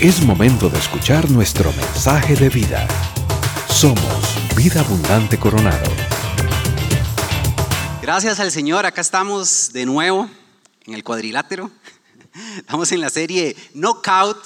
Es 0.00 0.22
momento 0.22 0.70
de 0.70 0.78
escuchar 0.78 1.30
nuestro 1.30 1.70
mensaje 1.74 2.34
de 2.34 2.48
vida. 2.48 2.88
Somos 3.68 4.56
Vida 4.56 4.80
Abundante 4.80 5.38
Coronado. 5.38 5.90
Gracias 8.00 8.40
al 8.40 8.50
Señor, 8.50 8.86
acá 8.86 9.02
estamos 9.02 9.74
de 9.74 9.84
nuevo 9.84 10.30
en 10.86 10.94
el 10.94 11.04
cuadrilátero. 11.04 11.70
Estamos 12.56 12.90
en 12.92 13.02
la 13.02 13.10
serie 13.10 13.54
Knockout. 13.74 14.38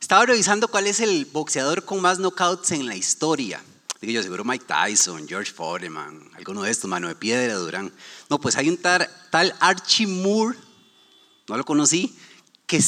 Estaba 0.00 0.24
revisando 0.24 0.68
cuál 0.68 0.86
es 0.86 1.00
el 1.00 1.26
boxeador 1.26 1.84
con 1.84 2.00
más 2.00 2.18
knockouts 2.18 2.70
en 2.70 2.86
la 2.86 2.96
historia. 2.96 3.62
Digo 4.00 4.14
yo, 4.14 4.22
seguro 4.22 4.42
Mike 4.42 4.64
Tyson, 4.66 5.28
George 5.28 5.52
Foreman, 5.52 6.30
alguno 6.34 6.62
de 6.62 6.70
estos, 6.70 6.88
Mano 6.88 7.08
de 7.08 7.14
Piedra, 7.14 7.56
Durán. 7.56 7.92
No, 8.30 8.40
pues 8.40 8.56
hay 8.56 8.70
un 8.70 8.78
tal, 8.78 9.06
tal 9.30 9.54
Archie 9.60 10.06
Moore, 10.06 10.56
no 11.46 11.58
lo 11.58 11.64
conocí, 11.66 12.16
que 12.66 12.82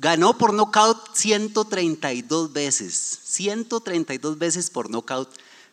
ganó 0.00 0.36
por 0.36 0.52
knockout 0.52 1.14
132 1.14 2.52
veces. 2.52 3.20
132 3.24 4.38
veces 4.38 4.70
por 4.70 4.90
knockout 4.90 5.30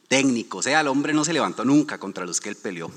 técnico. 0.07 0.59
O 0.59 0.63
sea, 0.63 0.81
el 0.81 0.87
hombre 0.87 1.13
no 1.13 1.25
se 1.25 1.33
levantó 1.33 1.65
nunca 1.65 1.97
contra 1.97 2.25
los 2.25 2.39
que 2.39 2.49
él 2.49 2.55
peleó. 2.55 2.91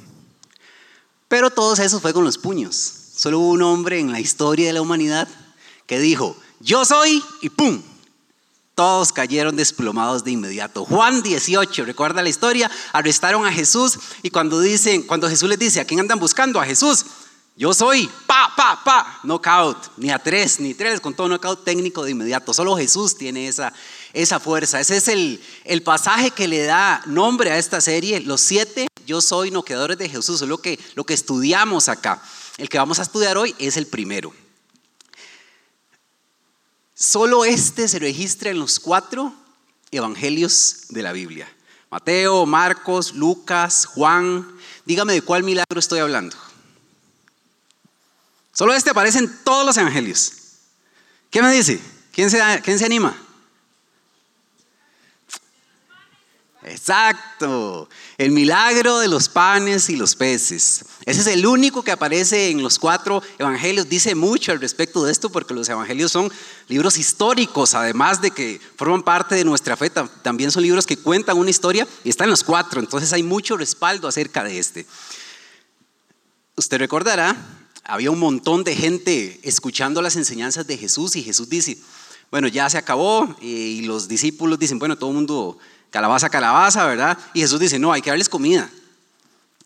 Pero 1.29 1.51
todo 1.51 1.75
eso 1.75 2.01
fue 2.01 2.13
con 2.13 2.25
los 2.25 2.39
puños. 2.39 2.75
Solo 3.15 3.39
hubo 3.39 3.51
un 3.51 3.63
hombre 3.63 4.01
en 4.01 4.13
la 4.13 4.21
historia 4.21 4.67
de 4.67 4.73
la 4.73 4.83
humanidad 4.83 5.29
que 5.87 5.99
dijo, 5.99 6.37
yo 6.61 6.85
soy 6.85 7.23
y 7.41 7.51
¡pum! 7.51 7.83
Todos 8.75 9.13
cayeron 9.13 9.57
desplomados 9.57 10.25
de 10.25 10.31
inmediato. 10.31 10.85
Juan 10.85 11.23
18, 11.23 11.85
recuerda 11.85 12.23
la 12.23 12.29
historia, 12.29 12.71
arrestaron 12.93 13.47
a 13.47 13.53
Jesús 13.53 13.99
y 14.23 14.31
cuando 14.31 14.61
dicen, 14.61 15.03
cuando 15.03 15.29
Jesús 15.29 15.49
les 15.49 15.59
dice, 15.59 15.81
¿a 15.81 15.85
quién 15.85 16.01
andan 16.01 16.19
buscando? 16.19 16.61
A 16.61 16.65
Jesús. 16.65 17.05
Yo 17.61 17.75
soy, 17.75 18.11
pa, 18.27 18.51
pa, 18.57 18.83
pa, 18.83 19.21
knockout, 19.23 19.93
ni 19.99 20.11
a 20.11 20.19
tres, 20.19 20.61
ni 20.61 20.73
tres, 20.73 20.99
con 20.99 21.13
todo 21.13 21.29
knockout 21.29 21.63
técnico 21.63 22.03
de 22.03 22.13
inmediato. 22.13 22.55
Solo 22.55 22.75
Jesús 22.75 23.19
tiene 23.19 23.49
esa, 23.49 23.71
esa 24.15 24.41
fuerza. 24.41 24.81
Ese 24.81 24.97
es 24.97 25.09
el, 25.09 25.45
el 25.67 25.83
pasaje 25.83 26.31
que 26.31 26.49
le 26.49 26.63
da 26.63 27.03
nombre 27.05 27.51
a 27.51 27.59
esta 27.59 27.83
serie, 27.83 28.21
los 28.21 28.41
siete 28.41 28.89
yo 29.05 29.21
soy 29.21 29.51
noqueadores 29.51 29.99
de 29.99 30.09
Jesús, 30.09 30.41
es 30.41 30.49
lo 30.49 30.57
que, 30.57 30.81
lo 30.95 31.05
que 31.05 31.13
estudiamos 31.13 31.91
acá. 31.91 32.23
El 32.57 32.71
que 32.71 32.79
vamos 32.79 32.99
a 32.99 33.03
estudiar 33.03 33.37
hoy 33.37 33.55
es 33.59 33.77
el 33.77 33.87
primero. 33.87 34.33
Solo 36.95 37.45
este 37.45 37.89
se 37.89 37.99
registra 37.99 38.49
en 38.49 38.59
los 38.59 38.81
cuatro 38.81 39.35
evangelios 39.91 40.87
de 40.89 41.03
la 41.03 41.13
Biblia. 41.13 41.47
Mateo, 41.91 42.47
Marcos, 42.47 43.13
Lucas, 43.13 43.85
Juan. 43.85 44.51
Dígame 44.87 45.13
de 45.13 45.21
cuál 45.21 45.43
milagro 45.43 45.79
estoy 45.79 46.01
hablando. 46.01 46.39
Solo 48.61 48.75
este 48.75 48.91
aparece 48.91 49.21
en 49.21 49.39
todos 49.43 49.65
los 49.65 49.75
evangelios. 49.79 50.33
¿Qué 51.31 51.41
me 51.41 51.51
dice? 51.51 51.81
¿Quién 52.13 52.29
se, 52.29 52.43
anima? 52.85 53.17
Exacto, 56.65 57.89
el 58.19 58.33
milagro 58.33 58.99
de 58.99 59.09
los 59.09 59.31
panes 59.31 59.89
y 59.89 59.97
los 59.97 60.15
peces. 60.15 60.85
Ese 61.07 61.23
es 61.23 61.27
el 61.29 61.47
único 61.47 61.83
que 61.83 61.91
aparece 61.91 62.51
en 62.51 62.63
los 62.63 62.79
cuatro 62.79 63.23
evangelios. 63.39 63.89
Dice 63.89 64.15
mucho 64.15 64.53
al 64.53 64.61
respecto 64.61 65.05
de 65.05 65.13
esto 65.13 65.31
porque 65.31 65.55
los 65.55 65.67
evangelios 65.71 66.13
son 66.13 66.31
libros 66.69 66.99
históricos, 66.99 67.73
además 67.73 68.21
de 68.21 68.31
que 68.31 68.61
forman 68.77 69.03
parte 69.03 69.37
de 69.37 69.45
nuestra 69.47 69.75
fe, 69.75 69.89
también 69.89 70.51
son 70.51 70.65
libros 70.65 70.87
que 70.87 70.99
cuentan 70.99 71.39
una 71.39 71.49
historia 71.49 71.89
y 72.05 72.11
están 72.11 72.29
los 72.29 72.45
cuatro, 72.45 72.79
entonces 72.79 73.11
hay 73.15 73.23
mucho 73.23 73.57
respaldo 73.57 74.07
acerca 74.07 74.45
de 74.45 74.59
este. 74.59 74.87
Usted 76.57 76.77
recordará, 76.77 77.35
había 77.85 78.11
un 78.11 78.19
montón 78.19 78.65
de 78.65 78.77
gente 78.77 79.41
escuchando 79.43 80.03
las 80.03 80.17
enseñanzas 80.17 80.67
de 80.67 80.77
Jesús 80.77 81.17
y 81.17 81.23
Jesús 81.23 81.49
dice, 81.49 81.79
bueno, 82.31 82.49
ya 82.49 82.71
se 82.71 82.79
acabó 82.79 83.37
y 83.41 83.83
los 83.83 84.09
discípulos 84.09 84.59
dicen, 84.59 84.79
bueno, 84.79 84.97
todo 84.97 85.11
el 85.11 85.17
mundo 85.17 85.59
calabaza, 85.91 86.31
calabaza, 86.31 86.87
¿verdad? 86.87 87.19
Y 87.35 87.41
Jesús 87.41 87.59
dice, 87.59 87.79
no, 87.79 87.93
hay 87.93 88.03
que 88.03 88.11
darles 88.11 88.29
comida. 88.29 88.71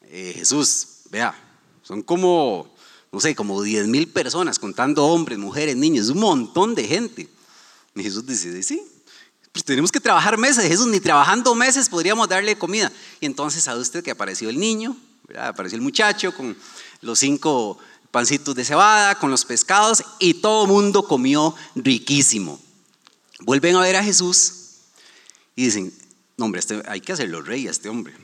Eh, 0.05 0.33
Jesús, 0.37 0.87
vea, 1.11 1.35
son 1.83 2.03
como, 2.03 2.75
no 3.13 3.21
sé, 3.21 3.35
como 3.35 3.63
10 3.63 3.89
mil 3.89 4.09
personas, 4.09 4.59
contando 4.59 5.05
hombres, 5.05 5.39
mujeres, 5.39 5.77
niños, 5.77 6.09
un 6.09 6.21
montón 6.21 6.75
de 6.75 6.85
gente. 6.87 7.29
Y 7.95 8.03
Jesús 8.03 8.27
dice, 8.27 8.63
sí, 8.63 8.81
pues 9.53 9.65
tenemos 9.65 9.93
que 9.93 10.01
trabajar 10.01 10.39
meses. 10.39 10.67
Jesús, 10.67 10.87
ni 10.87 11.01
trabajando 11.01 11.55
meses 11.55 11.89
podríamos 11.89 12.29
darle 12.29 12.57
comida. 12.57 12.91
Y 13.21 13.27
entonces 13.27 13.63
sabe 13.63 13.81
usted 13.81 14.03
que 14.03 14.11
apareció 14.11 14.49
el 14.49 14.59
niño, 14.59 14.97
¿verdad? 15.29 15.49
apareció 15.49 15.77
el 15.77 15.83
muchacho 15.83 16.35
con 16.35 16.57
los 17.03 17.19
cinco 17.19 17.79
pancitos 18.15 18.55
de 18.55 18.65
cebada, 18.65 19.17
con 19.17 19.33
los 19.33 19.45
pescados, 19.45 20.05
y 20.21 20.35
todo 20.35 20.67
el 20.67 20.71
mundo 20.71 21.03
comió 21.03 21.53
riquísimo. 21.75 22.61
Vuelven 23.41 23.75
a 23.75 23.81
ver 23.81 23.97
a 23.97 24.05
Jesús 24.05 24.53
y 25.57 25.65
dicen, 25.65 25.93
no, 26.37 26.45
hombre, 26.45 26.61
este, 26.61 26.81
hay 26.87 27.01
que 27.01 27.13
hacerlo 27.13 27.43
rey 27.43 27.67
a 27.67 27.73
este 27.73 27.89
hombre. 27.89 28.15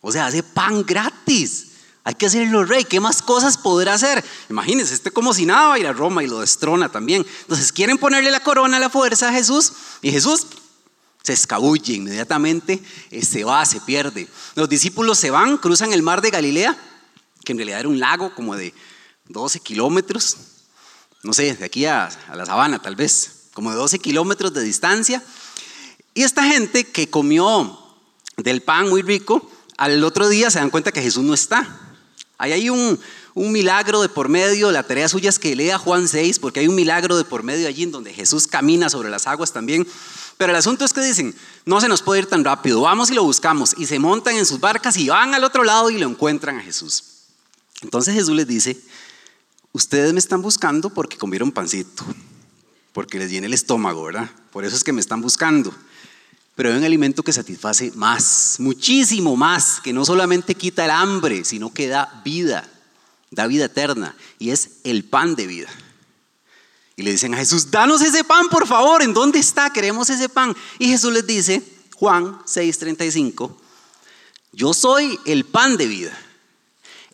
O 0.00 0.12
sea, 0.12 0.26
hace 0.26 0.44
pan 0.44 0.84
gratis. 0.86 1.72
Hay 2.04 2.14
que 2.14 2.26
hacerlo 2.26 2.64
rey. 2.64 2.84
¿Qué 2.84 3.00
más 3.00 3.20
cosas 3.20 3.58
podrá 3.58 3.94
hacer? 3.94 4.24
Imagínense, 4.48 4.94
este 4.94 5.10
como 5.10 5.34
si 5.34 5.44
nada 5.44 5.70
va 5.70 5.74
a 5.74 5.78
ir 5.80 5.88
a 5.88 5.92
Roma 5.92 6.22
y 6.22 6.28
lo 6.28 6.38
destrona 6.38 6.88
también. 6.88 7.26
Entonces 7.40 7.72
quieren 7.72 7.98
ponerle 7.98 8.30
la 8.30 8.38
corona 8.38 8.76
a 8.76 8.80
la 8.80 8.90
fuerza 8.90 9.30
a 9.30 9.32
Jesús 9.32 9.72
y 10.02 10.12
Jesús 10.12 10.46
se 11.24 11.32
escabulle 11.32 11.94
inmediatamente, 11.94 12.80
eh, 13.10 13.24
se 13.24 13.42
va, 13.42 13.66
se 13.66 13.80
pierde. 13.80 14.28
Los 14.54 14.68
discípulos 14.68 15.18
se 15.18 15.32
van, 15.32 15.58
cruzan 15.58 15.92
el 15.92 16.04
mar 16.04 16.22
de 16.22 16.30
Galilea, 16.30 16.78
que 17.44 17.50
en 17.50 17.58
realidad 17.58 17.80
era 17.80 17.88
un 17.88 17.98
lago 17.98 18.32
como 18.36 18.54
de 18.54 18.72
12 19.28 19.60
kilómetros, 19.60 20.36
no 21.22 21.32
sé, 21.32 21.54
de 21.54 21.64
aquí 21.64 21.86
a, 21.86 22.08
la 22.34 22.46
sabana 22.46 22.80
tal 22.80 22.96
vez, 22.96 23.48
como 23.54 23.70
de 23.70 23.76
12 23.76 23.98
kilómetros 23.98 24.52
de 24.52 24.62
distancia. 24.62 25.22
Y 26.14 26.22
esta 26.22 26.44
gente 26.44 26.84
que 26.84 27.10
comió 27.10 27.78
del 28.36 28.62
pan 28.62 28.88
muy 28.88 29.02
rico, 29.02 29.50
al 29.76 30.02
otro 30.04 30.28
día 30.28 30.50
se 30.50 30.58
dan 30.58 30.70
cuenta 30.70 30.92
que 30.92 31.02
Jesús 31.02 31.24
no 31.24 31.34
está. 31.34 31.80
Ahí 32.38 32.52
hay 32.52 32.70
un, 32.70 32.98
un 33.34 33.52
milagro 33.52 34.02
de 34.02 34.08
por 34.08 34.28
medio, 34.28 34.70
la 34.70 34.82
tarea 34.82 35.08
suya 35.08 35.30
es 35.30 35.38
que 35.38 35.56
lea 35.56 35.78
Juan 35.78 36.08
6, 36.08 36.38
porque 36.38 36.60
hay 36.60 36.68
un 36.68 36.74
milagro 36.74 37.16
de 37.16 37.24
por 37.24 37.42
medio 37.42 37.68
allí 37.68 37.82
en 37.82 37.92
donde 37.92 38.12
Jesús 38.12 38.46
camina 38.46 38.88
sobre 38.88 39.10
las 39.10 39.26
aguas 39.26 39.52
también. 39.52 39.86
Pero 40.36 40.52
el 40.52 40.56
asunto 40.56 40.84
es 40.84 40.92
que 40.92 41.00
dicen, 41.00 41.34
no 41.64 41.80
se 41.80 41.88
nos 41.88 42.02
puede 42.02 42.20
ir 42.20 42.26
tan 42.26 42.44
rápido, 42.44 42.82
vamos 42.82 43.10
y 43.10 43.14
lo 43.14 43.24
buscamos. 43.24 43.74
Y 43.78 43.86
se 43.86 43.98
montan 43.98 44.36
en 44.36 44.46
sus 44.46 44.60
barcas 44.60 44.96
y 44.96 45.08
van 45.08 45.34
al 45.34 45.44
otro 45.44 45.64
lado 45.64 45.90
y 45.90 45.98
lo 45.98 46.08
encuentran 46.08 46.58
a 46.58 46.62
Jesús. 46.62 47.04
Entonces 47.82 48.14
Jesús 48.14 48.34
les 48.34 48.46
dice, 48.46 48.78
ustedes 49.76 50.12
me 50.12 50.18
están 50.18 50.42
buscando 50.42 50.90
porque 50.90 51.16
comieron 51.16 51.52
pancito, 51.52 52.04
porque 52.92 53.18
les 53.18 53.30
llena 53.30 53.46
el 53.46 53.54
estómago, 53.54 54.04
¿verdad? 54.04 54.30
Por 54.50 54.64
eso 54.64 54.74
es 54.74 54.82
que 54.82 54.92
me 54.92 55.00
están 55.00 55.20
buscando 55.20 55.72
pero 56.56 56.70
hay 56.70 56.78
un 56.78 56.84
alimento 56.84 57.22
que 57.22 57.34
satisface 57.34 57.92
más, 57.94 58.56
muchísimo 58.58 59.36
más, 59.36 59.78
que 59.82 59.92
no 59.92 60.06
solamente 60.06 60.54
quita 60.54 60.86
el 60.86 60.90
hambre, 60.90 61.44
sino 61.44 61.72
que 61.72 61.86
da 61.86 62.22
vida, 62.24 62.66
da 63.30 63.46
vida 63.46 63.66
eterna, 63.66 64.16
y 64.38 64.50
es 64.50 64.78
el 64.82 65.04
pan 65.04 65.36
de 65.36 65.46
vida. 65.46 65.68
Y 66.96 67.02
le 67.02 67.12
dicen 67.12 67.34
a 67.34 67.36
Jesús, 67.36 67.70
danos 67.70 68.00
ese 68.00 68.24
pan, 68.24 68.48
por 68.48 68.66
favor, 68.66 69.02
¿en 69.02 69.12
dónde 69.12 69.38
está? 69.38 69.68
Queremos 69.68 70.08
ese 70.08 70.30
pan. 70.30 70.56
Y 70.78 70.88
Jesús 70.88 71.12
les 71.12 71.26
dice, 71.26 71.62
Juan 71.94 72.38
6:35, 72.46 73.54
yo 74.52 74.72
soy 74.72 75.20
el 75.26 75.44
pan 75.44 75.76
de 75.76 75.86
vida. 75.86 76.18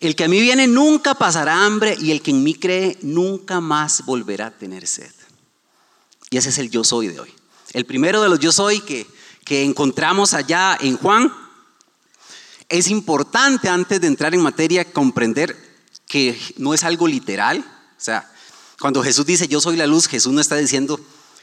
El 0.03 0.15
que 0.15 0.25
a 0.25 0.29
mí 0.29 0.41
viene 0.41 0.67
nunca 0.67 1.15
pasará 1.15 1.65
hambre 1.65 1.97
y 1.99 2.11
el 2.11 2.21
que 2.21 2.33
en 2.33 2.43
mí 2.43 2.55
cree 2.55 2.99
nunca 3.01 3.61
más 3.61 4.05
volverá 4.05 4.49
a 4.49 4.51
tener 4.51 4.87
sed. 4.87 5.11
Y 6.29 6.37
ese 6.37 6.51
es 6.51 6.59
el 6.59 6.69
yo 6.69 6.85
soy 6.85 7.09
de 7.09 7.21
hoy. 7.21 7.33
El 7.73 7.87
primero 7.87 8.21
de 8.21 8.29
los 8.29 8.39
yo 8.39 8.53
soy 8.53 8.81
que 8.81 9.07
que 9.45 9.65
encontramos 9.65 10.35
allá 10.35 10.77
en 10.81 10.97
Juan, 10.97 11.33
es 12.69 12.89
importante 12.89 13.69
antes 13.69 14.01
de 14.01 14.07
entrar 14.07 14.35
en 14.35 14.41
materia 14.41 14.91
comprender 14.91 15.57
que 16.07 16.39
no 16.57 16.75
es 16.75 16.85
algo 16.85 17.07
literal. 17.07 17.59
O 17.59 18.01
sea, 18.01 18.31
cuando 18.81 19.03
Jesús 19.03 19.27
dice 19.27 19.49
yo 19.49 19.61
soy 19.61 19.77
la 19.77 19.87
luz, 19.87 20.07
Jesús 20.07 20.33
no 20.33 20.41
está 20.41 20.57
diciendo 20.57 21.01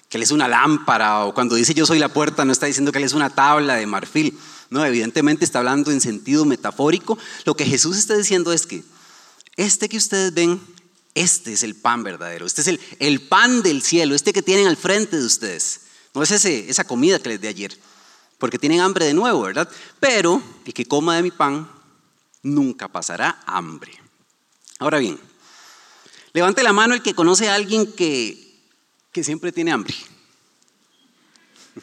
que 0.07 0.17
Él 0.17 0.23
es 0.23 0.31
una 0.31 0.47
lámpara 0.47 1.25
o 1.25 1.33
cuando 1.33 1.55
dice 1.55 1.73
yo 1.73 1.85
soy 1.85 1.99
la 1.99 2.09
puerta 2.09 2.45
no 2.45 2.51
está 2.51 2.65
diciendo 2.65 2.91
que 2.91 2.97
Él 2.97 3.03
es 3.03 3.13
una 3.13 3.29
tabla 3.29 3.75
de 3.75 3.85
marfil. 3.85 4.37
No, 4.69 4.85
evidentemente 4.85 5.45
está 5.45 5.59
hablando 5.59 5.91
en 5.91 6.01
sentido 6.01 6.45
metafórico. 6.45 7.17
Lo 7.45 7.55
que 7.55 7.65
Jesús 7.65 7.97
está 7.97 8.15
diciendo 8.15 8.53
es 8.53 8.65
que 8.65 8.83
este 9.55 9.89
que 9.89 9.97
ustedes 9.97 10.33
ven, 10.33 10.61
este 11.15 11.53
es 11.53 11.63
el 11.63 11.75
pan 11.75 12.03
verdadero, 12.03 12.45
este 12.45 12.61
es 12.61 12.67
el, 12.67 12.79
el 12.99 13.21
pan 13.21 13.63
del 13.63 13.81
cielo, 13.81 14.15
este 14.15 14.31
que 14.31 14.43
tienen 14.43 14.67
al 14.67 14.77
frente 14.77 15.17
de 15.17 15.25
ustedes. 15.25 15.81
No 16.13 16.23
es 16.23 16.31
esa 16.31 16.83
comida 16.83 17.19
que 17.19 17.29
les 17.29 17.41
di 17.41 17.47
ayer 17.47 17.77
porque 18.39 18.57
tienen 18.57 18.79
hambre 18.79 19.05
de 19.05 19.13
nuevo, 19.13 19.41
¿verdad? 19.41 19.69
Pero 19.99 20.41
el 20.65 20.73
que 20.73 20.85
coma 20.85 21.17
de 21.17 21.21
mi 21.21 21.29
pan 21.29 21.69
nunca 22.41 22.87
pasará 22.87 23.43
hambre. 23.45 23.91
Ahora 24.79 24.97
bien, 24.97 25.19
levante 26.31 26.63
la 26.63 26.73
mano 26.73 26.95
el 26.95 27.03
que 27.03 27.13
conoce 27.13 27.49
a 27.49 27.55
alguien 27.55 27.93
que, 27.93 28.65
que 29.11 29.23
siempre 29.23 29.51
tiene 29.51 29.73
hambre. 29.73 29.93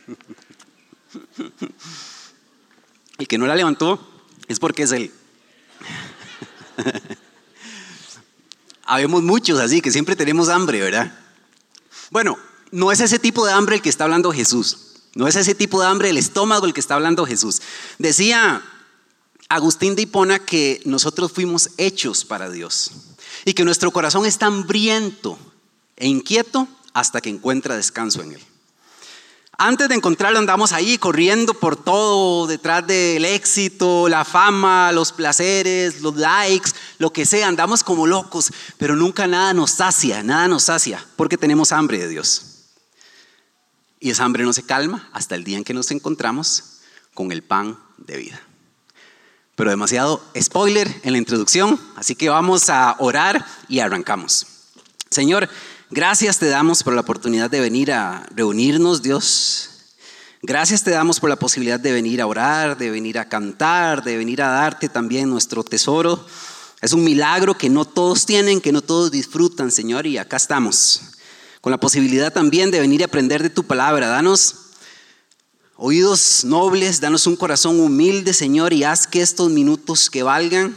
El 3.19 3.29
que 3.29 3.39
no 3.39 3.47
la 3.47 3.57
levantó 3.57 4.07
es 4.49 4.59
porque 4.59 4.83
es 4.83 4.93
él. 4.93 5.13
Habemos 8.85 9.23
muchos 9.23 9.59
así 9.59 9.81
que 9.81 9.91
siempre 9.91 10.17
tenemos 10.17 10.49
hambre, 10.49 10.81
¿verdad? 10.81 11.19
Bueno, 12.11 12.39
no 12.71 12.93
es 12.93 13.01
ese 13.01 13.19
tipo 13.19 13.47
de 13.47 13.53
hambre 13.53 13.77
el 13.77 13.83
que 13.83 13.89
está 13.89 14.05
hablando 14.05 14.33
Jesús. 14.33 14.79
No 15.15 15.27
es 15.27 15.37
ese 15.37 15.55
tipo 15.55 15.81
de 15.81 15.87
hambre 15.87 16.11
el 16.11 16.19
estómago 16.19 16.67
el 16.67 16.75
que 16.75 16.81
está 16.81 16.95
hablando 16.95 17.27
Jesús. 17.27 17.63
Decía 17.99 18.63
Agustín 19.49 19.97
de 19.97 20.03
Hipona 20.03 20.39
que 20.39 20.83
nosotros 20.85 21.33
fuimos 21.33 21.71
hechos 21.79 22.25
para 22.25 22.51
Dios 22.51 22.91
y 23.45 23.55
que 23.55 23.65
nuestro 23.65 23.91
corazón 23.93 24.27
está 24.27 24.47
hambriento 24.47 25.39
e 25.97 26.07
inquieto 26.07 26.69
hasta 26.93 27.21
que 27.21 27.31
encuentra 27.31 27.77
descanso 27.77 28.23
en 28.23 28.33
Él. 28.33 28.41
Antes 29.59 29.89
de 29.89 29.95
encontrarlo 29.95 30.39
andamos 30.39 30.73
ahí 30.73 30.99
corriendo 30.99 31.55
por 31.55 31.77
todo, 31.83 32.47
detrás 32.47 32.87
del 32.87 33.25
éxito, 33.25 34.07
la 34.07 34.27
fama, 34.27 34.93
los 34.93 35.13
placeres, 35.13 36.03
los 36.03 36.17
likes, 36.17 36.73
lo 36.99 37.11
que 37.11 37.25
sea, 37.25 37.49
andamos 37.49 37.83
como 37.83 38.07
locos, 38.07 38.53
pero 38.77 38.97
nunca 38.97 39.27
nada 39.27 39.55
nos 39.55 39.71
sacia, 39.71 40.23
nada 40.23 40.47
nos 40.47 40.65
sacia, 40.65 41.03
porque 41.17 41.39
tenemos 41.39 41.73
hambre 41.73 41.99
de 41.99 42.09
Dios. 42.09 42.43
Y 43.99 44.11
esa 44.11 44.25
hambre 44.25 44.45
no 44.45 44.53
se 44.53 44.63
calma 44.63 45.09
hasta 45.13 45.35
el 45.35 45.45
día 45.45 45.57
en 45.57 45.65
que 45.65 45.73
nos 45.73 45.91
encontramos 45.91 46.81
con 47.15 47.33
el 47.33 47.43
pan 47.43 47.79
de 47.97 48.19
vida. 48.19 48.41
Pero 49.55 49.71
demasiado 49.71 50.23
spoiler 50.39 51.01
en 51.03 51.13
la 51.13 51.19
introducción, 51.19 51.81
así 51.97 52.15
que 52.15 52.29
vamos 52.29 52.69
a 52.69 52.95
orar 52.99 53.47
y 53.69 53.79
arrancamos. 53.79 54.47
Señor, 55.09 55.49
gracias 55.97 56.39
te 56.39 56.47
damos 56.47 56.83
por 56.83 56.93
la 56.93 57.01
oportunidad 57.01 57.49
de 57.49 57.59
venir 57.59 57.91
a 57.91 58.29
reunirnos, 58.35 59.01
Dios. 59.01 59.71
Gracias 60.43 60.85
te 60.85 60.91
damos 60.91 61.21
por 61.21 61.31
la 61.31 61.37
posibilidad 61.37 61.81
de 61.81 61.91
venir 61.91 62.21
a 62.21 62.27
orar, 62.27 62.77
de 62.77 62.91
venir 62.91 63.19
a 63.19 63.31
cantar, 63.31 64.05
de 64.05 64.19
venir 64.19 64.43
a 64.43 64.51
darte 64.51 64.91
también 64.91 65.31
nuestro 65.31 65.65
tesoro. 65.65 66.27
Es 66.83 66.93
un 66.93 67.03
milagro 67.03 67.57
que 67.57 67.71
no 67.71 67.87
todos 67.87 68.27
tienen, 68.27 68.61
que 68.61 68.73
no 68.73 68.83
todos 68.83 69.11
disfrutan, 69.11 69.71
Señor, 69.71 70.07
y 70.07 70.19
acá 70.19 70.37
estamos 70.37 71.01
con 71.63 71.71
la 71.71 71.81
posibilidad 71.81 72.31
también 72.31 72.71
de 72.71 72.81
venir 72.81 73.01
a 73.01 73.07
aprender 73.07 73.43
de 73.43 73.49
tu 73.49 73.65
palabra. 73.65 74.09
Danos 74.09 74.57
oídos 75.77 76.45
nobles, 76.45 77.01
danos 77.01 77.27
un 77.27 77.37
corazón 77.37 77.81
humilde, 77.81 78.35
Señor, 78.35 78.75
y 78.75 78.85
haz 78.85 79.07
que 79.07 79.23
estos 79.23 79.51
minutos 79.51 80.11
que 80.11 80.23
valgan, 80.23 80.77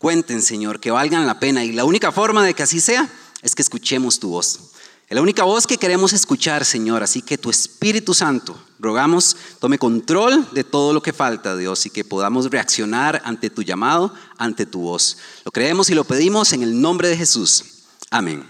cuenten, 0.00 0.42
Señor, 0.42 0.80
que 0.80 0.90
valgan 0.90 1.24
la 1.24 1.38
pena. 1.38 1.64
Y 1.64 1.70
la 1.70 1.84
única 1.84 2.10
forma 2.10 2.44
de 2.44 2.54
que 2.54 2.64
así 2.64 2.80
sea 2.80 3.08
es 3.44 3.54
que 3.54 3.62
escuchemos 3.62 4.18
tu 4.18 4.30
voz. 4.30 4.58
Es 5.06 5.14
la 5.14 5.20
única 5.20 5.44
voz 5.44 5.66
que 5.66 5.76
queremos 5.76 6.14
escuchar, 6.14 6.64
Señor. 6.64 7.02
Así 7.02 7.20
que 7.20 7.36
tu 7.36 7.50
Espíritu 7.50 8.14
Santo, 8.14 8.58
rogamos, 8.78 9.36
tome 9.60 9.78
control 9.78 10.48
de 10.52 10.64
todo 10.64 10.94
lo 10.94 11.02
que 11.02 11.12
falta, 11.12 11.54
Dios, 11.54 11.84
y 11.84 11.90
que 11.90 12.04
podamos 12.04 12.50
reaccionar 12.50 13.20
ante 13.22 13.50
tu 13.50 13.62
llamado, 13.62 14.14
ante 14.38 14.64
tu 14.64 14.80
voz. 14.80 15.18
Lo 15.44 15.52
creemos 15.52 15.90
y 15.90 15.94
lo 15.94 16.04
pedimos 16.04 16.54
en 16.54 16.62
el 16.62 16.80
nombre 16.80 17.08
de 17.08 17.18
Jesús. 17.18 17.64
Amén. 18.10 18.48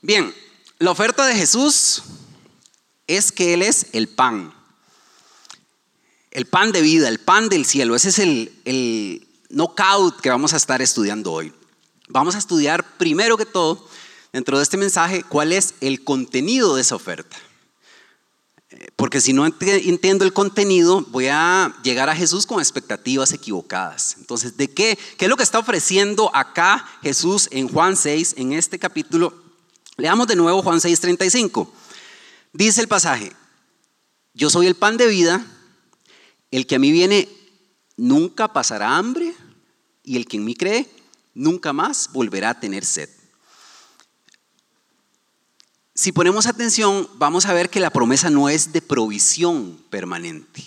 Bien, 0.00 0.32
la 0.78 0.92
oferta 0.92 1.26
de 1.26 1.34
Jesús 1.34 2.04
es 3.08 3.32
que 3.32 3.52
Él 3.52 3.62
es 3.62 3.88
el 3.92 4.06
pan. 4.06 4.54
El 6.30 6.46
pan 6.46 6.70
de 6.70 6.82
vida, 6.82 7.08
el 7.08 7.18
pan 7.18 7.48
del 7.48 7.64
cielo. 7.64 7.96
Ese 7.96 8.10
es 8.10 8.20
el, 8.20 8.52
el 8.64 9.26
knockout 9.48 10.20
que 10.20 10.30
vamos 10.30 10.54
a 10.54 10.56
estar 10.56 10.80
estudiando 10.80 11.32
hoy. 11.32 11.52
Vamos 12.08 12.34
a 12.34 12.38
estudiar 12.38 12.96
primero 12.98 13.36
que 13.36 13.46
todo, 13.46 13.88
dentro 14.32 14.56
de 14.56 14.62
este 14.62 14.76
mensaje, 14.76 15.22
cuál 15.22 15.52
es 15.52 15.74
el 15.80 16.04
contenido 16.04 16.76
de 16.76 16.82
esa 16.82 16.94
oferta. 16.94 17.36
Porque 18.96 19.20
si 19.20 19.32
no 19.32 19.46
entiendo 19.46 20.24
el 20.24 20.32
contenido, 20.32 21.04
voy 21.08 21.28
a 21.28 21.74
llegar 21.82 22.08
a 22.10 22.16
Jesús 22.16 22.46
con 22.46 22.60
expectativas 22.60 23.32
equivocadas. 23.32 24.16
Entonces, 24.18 24.56
¿de 24.56 24.68
qué? 24.68 24.98
¿Qué 25.16 25.26
es 25.26 25.28
lo 25.28 25.36
que 25.36 25.42
está 25.42 25.58
ofreciendo 25.58 26.34
acá 26.34 26.86
Jesús 27.02 27.48
en 27.52 27.68
Juan 27.68 27.96
6, 27.96 28.34
en 28.36 28.52
este 28.52 28.78
capítulo 28.78 29.46
Leamos 29.98 30.26
de 30.26 30.36
nuevo 30.36 30.62
Juan 30.62 30.78
6:35. 30.78 31.68
Dice 32.52 32.82
el 32.82 32.88
pasaje, 32.88 33.32
yo 34.34 34.50
soy 34.50 34.66
el 34.66 34.74
pan 34.74 34.98
de 34.98 35.06
vida, 35.06 35.44
el 36.50 36.66
que 36.66 36.74
a 36.74 36.78
mí 36.78 36.92
viene 36.92 37.28
nunca 37.96 38.52
pasará 38.52 38.96
hambre 38.96 39.34
y 40.04 40.16
el 40.16 40.26
que 40.26 40.36
en 40.36 40.44
mí 40.44 40.54
cree 40.54 40.86
nunca 41.36 41.72
más 41.72 42.10
volverá 42.12 42.50
a 42.50 42.60
tener 42.60 42.84
sed. 42.84 43.08
Si 45.94 46.10
ponemos 46.10 46.46
atención, 46.46 47.08
vamos 47.14 47.46
a 47.46 47.52
ver 47.52 47.70
que 47.70 47.80
la 47.80 47.90
promesa 47.90 48.28
no 48.28 48.48
es 48.48 48.72
de 48.72 48.82
provisión 48.82 49.80
permanente, 49.88 50.62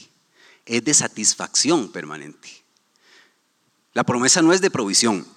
es 0.66 0.84
de 0.84 0.94
satisfacción 0.94 1.92
permanente. 1.92 2.50
La 3.94 4.04
promesa 4.04 4.42
no 4.42 4.54
es 4.54 4.62
de 4.62 4.72
provisión, 4.72 5.28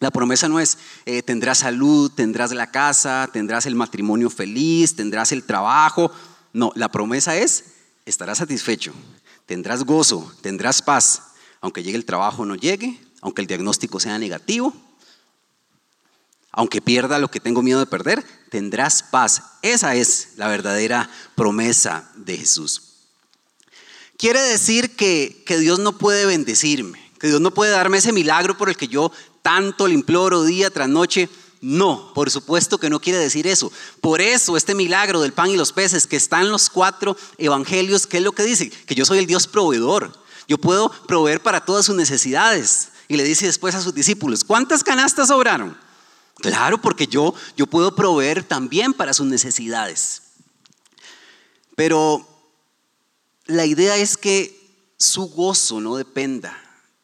la 0.00 0.10
promesa 0.10 0.48
no 0.48 0.60
es 0.60 0.78
eh, 1.04 1.22
tendrás 1.22 1.58
salud, 1.58 2.10
tendrás 2.10 2.52
la 2.52 2.70
casa, 2.70 3.28
tendrás 3.32 3.66
el 3.66 3.74
matrimonio 3.74 4.30
feliz, 4.30 4.96
tendrás 4.96 5.32
el 5.32 5.44
trabajo. 5.44 6.10
No, 6.52 6.72
la 6.74 6.90
promesa 6.90 7.36
es 7.36 7.64
estarás 8.06 8.38
satisfecho, 8.38 8.92
tendrás 9.46 9.84
gozo, 9.84 10.32
tendrás 10.40 10.82
paz, 10.82 11.22
aunque 11.60 11.82
llegue 11.82 11.96
el 11.96 12.04
trabajo 12.04 12.42
o 12.42 12.46
no 12.46 12.54
llegue, 12.54 12.98
aunque 13.20 13.42
el 13.42 13.46
diagnóstico 13.46 14.00
sea 14.00 14.18
negativo, 14.18 14.74
aunque 16.52 16.82
pierda 16.82 17.18
lo 17.18 17.30
que 17.30 17.40
tengo 17.40 17.62
miedo 17.62 17.78
de 17.78 17.86
perder, 17.86 18.24
tendrás 18.50 19.02
paz. 19.02 19.42
Esa 19.62 19.94
es 19.94 20.30
la 20.36 20.48
verdadera 20.48 21.08
promesa 21.36 22.10
de 22.16 22.36
Jesús. 22.36 22.82
Quiere 24.16 24.40
decir 24.42 24.96
que, 24.96 25.42
que 25.46 25.58
Dios 25.58 25.78
no 25.78 25.96
puede 25.96 26.26
bendecirme, 26.26 27.00
que 27.18 27.28
Dios 27.28 27.40
no 27.40 27.54
puede 27.54 27.70
darme 27.70 27.98
ese 27.98 28.12
milagro 28.12 28.56
por 28.56 28.68
el 28.68 28.76
que 28.76 28.88
yo 28.88 29.12
tanto 29.42 29.86
le 29.86 29.94
imploro 29.94 30.44
día 30.44 30.70
tras 30.70 30.88
noche. 30.88 31.28
No, 31.62 32.12
por 32.14 32.30
supuesto 32.30 32.78
que 32.78 32.90
no 32.90 33.00
quiere 33.00 33.18
decir 33.18 33.46
eso. 33.46 33.70
Por 34.00 34.20
eso 34.20 34.56
este 34.56 34.74
milagro 34.74 35.20
del 35.20 35.32
pan 35.32 35.50
y 35.50 35.56
los 35.56 35.72
peces 35.72 36.06
que 36.06 36.16
está 36.16 36.40
en 36.40 36.50
los 36.50 36.68
cuatro 36.68 37.16
evangelios, 37.38 38.06
¿qué 38.06 38.18
es 38.18 38.22
lo 38.22 38.32
que 38.32 38.42
dice? 38.42 38.70
Que 38.70 38.94
yo 38.94 39.04
soy 39.04 39.18
el 39.18 39.26
Dios 39.26 39.46
proveedor. 39.46 40.12
Yo 40.48 40.58
puedo 40.58 40.90
proveer 41.06 41.40
para 41.40 41.64
todas 41.64 41.86
sus 41.86 41.94
necesidades. 41.94 42.89
Y 43.10 43.16
le 43.16 43.24
dice 43.24 43.44
después 43.44 43.74
a 43.74 43.80
sus 43.80 43.92
discípulos, 43.92 44.44
¿cuántas 44.44 44.84
canastas 44.84 45.28
sobraron? 45.28 45.76
Claro, 46.36 46.80
porque 46.80 47.08
yo, 47.08 47.34
yo 47.56 47.66
puedo 47.66 47.96
proveer 47.96 48.44
también 48.44 48.92
para 48.92 49.12
sus 49.12 49.26
necesidades. 49.26 50.22
Pero 51.74 52.24
la 53.46 53.66
idea 53.66 53.96
es 53.96 54.16
que 54.16 54.56
su 54.96 55.28
gozo 55.28 55.80
no 55.80 55.96
dependa 55.96 56.56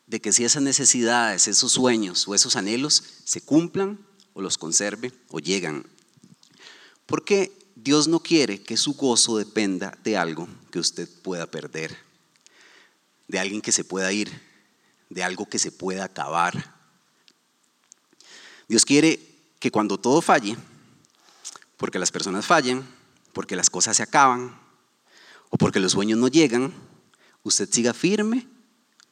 de 0.06 0.20
que 0.20 0.32
si 0.32 0.44
esas 0.44 0.62
necesidades, 0.62 1.48
esos 1.48 1.72
sueños 1.72 2.28
o 2.28 2.36
esos 2.36 2.54
anhelos 2.54 3.02
se 3.24 3.40
cumplan 3.40 3.98
o 4.32 4.42
los 4.42 4.58
conserve 4.58 5.12
o 5.30 5.40
llegan. 5.40 5.84
Porque 7.06 7.50
Dios 7.74 8.06
no 8.06 8.20
quiere 8.20 8.62
que 8.62 8.76
su 8.76 8.94
gozo 8.94 9.38
dependa 9.38 9.98
de 10.04 10.16
algo 10.16 10.46
que 10.70 10.78
usted 10.78 11.08
pueda 11.22 11.50
perder, 11.50 11.96
de 13.26 13.40
alguien 13.40 13.60
que 13.60 13.72
se 13.72 13.82
pueda 13.82 14.12
ir, 14.12 14.45
de 15.08 15.22
algo 15.22 15.48
que 15.48 15.58
se 15.58 15.72
pueda 15.72 16.04
acabar. 16.04 16.74
Dios 18.68 18.84
quiere 18.84 19.20
que 19.58 19.70
cuando 19.70 19.98
todo 19.98 20.20
falle, 20.20 20.56
porque 21.76 21.98
las 21.98 22.10
personas 22.10 22.46
fallan, 22.46 22.86
porque 23.32 23.56
las 23.56 23.70
cosas 23.70 23.96
se 23.96 24.02
acaban 24.02 24.58
o 25.50 25.58
porque 25.58 25.80
los 25.80 25.92
sueños 25.92 26.18
no 26.18 26.28
llegan, 26.28 26.72
usted 27.42 27.68
siga 27.70 27.94
firme 27.94 28.46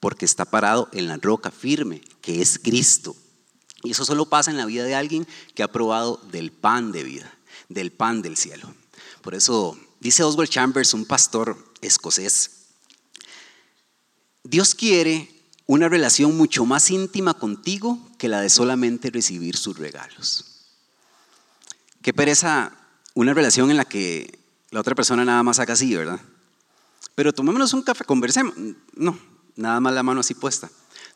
porque 0.01 0.25
está 0.25 0.45
parado 0.45 0.89
en 0.93 1.09
la 1.09 1.17
roca 1.17 1.51
firme, 1.51 2.03
que 2.21 2.43
es 2.43 2.59
Cristo. 2.59 3.17
Y 3.83 3.93
eso 3.93 4.05
solo 4.05 4.27
pasa 4.27 4.51
en 4.51 4.57
la 4.57 4.67
vida 4.67 4.85
de 4.85 4.95
alguien 4.95 5.27
que 5.55 5.63
ha 5.63 5.73
probado 5.73 6.17
del 6.31 6.53
pan 6.53 6.93
de 6.93 7.05
vida, 7.05 7.39
del 7.69 7.93
pan 7.93 8.23
del 8.23 8.37
cielo. 8.37 8.75
Por 9.23 9.35
eso 9.35 9.79
dice 10.01 10.23
Oswald 10.23 10.51
Chambers, 10.51 10.95
un 10.95 11.07
pastor 11.07 11.57
escocés, 11.81 12.51
Dios 14.43 14.75
quiere 14.75 15.34
una 15.67 15.89
relación 15.89 16.37
mucho 16.37 16.67
más 16.67 16.91
íntima 16.91 17.35
contigo 17.35 17.99
que 18.19 18.29
la 18.29 18.41
de 18.41 18.51
solamente 18.51 19.11
recibir 19.11 19.57
sus 19.57 19.79
regalos. 19.79 20.45
Qué 22.03 22.13
pereza 22.13 22.73
una 23.15 23.33
relación 23.33 23.71
en 23.71 23.79
la 23.79 23.85
que 23.85 24.39
la 24.71 24.81
otra 24.81 24.95
persona 24.95 25.25
nada 25.25 25.43
más 25.43 25.59
haga 25.59 25.75
así, 25.75 25.95
¿verdad? 25.95 26.21
Pero 27.15 27.33
tomémonos 27.33 27.73
un 27.73 27.83
café, 27.83 28.05
conversemos. 28.05 28.55
No, 28.95 29.19
nada 29.57 29.81
más 29.81 29.95
la 29.95 30.03
mano 30.03 30.21
así 30.21 30.35
puesta. 30.35 30.71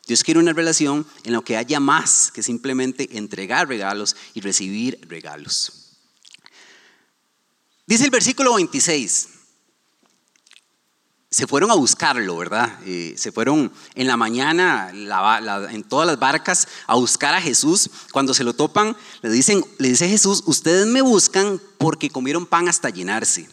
Dios 0.07 0.23
quiere 0.23 0.39
una 0.39 0.53
relación 0.53 1.05
en 1.23 1.33
la 1.33 1.41
que 1.41 1.57
haya 1.57 1.79
más 1.79 2.31
que 2.31 2.41
simplemente 2.41 3.17
entregar 3.17 3.67
regalos 3.67 4.15
y 4.33 4.41
recibir 4.41 4.99
regalos. 5.07 5.97
Dice 7.85 8.05
el 8.05 8.11
versículo 8.11 8.55
26. 8.55 9.29
Se 11.31 11.45
fueron 11.45 11.69
a 11.69 11.75
buscarlo, 11.75 12.37
¿verdad? 12.37 12.79
Eh, 12.85 13.13
se 13.15 13.31
fueron 13.31 13.71
en 13.93 14.07
la 14.07 14.17
mañana 14.17 14.89
en 14.91 15.83
todas 15.83 16.07
las 16.07 16.17
barcas 16.17 16.67
a 16.87 16.95
buscar 16.95 17.35
a 17.35 17.41
Jesús. 17.41 17.89
Cuando 18.11 18.33
se 18.33 18.43
lo 18.43 18.53
topan, 18.53 18.97
le, 19.21 19.29
dicen, 19.29 19.63
le 19.77 19.89
dice 19.89 20.09
Jesús, 20.09 20.41
ustedes 20.47 20.87
me 20.87 21.03
buscan 21.03 21.61
porque 21.77 22.09
comieron 22.09 22.47
pan 22.47 22.67
hasta 22.67 22.89
llenarse. 22.89 23.47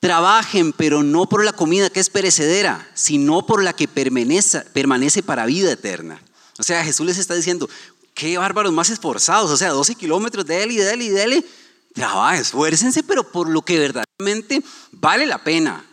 Trabajen, 0.00 0.72
pero 0.72 1.02
no 1.02 1.28
por 1.28 1.44
la 1.44 1.52
comida 1.52 1.90
que 1.90 2.00
es 2.00 2.08
perecedera, 2.08 2.88
sino 2.94 3.44
por 3.44 3.62
la 3.62 3.74
que 3.74 3.86
permanece, 3.86 4.60
permanece 4.60 5.22
para 5.22 5.44
vida 5.44 5.72
eterna. 5.72 6.22
O 6.58 6.62
sea, 6.62 6.84
Jesús 6.84 7.04
les 7.04 7.18
está 7.18 7.34
diciendo, 7.34 7.68
qué 8.14 8.38
bárbaros 8.38 8.72
más 8.72 8.88
esforzados, 8.88 9.50
o 9.50 9.56
sea, 9.58 9.70
12 9.70 9.94
kilómetros 9.96 10.46
de 10.46 10.62
él 10.62 10.70
y 10.72 10.76
de 10.76 10.94
él 10.94 11.02
y 11.02 11.08
de 11.10 11.22
él, 11.22 11.46
Trabajen, 11.94 12.40
esfuércense, 12.40 13.04
pero 13.04 13.30
por 13.30 13.48
lo 13.48 13.62
que 13.62 13.78
verdaderamente 13.78 14.64
vale 14.90 15.26
la 15.26 15.44
pena. 15.44 15.84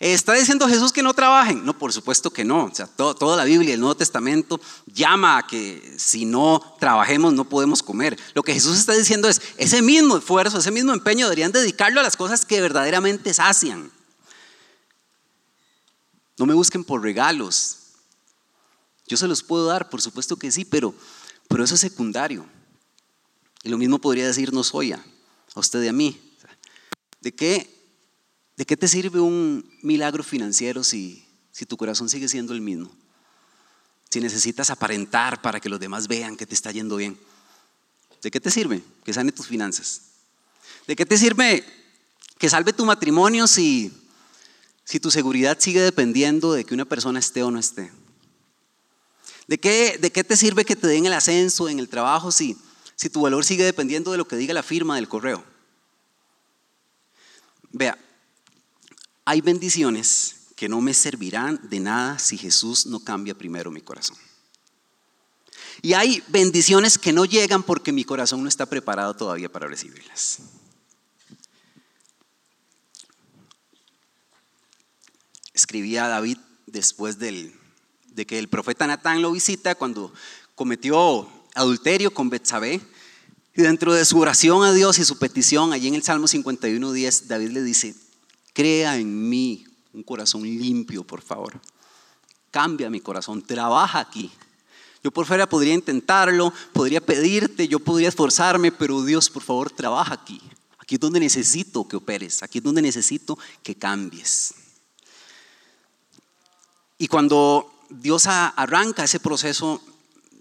¿Está 0.00 0.34
diciendo 0.34 0.68
Jesús 0.68 0.92
que 0.92 1.02
no 1.02 1.12
trabajen? 1.12 1.64
No, 1.64 1.76
por 1.76 1.92
supuesto 1.92 2.30
que 2.30 2.44
no. 2.44 2.66
O 2.66 2.74
sea, 2.74 2.86
toda 2.86 3.36
la 3.36 3.42
Biblia, 3.42 3.74
el 3.74 3.80
Nuevo 3.80 3.96
Testamento 3.96 4.60
llama 4.86 5.38
a 5.38 5.46
que 5.46 5.96
si 5.98 6.24
no 6.24 6.76
trabajemos 6.78 7.32
no 7.32 7.48
podemos 7.48 7.82
comer. 7.82 8.16
Lo 8.34 8.44
que 8.44 8.54
Jesús 8.54 8.78
está 8.78 8.92
diciendo 8.92 9.28
es, 9.28 9.40
ese 9.56 9.82
mismo 9.82 10.16
esfuerzo, 10.18 10.58
ese 10.58 10.70
mismo 10.70 10.92
empeño 10.92 11.26
deberían 11.26 11.50
dedicarlo 11.50 11.98
a 11.98 12.04
las 12.04 12.16
cosas 12.16 12.44
que 12.44 12.60
verdaderamente 12.60 13.34
sacian. 13.34 13.90
No 16.38 16.46
me 16.46 16.54
busquen 16.54 16.84
por 16.84 17.02
regalos. 17.02 17.78
Yo 19.08 19.16
se 19.16 19.26
los 19.26 19.42
puedo 19.42 19.66
dar, 19.66 19.90
por 19.90 20.00
supuesto 20.00 20.36
que 20.36 20.52
sí, 20.52 20.64
pero, 20.64 20.94
pero 21.48 21.64
eso 21.64 21.74
es 21.74 21.80
secundario. 21.80 22.46
Y 23.64 23.68
lo 23.68 23.78
mismo 23.78 23.98
podría 23.98 24.28
decirnos 24.28 24.72
hoy 24.72 24.92
a 24.92 25.04
usted 25.56 25.82
y 25.82 25.88
a 25.88 25.92
mí. 25.92 26.20
¿De 27.20 27.34
qué 27.34 27.77
¿De 28.58 28.66
qué 28.66 28.76
te 28.76 28.88
sirve 28.88 29.20
un 29.20 29.64
milagro 29.82 30.24
financiero 30.24 30.82
si, 30.82 31.24
si 31.52 31.64
tu 31.64 31.76
corazón 31.76 32.08
sigue 32.08 32.26
siendo 32.26 32.52
el 32.52 32.60
mismo? 32.60 32.90
Si 34.10 34.18
necesitas 34.18 34.70
aparentar 34.70 35.40
para 35.40 35.60
que 35.60 35.68
los 35.68 35.78
demás 35.78 36.08
vean 36.08 36.36
que 36.36 36.44
te 36.44 36.56
está 36.56 36.72
yendo 36.72 36.96
bien. 36.96 37.16
¿De 38.20 38.32
qué 38.32 38.40
te 38.40 38.50
sirve 38.50 38.82
que 39.04 39.12
sane 39.12 39.30
tus 39.30 39.46
finanzas? 39.46 40.00
¿De 40.88 40.96
qué 40.96 41.06
te 41.06 41.16
sirve 41.16 41.64
que 42.36 42.50
salve 42.50 42.72
tu 42.72 42.84
matrimonio 42.84 43.46
si, 43.46 43.92
si 44.82 44.98
tu 44.98 45.12
seguridad 45.12 45.56
sigue 45.60 45.80
dependiendo 45.80 46.52
de 46.52 46.64
que 46.64 46.74
una 46.74 46.84
persona 46.84 47.20
esté 47.20 47.44
o 47.44 47.52
no 47.52 47.60
esté? 47.60 47.92
¿De 49.46 49.58
qué, 49.58 49.98
¿De 49.98 50.10
qué 50.10 50.24
te 50.24 50.36
sirve 50.36 50.64
que 50.64 50.74
te 50.74 50.88
den 50.88 51.06
el 51.06 51.12
ascenso 51.12 51.68
en 51.68 51.78
el 51.78 51.88
trabajo 51.88 52.32
si, 52.32 52.58
si 52.96 53.08
tu 53.08 53.20
valor 53.20 53.44
sigue 53.44 53.62
dependiendo 53.62 54.10
de 54.10 54.18
lo 54.18 54.26
que 54.26 54.34
diga 54.34 54.52
la 54.52 54.64
firma 54.64 54.96
del 54.96 55.06
correo? 55.06 55.44
Vea, 57.70 57.96
hay 59.28 59.42
bendiciones 59.42 60.36
que 60.56 60.70
no 60.70 60.80
me 60.80 60.94
servirán 60.94 61.60
de 61.68 61.80
nada 61.80 62.18
si 62.18 62.38
Jesús 62.38 62.86
no 62.86 63.00
cambia 63.00 63.36
primero 63.36 63.70
mi 63.70 63.82
corazón. 63.82 64.16
Y 65.82 65.92
hay 65.92 66.22
bendiciones 66.28 66.96
que 66.96 67.12
no 67.12 67.26
llegan 67.26 67.62
porque 67.62 67.92
mi 67.92 68.04
corazón 68.04 68.42
no 68.42 68.48
está 68.48 68.64
preparado 68.64 69.14
todavía 69.14 69.52
para 69.52 69.68
recibirlas. 69.68 70.38
Escribía 75.52 76.08
David 76.08 76.38
después 76.66 77.18
de 77.18 77.52
que 78.26 78.38
el 78.38 78.48
profeta 78.48 78.86
Natán 78.86 79.20
lo 79.20 79.30
visita 79.32 79.74
cuando 79.74 80.10
cometió 80.54 81.30
adulterio 81.54 82.14
con 82.14 82.30
Betsabé. 82.30 82.80
Y 83.54 83.60
dentro 83.60 83.92
de 83.92 84.06
su 84.06 84.18
oración 84.18 84.64
a 84.64 84.72
Dios 84.72 84.98
y 84.98 85.04
su 85.04 85.18
petición, 85.18 85.74
allí 85.74 85.88
en 85.88 85.96
el 85.96 86.02
Salmo 86.02 86.28
51.10, 86.28 87.24
David 87.24 87.50
le 87.50 87.62
dice, 87.62 87.94
Crea 88.58 88.96
en 88.96 89.28
mí 89.28 89.64
un 89.92 90.02
corazón 90.02 90.42
limpio, 90.42 91.04
por 91.04 91.22
favor. 91.22 91.60
Cambia 92.50 92.90
mi 92.90 92.98
corazón, 92.98 93.40
trabaja 93.40 94.00
aquí. 94.00 94.32
Yo 95.00 95.12
por 95.12 95.26
fuera 95.26 95.48
podría 95.48 95.74
intentarlo, 95.74 96.52
podría 96.72 97.00
pedirte, 97.00 97.68
yo 97.68 97.78
podría 97.78 98.08
esforzarme, 98.08 98.72
pero 98.72 99.04
Dios, 99.04 99.30
por 99.30 99.44
favor, 99.44 99.70
trabaja 99.70 100.14
aquí. 100.14 100.42
Aquí 100.76 100.96
es 100.96 101.00
donde 101.00 101.20
necesito 101.20 101.86
que 101.86 101.94
operes, 101.94 102.42
aquí 102.42 102.58
es 102.58 102.64
donde 102.64 102.82
necesito 102.82 103.38
que 103.62 103.76
cambies. 103.76 104.54
Y 106.98 107.06
cuando 107.06 107.72
Dios 107.90 108.26
arranca 108.26 109.04
ese 109.04 109.20
proceso, 109.20 109.80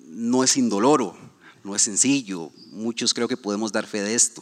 no 0.08 0.44
es 0.44 0.58
indoloro, 0.58 1.16
no 1.64 1.76
es 1.76 1.84
sencillo. 1.84 2.50
Muchos 2.72 3.14
creo 3.14 3.28
que 3.28 3.38
podemos 3.38 3.72
dar 3.72 3.86
fe 3.86 4.02
de 4.02 4.16
esto. 4.16 4.42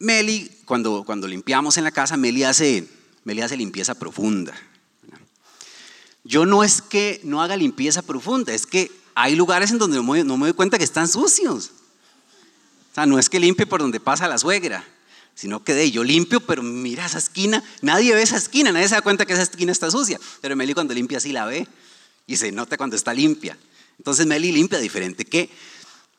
Meli, 0.00 0.50
cuando, 0.64 1.04
cuando 1.04 1.28
limpiamos 1.28 1.76
en 1.76 1.84
la 1.84 1.90
casa, 1.90 2.16
Meli 2.16 2.42
hace, 2.42 2.88
Meli 3.24 3.42
hace 3.42 3.56
limpieza 3.56 3.94
profunda. 3.94 4.54
Yo 6.24 6.46
no 6.46 6.64
es 6.64 6.80
que 6.80 7.20
no 7.22 7.42
haga 7.42 7.54
limpieza 7.54 8.00
profunda, 8.00 8.54
es 8.54 8.66
que 8.66 8.90
hay 9.14 9.36
lugares 9.36 9.70
en 9.70 9.78
donde 9.78 9.98
no 9.98 10.36
me, 10.38 10.46
doy 10.46 10.54
cuenta 10.54 10.78
que 10.78 10.84
están 10.84 11.06
sucios. 11.06 11.72
O 12.92 12.94
sea, 12.94 13.04
no 13.04 13.18
es 13.18 13.28
que 13.28 13.38
limpie 13.38 13.66
por 13.66 13.80
donde 13.80 14.00
pasa 14.00 14.26
la 14.26 14.38
suegra, 14.38 14.82
sino 15.34 15.62
que 15.62 15.74
de 15.74 15.90
yo 15.90 16.02
limpio, 16.02 16.40
pero 16.40 16.62
mira 16.62 17.04
esa 17.04 17.18
esquina, 17.18 17.62
nadie 17.82 18.14
ve 18.14 18.22
esa 18.22 18.38
esquina, 18.38 18.72
nadie 18.72 18.88
se 18.88 18.94
da 18.94 19.02
cuenta 19.02 19.26
que 19.26 19.34
esa 19.34 19.42
esquina 19.42 19.70
está 19.70 19.90
sucia. 19.90 20.18
Pero 20.40 20.56
Meli 20.56 20.72
cuando 20.72 20.94
limpia 20.94 21.20
sí 21.20 21.30
la 21.30 21.44
ve 21.44 21.68
y 22.26 22.38
se 22.38 22.52
nota 22.52 22.78
cuando 22.78 22.96
está 22.96 23.12
limpia. 23.12 23.58
Entonces 23.98 24.24
Meli 24.24 24.50
limpia 24.50 24.78
diferente. 24.78 25.26
¿Qué, 25.26 25.50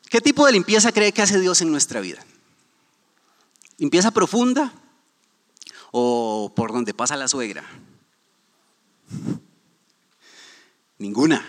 qué 0.07 0.21
tipo 0.21 0.45
de 0.45 0.51
limpieza 0.51 0.91
cree 0.91 1.11
que 1.11 1.23
hace 1.23 1.39
Dios 1.39 1.61
en 1.61 1.71
nuestra 1.71 1.99
vida? 1.99 2.23
¿Limpieza 3.81 4.11
profunda 4.11 4.71
o 5.91 6.53
por 6.55 6.71
donde 6.71 6.93
pasa 6.93 7.17
la 7.17 7.27
suegra? 7.27 7.67
Ninguna, 10.99 11.43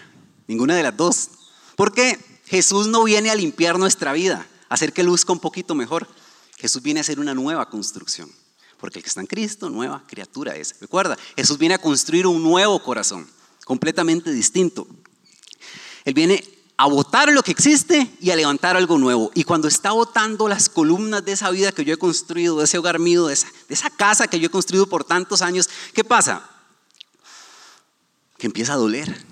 ninguna 0.46 0.74
de 0.74 0.82
las 0.82 0.96
dos. 0.96 1.28
Porque 1.76 2.18
Jesús 2.46 2.86
no 2.86 3.04
viene 3.04 3.28
a 3.28 3.34
limpiar 3.34 3.78
nuestra 3.78 4.14
vida, 4.14 4.46
a 4.70 4.74
hacer 4.74 4.94
que 4.94 5.02
luzca 5.02 5.34
un 5.34 5.40
poquito 5.40 5.74
mejor. 5.74 6.08
Jesús 6.56 6.80
viene 6.80 7.00
a 7.00 7.02
hacer 7.02 7.20
una 7.20 7.34
nueva 7.34 7.68
construcción. 7.68 8.32
Porque 8.78 9.00
el 9.00 9.02
que 9.02 9.08
está 9.08 9.20
en 9.20 9.26
Cristo, 9.26 9.68
nueva 9.68 10.02
criatura 10.06 10.56
es. 10.56 10.80
Recuerda, 10.80 11.18
Jesús 11.36 11.58
viene 11.58 11.74
a 11.74 11.82
construir 11.82 12.26
un 12.26 12.42
nuevo 12.42 12.82
corazón, 12.82 13.28
completamente 13.66 14.32
distinto. 14.32 14.86
Él 16.06 16.14
viene 16.14 16.42
a 16.82 16.86
votar 16.86 17.32
lo 17.32 17.44
que 17.44 17.52
existe 17.52 18.10
y 18.20 18.30
a 18.30 18.36
levantar 18.36 18.76
algo 18.76 18.98
nuevo. 18.98 19.30
Y 19.36 19.44
cuando 19.44 19.68
está 19.68 19.92
votando 19.92 20.48
las 20.48 20.68
columnas 20.68 21.24
de 21.24 21.30
esa 21.30 21.48
vida 21.50 21.70
que 21.70 21.84
yo 21.84 21.94
he 21.94 21.96
construido, 21.96 22.58
de 22.58 22.64
ese 22.64 22.76
hogar 22.76 22.98
mío, 22.98 23.28
de 23.28 23.34
esa, 23.34 23.46
de 23.68 23.74
esa 23.74 23.88
casa 23.88 24.26
que 24.26 24.40
yo 24.40 24.46
he 24.46 24.50
construido 24.50 24.88
por 24.88 25.04
tantos 25.04 25.42
años, 25.42 25.70
¿qué 25.94 26.02
pasa? 26.02 26.42
Que 28.36 28.48
empieza 28.48 28.72
a 28.72 28.76
doler. 28.76 29.24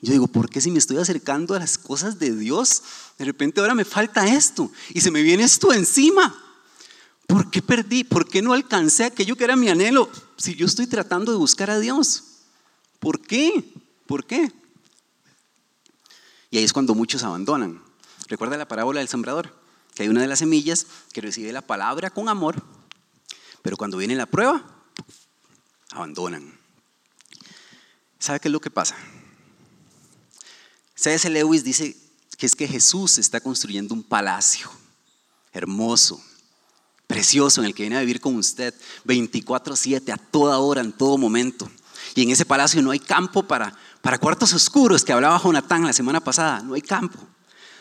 Yo 0.00 0.12
digo, 0.12 0.28
¿por 0.28 0.48
qué 0.48 0.60
si 0.60 0.70
me 0.70 0.78
estoy 0.78 0.98
acercando 0.98 1.56
a 1.56 1.58
las 1.58 1.76
cosas 1.76 2.20
de 2.20 2.36
Dios, 2.36 2.84
de 3.18 3.24
repente 3.24 3.60
ahora 3.60 3.74
me 3.74 3.84
falta 3.84 4.32
esto 4.32 4.70
y 4.90 5.00
se 5.00 5.10
me 5.10 5.22
viene 5.22 5.42
esto 5.42 5.72
encima? 5.72 6.40
¿Por 7.26 7.50
qué 7.50 7.62
perdí? 7.62 8.04
¿Por 8.04 8.28
qué 8.28 8.42
no 8.42 8.52
alcancé 8.52 9.02
aquello 9.02 9.34
que 9.34 9.42
era 9.42 9.56
mi 9.56 9.68
anhelo 9.68 10.08
si 10.36 10.54
yo 10.54 10.66
estoy 10.66 10.86
tratando 10.86 11.32
de 11.32 11.38
buscar 11.38 11.68
a 11.68 11.80
Dios? 11.80 12.22
¿Por 13.00 13.20
qué? 13.20 13.74
¿Por 14.06 14.24
qué? 14.24 14.52
Y 16.52 16.58
ahí 16.58 16.64
es 16.64 16.72
cuando 16.74 16.94
muchos 16.94 17.22
abandonan. 17.22 17.82
Recuerda 18.28 18.58
la 18.58 18.68
parábola 18.68 19.00
del 19.00 19.08
sembrador, 19.08 19.58
que 19.94 20.02
hay 20.02 20.10
una 20.10 20.20
de 20.20 20.26
las 20.26 20.40
semillas 20.40 20.86
que 21.14 21.22
recibe 21.22 21.50
la 21.50 21.62
palabra 21.62 22.10
con 22.10 22.28
amor, 22.28 22.62
pero 23.62 23.78
cuando 23.78 23.96
viene 23.96 24.14
la 24.14 24.26
prueba, 24.26 24.62
abandonan. 25.92 26.60
¿Sabe 28.18 28.38
qué 28.38 28.48
es 28.48 28.52
lo 28.52 28.60
que 28.60 28.70
pasa? 28.70 28.94
C.S. 30.94 31.30
Lewis 31.30 31.64
dice 31.64 31.96
que 32.36 32.44
es 32.44 32.54
que 32.54 32.68
Jesús 32.68 33.16
está 33.16 33.40
construyendo 33.40 33.94
un 33.94 34.02
palacio 34.02 34.70
hermoso, 35.54 36.22
precioso, 37.06 37.62
en 37.62 37.68
el 37.68 37.74
que 37.74 37.84
viene 37.84 37.96
a 37.96 38.00
vivir 38.00 38.20
con 38.20 38.36
usted 38.36 38.74
24/7, 39.06 40.12
a 40.12 40.18
toda 40.18 40.58
hora, 40.58 40.82
en 40.82 40.92
todo 40.92 41.16
momento. 41.16 41.70
Y 42.14 42.22
en 42.22 42.30
ese 42.30 42.44
palacio 42.44 42.82
no 42.82 42.90
hay 42.90 42.98
campo 42.98 43.42
para, 43.42 43.74
para 44.00 44.18
cuartos 44.18 44.52
oscuros 44.52 45.04
que 45.04 45.12
hablaba 45.12 45.40
Jonathan 45.42 45.86
la 45.86 45.92
semana 45.92 46.20
pasada. 46.20 46.60
No 46.60 46.74
hay 46.74 46.82
campo. 46.82 47.18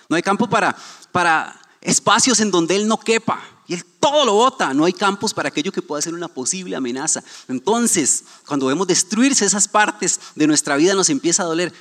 No 0.08 0.16
hay 0.16 0.22
campo 0.22 0.50
para, 0.50 0.76
para 1.12 1.60
espacios 1.82 2.40
en 2.40 2.52
donde 2.52 2.76
Él 2.76 2.88
no 2.88 3.00
quepa. 3.00 3.42
Y 3.68 3.74
Él 3.74 3.86
todo 4.00 4.26
lo 4.26 4.34
bota. 4.34 4.74
No 4.74 4.86
hay 4.86 4.94
campos 4.94 5.34
para 5.34 5.50
aquello 5.50 5.72
que 5.72 5.82
pueda 5.82 6.02
ser 6.02 6.14
una 6.14 6.30
posible 6.30 6.76
amenaza. 6.76 7.24
Entonces, 7.48 8.24
cuando 8.46 8.68
vemos 8.68 8.88
destruirse 8.88 9.46
esas 9.46 9.68
partes 9.68 10.20
de 10.36 10.48
nuestra 10.48 10.78
vida, 10.78 10.94
nos 10.94 11.10
empieza 11.10 11.44
a 11.44 11.48
doler. 11.48 11.74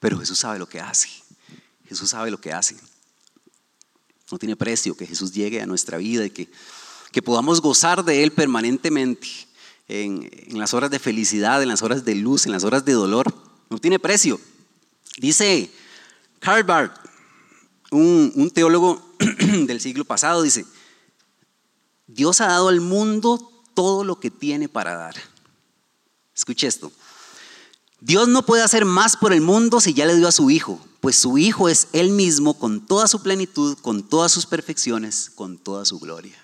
Pero 0.00 0.18
Jesús 0.18 0.38
sabe 0.38 0.58
lo 0.58 0.68
que 0.68 0.80
hace. 0.80 1.08
Jesús 1.88 2.10
sabe 2.10 2.30
lo 2.30 2.40
que 2.40 2.52
hace. 2.52 2.76
No 4.32 4.38
tiene 4.38 4.56
precio 4.56 4.96
que 4.96 5.06
Jesús 5.06 5.32
llegue 5.32 5.62
a 5.62 5.66
nuestra 5.66 5.98
vida 5.98 6.24
y 6.24 6.30
que, 6.30 6.50
que 7.12 7.22
podamos 7.22 7.60
gozar 7.60 8.04
de 8.04 8.24
Él 8.24 8.32
permanentemente 8.32 9.28
en, 9.88 10.30
las 10.48 10.74
horas 10.74 10.90
de 10.90 10.98
felicidad, 10.98 11.62
en 11.62 11.68
las 11.68 11.82
horas 11.82 12.04
de 12.04 12.14
luz, 12.14 12.46
en 12.46 12.52
las 12.52 12.64
horas 12.64 12.84
de 12.84 12.92
dolor. 12.92 13.34
No 13.70 13.78
tiene 13.78 13.98
precio. 13.98 14.40
Dice 15.18 15.70
Karl 16.40 16.64
Barth, 16.64 16.96
un, 17.90 18.32
un 18.34 18.50
teólogo 18.50 19.14
del 19.66 19.80
siglo 19.80 20.04
pasado, 20.04 20.42
dice, 20.42 20.64
Dios 22.06 22.40
ha 22.40 22.46
dado 22.46 22.68
al 22.68 22.80
mundo 22.80 23.50
todo 23.74 24.04
lo 24.04 24.20
que 24.20 24.30
tiene 24.30 24.68
para 24.68 24.96
dar. 24.96 25.14
Escuche 26.34 26.66
esto. 26.66 26.92
Dios 28.00 28.28
no 28.28 28.44
puede 28.44 28.62
hacer 28.62 28.84
más 28.84 29.16
por 29.16 29.32
el 29.32 29.40
mundo 29.40 29.80
si 29.80 29.94
ya 29.94 30.04
le 30.04 30.16
dio 30.16 30.28
a 30.28 30.32
su 30.32 30.50
Hijo, 30.50 30.78
pues 31.00 31.16
su 31.16 31.38
Hijo 31.38 31.70
es 31.70 31.88
Él 31.92 32.10
mismo 32.10 32.58
con 32.58 32.86
toda 32.86 33.08
su 33.08 33.22
plenitud, 33.22 33.78
con 33.78 34.02
todas 34.02 34.30
sus 34.30 34.44
perfecciones, 34.44 35.30
con 35.34 35.56
toda 35.56 35.86
su 35.86 35.98
gloria. 35.98 36.43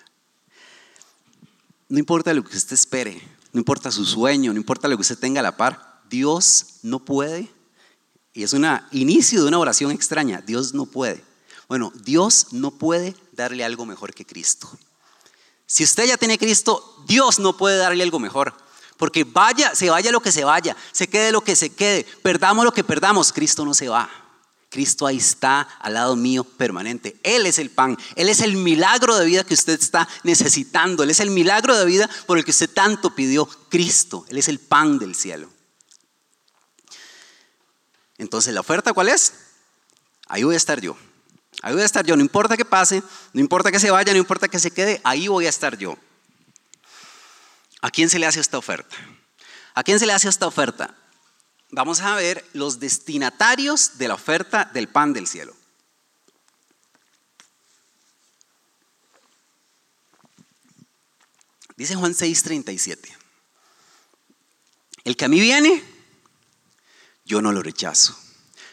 No 1.90 1.99
importa 1.99 2.32
lo 2.32 2.44
que 2.44 2.56
usted 2.56 2.75
espere, 2.75 3.20
no 3.52 3.59
importa 3.59 3.90
su 3.90 4.06
sueño, 4.06 4.52
no 4.52 4.59
importa 4.61 4.87
lo 4.87 4.97
que 4.97 5.02
usted 5.02 5.18
tenga 5.18 5.40
a 5.40 5.42
la 5.42 5.56
par, 5.56 6.00
Dios 6.09 6.76
no 6.82 7.04
puede, 7.04 7.52
y 8.32 8.44
es 8.44 8.52
un 8.52 8.64
inicio 8.92 9.42
de 9.42 9.49
una 9.49 9.59
oración 9.59 9.90
extraña, 9.90 10.40
Dios 10.40 10.73
no 10.73 10.87
puede. 10.87 11.25
Bueno, 11.68 11.92
Dios 11.97 12.52
no 12.52 12.70
puede 12.70 13.16
darle 13.32 13.64
algo 13.64 13.87
mejor 13.87 14.14
que 14.14 14.25
Cristo. 14.25 14.70
Si 15.66 15.82
usted 15.82 16.06
ya 16.06 16.16
tiene 16.16 16.38
Cristo, 16.38 17.04
Dios 17.09 17.40
no 17.40 17.56
puede 17.56 17.76
darle 17.76 18.04
algo 18.04 18.20
mejor. 18.20 18.54
Porque 18.97 19.25
vaya, 19.25 19.75
se 19.75 19.90
vaya 19.90 20.12
lo 20.12 20.20
que 20.20 20.30
se 20.30 20.44
vaya, 20.44 20.76
se 20.92 21.09
quede 21.09 21.32
lo 21.32 21.40
que 21.40 21.56
se 21.56 21.70
quede, 21.70 22.06
perdamos 22.23 22.64
lo 22.64 22.73
que 22.73 22.85
perdamos, 22.85 23.32
Cristo 23.32 23.64
no 23.64 23.75
se 23.75 23.88
va. 23.88 24.09
Cristo 24.71 25.05
ahí 25.05 25.17
está 25.17 25.62
al 25.81 25.95
lado 25.95 26.15
mío 26.15 26.45
permanente. 26.45 27.17
Él 27.25 27.45
es 27.45 27.59
el 27.59 27.71
pan, 27.71 27.99
Él 28.15 28.29
es 28.29 28.41
el 28.41 28.57
milagro 28.57 29.17
de 29.17 29.27
vida 29.27 29.43
que 29.43 29.55
usted 29.55 29.79
está 29.79 30.09
necesitando, 30.23 31.03
Él 31.03 31.11
es 31.11 31.19
el 31.19 31.31
milagro 31.31 31.77
de 31.77 31.85
vida 31.85 32.09
por 32.27 32.39
el 32.39 32.45
que 32.45 32.53
usted 32.53 32.71
tanto 32.71 33.15
pidió. 33.15 33.47
Cristo, 33.69 34.25
Él 34.29 34.39
es 34.39 34.49
el 34.49 34.61
pan 34.61 35.00
del 35.00 35.17
cielo. 35.17 35.50
Entonces, 38.17 38.55
¿la 38.55 38.61
oferta 38.61 38.93
cuál 38.93 39.09
es? 39.09 39.33
Ahí 40.29 40.45
voy 40.45 40.55
a 40.55 40.59
estar 40.59 40.81
yo. 40.81 40.97
Ahí 41.62 41.73
voy 41.73 41.83
a 41.83 41.87
estar 41.87 42.07
yo, 42.07 42.15
no 42.17 42.23
importa 42.23 42.57
que 42.57 42.65
pase, 42.65 43.03
no 43.33 43.41
importa 43.41 43.73
que 43.73 43.81
se 43.81 43.91
vaya, 43.91 44.12
no 44.12 44.19
importa 44.19 44.47
que 44.47 44.61
se 44.61 44.71
quede, 44.71 45.00
ahí 45.03 45.27
voy 45.27 45.47
a 45.47 45.49
estar 45.49 45.77
yo. 45.77 45.99
¿A 47.83 47.91
quién 47.91 48.09
se 48.09 48.21
le 48.21 48.27
hace 48.27 48.39
esta 48.39 48.57
oferta? 48.57 48.97
¿A 49.75 49.83
quién 49.83 49.99
se 49.99 50.07
le 50.07 50.12
hace 50.12 50.29
esta 50.29 50.47
oferta? 50.47 50.95
Vamos 51.73 52.00
a 52.00 52.17
ver 52.17 52.45
los 52.53 52.81
destinatarios 52.81 53.99
de 53.99 54.09
la 54.09 54.15
oferta 54.15 54.71
del 54.73 54.89
pan 54.89 55.12
del 55.12 55.27
cielo. 55.27 55.55
Dice 61.77 61.95
Juan 61.95 62.12
6:37. 62.12 63.17
El 65.05 65.17
que 65.17 65.25
a 65.25 65.29
mí 65.29 65.41
viene, 65.41 65.83
yo 67.25 67.41
no 67.41 67.53
lo 67.53 67.62
rechazo. 67.62 68.19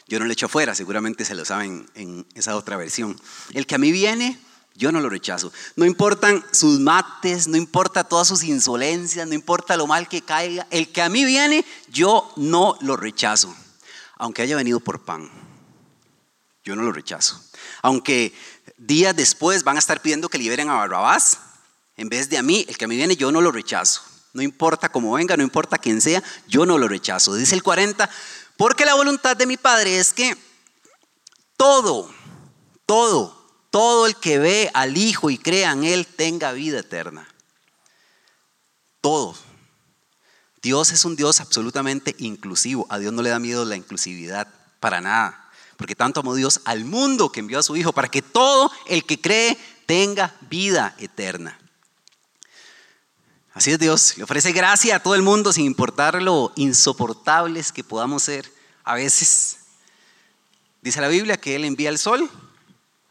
Yo 0.08 0.20
no 0.20 0.26
lo 0.26 0.34
echo 0.34 0.48
afuera, 0.48 0.74
seguramente 0.74 1.26
se 1.26 1.36
lo 1.36 1.46
saben 1.46 1.90
en 1.94 2.26
esa 2.34 2.56
otra 2.56 2.78
versión. 2.78 3.20
El 3.54 3.68
que 3.68 3.76
a 3.76 3.78
mí 3.78 3.92
viene, 3.92 4.40
yo 4.78 4.92
no 4.92 5.02
lo 5.02 5.10
rechazo. 5.10 5.52
No 5.76 5.86
importan 5.86 6.46
sus 6.52 6.80
mates, 6.80 7.48
no 7.48 7.58
importa 7.58 8.04
todas 8.04 8.28
sus 8.28 8.44
insolencias, 8.44 9.28
no 9.28 9.34
importa 9.34 9.76
lo 9.76 9.88
mal 9.88 10.08
que 10.08 10.22
caiga. 10.22 10.68
El 10.70 10.92
que 10.92 11.02
a 11.02 11.10
mí 11.10 11.26
viene, 11.26 11.66
yo 11.90 12.32
no 12.36 12.78
lo 12.82 12.96
rechazo. 12.96 13.54
Aunque 14.18 14.44
haya 14.44 14.56
venido 14.56 14.80
por 14.80 15.04
pan, 15.04 15.30
yo 16.64 16.76
no 16.76 16.84
lo 16.84 16.92
rechazo. 16.92 17.42
Aunque 17.82 18.34
días 18.78 19.16
después 19.16 19.64
van 19.64 19.78
a 19.78 19.80
estar 19.80 20.00
pidiendo 20.00 20.30
que 20.30 20.38
liberen 20.38 20.70
a 20.70 20.76
Barrabás, 20.76 21.40
en 21.96 22.10
vez 22.10 22.30
de 22.30 22.38
a 22.38 22.44
mí, 22.44 22.64
el 22.70 22.78
que 22.78 22.86
a 22.86 22.88
mí 22.88 22.96
viene, 22.96 23.16
yo 23.16 23.32
no 23.32 23.42
lo 23.42 23.52
rechazo. 23.52 24.04
No 24.34 24.44
importa 24.44 24.90
cómo 24.90 25.14
venga, 25.14 25.36
no 25.36 25.44
importa 25.44 25.80
quién 25.80 26.02
sea, 26.02 26.22
yo 26.48 26.68
no 26.68 26.78
lo 26.78 26.88
rechazo. 26.88 27.34
Dice 27.34 27.56
el 27.56 27.64
40, 27.64 28.08
porque 28.56 28.86
la 28.86 28.94
voluntad 28.94 29.36
de 29.36 29.48
mi 29.48 29.58
Padre 29.58 29.98
es 29.98 30.14
que 30.14 30.38
todo, 31.56 32.12
todo, 32.86 33.37
todo 33.78 34.08
el 34.08 34.16
que 34.16 34.40
ve 34.40 34.72
al 34.74 34.98
Hijo 34.98 35.30
y 35.30 35.38
crea 35.38 35.72
en 35.72 35.84
Él 35.84 36.08
tenga 36.08 36.52
vida 36.52 36.80
eterna. 36.80 37.28
Todo. 39.02 39.36
Dios 40.64 40.92
es 40.92 41.06
un 41.06 41.16
Dios 41.16 41.42
absolutamente 41.42 42.16
inclusivo. 42.18 42.88
A 42.90 42.98
Dios 42.98 43.14
no 43.14 43.22
le 43.22 43.30
da 43.30 43.38
miedo 43.38 43.66
la 43.66 43.76
inclusividad 43.76 44.48
para 44.80 45.00
nada. 45.00 45.52
Porque 45.76 45.94
tanto 45.94 46.22
amó 46.22 46.34
Dios 46.34 46.62
al 46.66 46.86
mundo 46.86 47.32
que 47.32 47.40
envió 47.40 47.60
a 47.60 47.62
su 47.62 47.76
Hijo 47.76 47.94
para 47.94 48.08
que 48.08 48.24
todo 48.24 48.72
el 48.88 49.06
que 49.06 49.22
cree 49.22 49.56
tenga 49.86 50.36
vida 50.50 50.96
eterna. 50.98 51.60
Así 53.54 53.70
es 53.70 53.78
Dios, 53.78 54.18
le 54.18 54.24
ofrece 54.24 54.54
gracia 54.54 54.96
a 54.96 55.04
todo 55.04 55.14
el 55.14 55.22
mundo 55.22 55.54
sin 55.54 55.66
importar 55.66 56.20
lo 56.20 56.52
insoportables 56.56 57.72
que 57.72 57.84
podamos 57.84 58.24
ser 58.24 58.52
a 58.84 58.96
veces. 58.96 59.60
Dice 60.82 61.00
la 61.00 61.10
Biblia 61.10 61.38
que 61.38 61.56
Él 61.56 61.64
envía 61.64 61.90
el 61.90 62.00
sol 62.00 62.28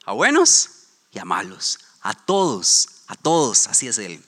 a 0.06 0.12
buenos 0.12 0.70
y 1.10 1.18
a 1.18 1.24
malos, 1.24 1.80
a 2.00 2.14
todos, 2.14 2.88
a 3.08 3.16
todos, 3.16 3.66
así 3.66 3.88
es 3.88 3.98
Él. 3.98 4.22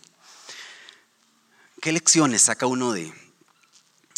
¿Qué 1.81 1.93
lecciones 1.93 2.43
saca 2.43 2.67
uno 2.67 2.93
de, 2.93 3.13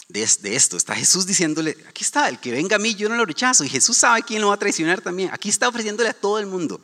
de, 0.09 0.23
esto? 0.57 0.79
Está 0.79 0.97
Jesús 0.97 1.27
diciéndole, 1.27 1.77
aquí 1.87 2.03
está, 2.03 2.31
el 2.31 2.41
que 2.41 2.51
venga 2.51 2.77
a 2.77 2.79
mí, 2.79 2.95
yo 2.95 3.11
no 3.11 3.17
lo 3.17 3.27
rechazo. 3.27 3.63
Y 3.63 3.69
Jesús 3.69 3.99
sabe 3.99 4.23
quién 4.23 4.41
lo 4.41 4.49
va 4.49 4.55
a 4.55 4.59
traicionar 4.59 5.03
también. 5.03 5.31
Aquí 5.33 5.51
está 5.51 5.69
ofreciéndole 5.69 6.09
a 6.09 6.15
todo 6.15 6.39
el 6.39 6.47
mundo. 6.47 6.81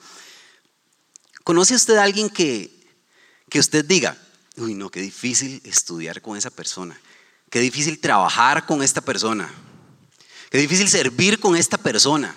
¿Conoce 1.42 1.74
usted 1.74 1.96
a 1.96 2.02
alguien 2.02 2.28
que, 2.28 2.70
que 3.48 3.58
usted 3.58 3.82
diga, 3.82 4.18
uy, 4.58 4.74
no, 4.74 4.90
qué 4.90 5.00
difícil 5.00 5.62
estudiar 5.64 6.20
con 6.20 6.36
esa 6.36 6.50
persona? 6.50 7.00
Qué 7.48 7.60
difícil 7.60 7.98
trabajar 7.98 8.66
con 8.66 8.82
esta 8.82 9.00
persona. 9.00 9.50
Qué 10.50 10.58
difícil 10.58 10.90
servir 10.90 11.40
con 11.40 11.56
esta 11.56 11.78
persona. 11.78 12.36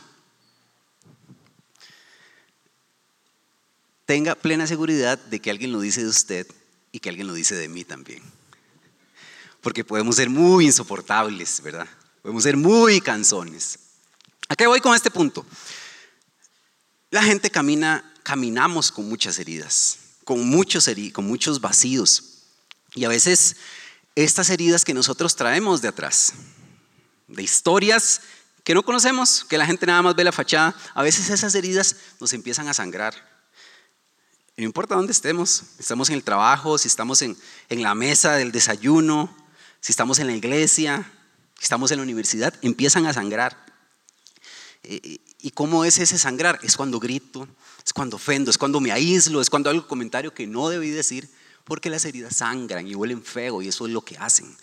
Tenga 4.09 4.33
plena 4.33 4.65
seguridad 4.65 5.19
de 5.19 5.39
que 5.39 5.51
alguien 5.51 5.71
lo 5.71 5.79
dice 5.79 6.01
de 6.01 6.07
usted 6.07 6.47
y 6.91 6.99
que 6.99 7.09
alguien 7.09 7.27
lo 7.27 7.33
dice 7.35 7.53
de 7.53 7.69
mí 7.69 7.83
también. 7.83 8.23
Porque 9.61 9.83
podemos 9.83 10.15
ser 10.15 10.31
muy 10.31 10.65
insoportables, 10.65 11.61
¿verdad? 11.61 11.87
Podemos 12.23 12.41
ser 12.41 12.57
muy 12.57 13.01
canzones. 13.01 13.77
¿A 14.47 14.55
voy 14.65 14.81
con 14.81 14.95
este 14.95 15.11
punto? 15.11 15.45
La 17.11 17.21
gente 17.21 17.51
camina, 17.51 18.15
caminamos 18.23 18.91
con 18.91 19.07
muchas 19.07 19.37
heridas, 19.37 19.99
con 20.23 20.43
muchos, 20.43 20.89
con 21.13 21.25
muchos 21.25 21.61
vacíos. 21.61 22.45
Y 22.95 23.05
a 23.05 23.09
veces 23.09 23.57
estas 24.15 24.49
heridas 24.49 24.85
que 24.85 24.95
nosotros 24.95 25.35
traemos 25.35 25.83
de 25.83 25.89
atrás, 25.89 26.33
de 27.27 27.43
historias 27.43 28.21
que 28.63 28.73
no 28.73 28.81
conocemos, 28.81 29.45
que 29.47 29.59
la 29.59 29.67
gente 29.67 29.85
nada 29.85 30.01
más 30.01 30.15
ve 30.15 30.23
la 30.23 30.31
fachada, 30.31 30.75
a 30.95 31.03
veces 31.03 31.29
esas 31.29 31.53
heridas 31.53 31.95
nos 32.19 32.33
empiezan 32.33 32.67
a 32.69 32.73
sangrar 32.73 33.28
no 34.59 34.65
importa 34.65 34.95
dónde 34.95 35.13
estemos, 35.13 35.63
estamos 35.79 36.09
en 36.09 36.15
el 36.15 36.23
trabajo, 36.23 36.77
si 36.77 36.87
estamos 36.87 37.21
en, 37.21 37.37
en 37.69 37.81
la 37.81 37.95
mesa 37.95 38.35
del 38.35 38.51
desayuno, 38.51 39.33
si 39.79 39.91
estamos 39.91 40.19
en 40.19 40.27
la 40.27 40.35
iglesia, 40.35 41.09
si 41.57 41.63
estamos 41.63 41.91
en 41.91 41.97
la 41.97 42.03
universidad, 42.03 42.53
empiezan 42.61 43.05
a 43.05 43.13
sangrar. 43.13 43.65
Eh, 44.83 45.19
¿Y 45.41 45.51
cómo 45.51 45.85
es 45.85 45.97
ese 45.97 46.17
sangrar? 46.17 46.59
Es 46.61 46.75
cuando 46.75 46.99
grito, 46.99 47.47
es 47.85 47.93
cuando 47.93 48.17
ofendo, 48.17 48.51
es 48.51 48.57
cuando 48.57 48.81
me 48.81 48.91
aíslo, 48.91 49.39
es 49.39 49.49
cuando 49.49 49.69
hago 49.69 49.79
un 49.79 49.87
comentario 49.87 50.33
que 50.33 50.45
no 50.45 50.67
debí 50.67 50.89
decir, 50.89 51.29
porque 51.63 51.89
las 51.89 52.03
heridas 52.03 52.35
sangran 52.35 52.85
y 52.85 52.95
huelen 52.95 53.23
feo 53.23 53.61
y 53.61 53.69
eso 53.69 53.85
es 53.85 53.93
lo 53.93 54.01
que 54.01 54.17
hacen. 54.17 54.53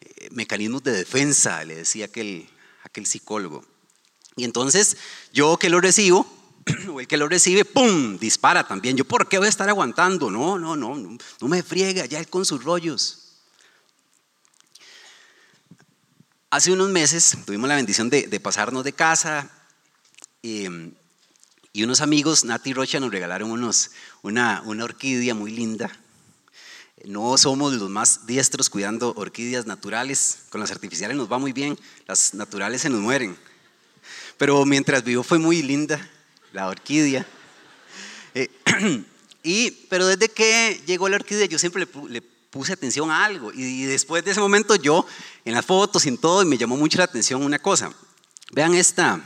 Eh, 0.00 0.28
mecanismos 0.32 0.82
de 0.82 0.92
defensa, 0.92 1.64
le 1.64 1.76
decía 1.76 2.06
aquel, 2.06 2.48
aquel 2.82 3.06
psicólogo. 3.06 3.64
Y 4.34 4.42
entonces 4.42 4.96
yo 5.32 5.56
que 5.58 5.70
lo 5.70 5.80
recibo, 5.80 6.26
o 6.88 7.00
el 7.00 7.06
que 7.06 7.16
lo 7.16 7.28
recibe, 7.28 7.64
¡pum!, 7.64 8.18
dispara 8.18 8.66
también. 8.66 8.96
Yo, 8.96 9.04
¿por 9.04 9.28
qué 9.28 9.38
voy 9.38 9.46
a 9.46 9.50
estar 9.50 9.68
aguantando? 9.68 10.30
No, 10.30 10.58
no, 10.58 10.76
no, 10.76 10.96
no, 10.96 11.48
me 11.48 11.62
friegue 11.62 12.06
ya 12.08 12.18
él 12.18 12.28
con 12.28 12.44
sus 12.44 12.64
rollos. 12.64 13.20
Hace 16.50 16.72
unos 16.72 16.90
meses 16.90 17.36
tuvimos 17.44 17.68
la 17.68 17.76
bendición 17.76 18.10
de, 18.10 18.40
pasarnos 18.40 18.84
de 18.84 18.92
casa 18.92 19.50
em, 20.42 20.92
y 21.72 21.82
unos 21.82 22.00
amigos, 22.00 22.44
Nati 22.44 22.72
Rocha, 22.72 23.00
nos 23.00 23.10
regalaron 23.10 23.50
unos, 23.50 23.90
una, 24.22 24.62
una 24.64 24.84
orquídea 24.84 25.34
muy 25.34 25.50
linda. 25.50 25.90
No 27.04 27.36
somos 27.36 27.74
los 27.74 27.90
más 27.90 28.26
diestros 28.26 28.70
cuidando 28.70 29.12
orquídeas 29.16 29.66
naturales, 29.66 30.44
con 30.48 30.60
las 30.60 30.70
artificiales 30.70 31.16
nos 31.16 31.30
va 31.30 31.38
muy 31.38 31.52
bien, 31.52 31.76
las 32.06 32.34
naturales 32.34 32.82
se 32.82 32.88
nos 32.88 33.00
mueren. 33.00 33.36
Pero 34.38 34.64
mientras 34.64 35.02
vivo 35.02 35.24
fue 35.24 35.38
muy 35.38 35.60
linda 35.60 36.08
la 36.54 36.68
orquídea. 36.68 37.26
Eh, 38.34 38.48
y, 39.42 39.70
pero 39.90 40.06
desde 40.06 40.28
que 40.28 40.80
llegó 40.86 41.08
la 41.08 41.16
orquídea 41.16 41.46
yo 41.46 41.58
siempre 41.58 41.86
le, 42.08 42.22
puse 42.22 42.72
atención 42.72 43.10
a 43.10 43.24
algo 43.24 43.52
y, 43.52 43.82
después 43.82 44.24
de 44.24 44.30
ese 44.30 44.38
momento 44.38 44.76
yo 44.76 45.04
en 45.44 45.54
las 45.54 45.66
fotos 45.66 46.06
y 46.06 46.08
en 46.08 46.18
todo 46.18 46.44
me 46.44 46.56
llamó 46.56 46.76
mucho 46.76 46.98
la 46.98 47.04
atención 47.04 47.42
una 47.44 47.58
cosa. 47.58 47.92
Vean 48.52 48.74
esta, 48.74 49.20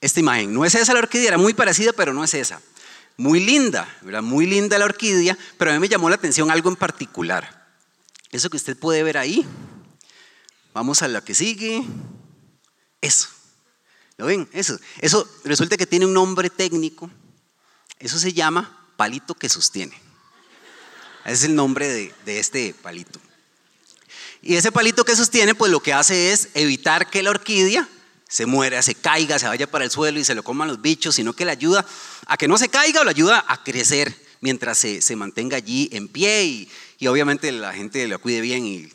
esta 0.00 0.20
imagen. 0.20 0.52
No 0.52 0.64
es 0.64 0.74
esa 0.74 0.92
la 0.92 0.98
orquídea, 0.98 1.28
era 1.28 1.38
muy 1.38 1.54
parecida 1.54 1.92
pero 1.92 2.12
no 2.12 2.24
es 2.24 2.34
esa. 2.34 2.60
Muy 3.16 3.38
linda, 3.38 3.88
¿verdad? 4.02 4.22
Muy 4.22 4.46
linda 4.46 4.78
la 4.78 4.86
orquídea, 4.86 5.38
pero 5.58 5.70
a 5.70 5.74
mí 5.74 5.80
me 5.80 5.88
llamó 5.88 6.08
la 6.08 6.16
atención 6.16 6.50
algo 6.50 6.68
en 6.68 6.76
particular. 6.76 7.62
Eso 8.32 8.50
que 8.50 8.56
usted 8.56 8.76
puede 8.76 9.04
ver 9.04 9.16
ahí. 9.16 9.46
Vamos 10.74 11.02
a 11.02 11.08
la 11.08 11.22
que 11.22 11.34
sigue. 11.34 11.84
Eso. 13.00 13.28
¿Lo 14.16 14.26
ven? 14.26 14.48
Eso, 14.52 14.78
eso 15.00 15.28
resulta 15.44 15.76
que 15.76 15.86
tiene 15.86 16.06
un 16.06 16.12
nombre 16.12 16.50
técnico. 16.50 17.10
Eso 17.98 18.18
se 18.18 18.32
llama 18.32 18.86
palito 18.96 19.34
que 19.34 19.48
sostiene. 19.48 19.94
Ese 21.24 21.34
es 21.34 21.44
el 21.44 21.54
nombre 21.54 21.88
de, 21.88 22.14
de 22.24 22.38
este 22.38 22.74
palito. 22.74 23.20
Y 24.42 24.56
ese 24.56 24.72
palito 24.72 25.04
que 25.04 25.14
sostiene, 25.14 25.54
pues 25.54 25.70
lo 25.70 25.80
que 25.80 25.92
hace 25.92 26.32
es 26.32 26.48
evitar 26.54 27.08
que 27.08 27.22
la 27.22 27.30
orquídea 27.30 27.88
se 28.32 28.46
muera, 28.46 28.82
se 28.82 28.94
caiga, 28.94 29.38
se 29.38 29.46
vaya 29.46 29.70
para 29.70 29.84
el 29.84 29.90
suelo 29.90 30.18
y 30.18 30.24
se 30.24 30.34
lo 30.34 30.42
coman 30.42 30.66
los 30.66 30.80
bichos, 30.80 31.14
sino 31.14 31.34
que 31.34 31.44
le 31.44 31.52
ayuda 31.52 31.84
a 32.26 32.36
que 32.36 32.48
no 32.48 32.56
se 32.56 32.70
caiga 32.70 33.02
o 33.02 33.04
le 33.04 33.10
ayuda 33.10 33.44
a 33.46 33.62
crecer 33.62 34.16
mientras 34.40 34.78
se, 34.78 35.02
se 35.02 35.16
mantenga 35.16 35.58
allí 35.58 35.90
en 35.92 36.08
pie 36.08 36.44
y, 36.44 36.70
y, 36.98 37.06
obviamente 37.08 37.52
la 37.52 37.74
gente 37.74 38.08
lo 38.08 38.18
cuide 38.20 38.40
bien 38.40 38.66
y 38.66 38.90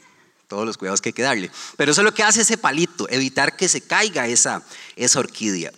todos 0.48 0.66
los 0.66 0.78
cuidados 0.78 1.02
que 1.02 1.10
hay 1.10 1.14
que 1.14 1.22
darle. 1.22 1.52
Pero 1.76 1.92
eso 1.92 2.02
es 2.02 2.06
lo 2.06 2.14
que 2.14 2.24
hace 2.24 2.42
ese 2.42 2.58
palito, 2.58 3.08
evitar 3.10 3.56
que 3.56 3.68
se 3.68 3.82
caiga 3.82 4.28
esa, 4.28 4.64
esa 4.96 5.20
orquídea. 5.20 5.72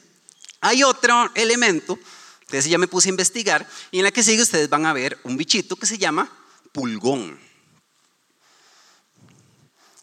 Hay 0.61 0.83
otro 0.83 1.31
elemento 1.35 1.97
Entonces 2.41 2.65
ya 2.65 2.77
me 2.77 2.87
puse 2.87 3.09
a 3.09 3.11
investigar 3.11 3.67
y 3.91 3.99
en 3.99 4.03
la 4.03 4.11
que 4.11 4.23
sigue 4.23 4.41
ustedes 4.41 4.69
van 4.69 4.85
a 4.85 4.93
ver 4.93 5.17
un 5.23 5.37
bichito 5.37 5.75
que 5.75 5.85
se 5.85 5.97
llama 5.97 6.31
pulgón. 6.71 7.39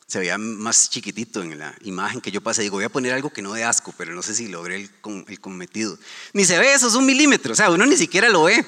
Se 0.06 0.20
veía 0.20 0.38
más 0.38 0.88
chiquitito 0.88 1.42
en 1.42 1.58
la 1.58 1.74
imagen 1.80 2.20
que 2.20 2.30
yo 2.30 2.40
pasé. 2.40 2.62
Digo, 2.62 2.76
voy 2.76 2.84
a 2.84 2.88
poner 2.88 3.12
algo 3.12 3.30
que 3.30 3.42
no 3.42 3.52
de 3.54 3.64
asco, 3.64 3.92
pero 3.98 4.14
no 4.14 4.22
sé 4.22 4.36
si 4.36 4.46
logré 4.46 4.76
el, 4.76 4.90
el 5.26 5.40
cometido. 5.40 5.98
Ni 6.32 6.44
se 6.44 6.58
ve, 6.60 6.72
eso 6.72 6.86
es 6.86 6.94
un 6.94 7.04
milímetro. 7.04 7.52
O 7.52 7.56
sea, 7.56 7.70
uno 7.70 7.84
ni 7.84 7.96
siquiera 7.96 8.28
lo 8.28 8.44
ve 8.44 8.64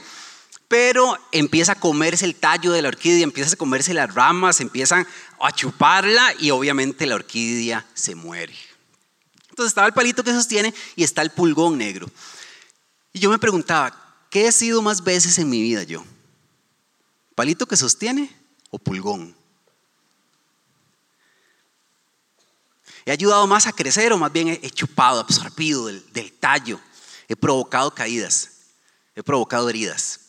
pero 0.69 1.19
empieza 1.33 1.73
a 1.73 1.81
comerse 1.81 2.27
el 2.27 2.37
tallo 2.37 2.73
de 2.73 2.83
la 2.83 2.89
orquídea, 2.89 3.25
empieza 3.25 3.55
a 3.55 3.57
comerse 3.57 3.95
las 3.95 4.15
ramas, 4.15 4.61
empiezan 4.61 5.07
a 5.41 5.51
chuparla 5.51 6.35
y 6.39 6.51
obviamente 6.51 7.07
la 7.07 7.15
orquídea 7.15 7.87
se 7.95 8.15
muere. 8.15 8.55
Entonces 9.49 9.71
estaba 9.71 9.87
el 9.87 9.95
palito 9.95 10.23
que 10.23 10.33
sostiene 10.33 10.75
y 10.95 11.05
está 11.05 11.23
el 11.23 11.31
pulgón 11.31 11.79
negro. 11.79 12.09
Y 13.15 13.19
yo 13.19 13.31
me 13.31 13.39
preguntaba, 13.39 14.27
¿qué 14.31 14.47
he 14.47 14.53
sido 14.53 14.83
más 14.83 15.03
veces 15.03 15.39
en 15.39 15.49
mi 15.49 15.63
vida 15.63 15.85
yo? 15.85 16.05
¿Palito 17.35 17.67
que 17.67 17.77
sostiene 17.77 18.31
o 18.71 18.79
pulgón? 18.79 19.35
¿He 23.07 23.11
ayudado 23.11 23.47
más 23.47 23.67
a 23.67 23.73
crecer 23.73 24.13
o 24.13 24.19
más 24.19 24.31
bien 24.31 24.49
he 24.49 24.71
chupado, 24.71 25.21
absorbido 25.21 25.87
del, 25.87 26.05
del 26.13 26.31
tallo? 26.31 26.79
He 27.27 27.37
provocado 27.37 27.95
caídas, 27.95 28.51
he 29.15 29.23
provocado 29.23 29.71
heridas. 29.71 30.28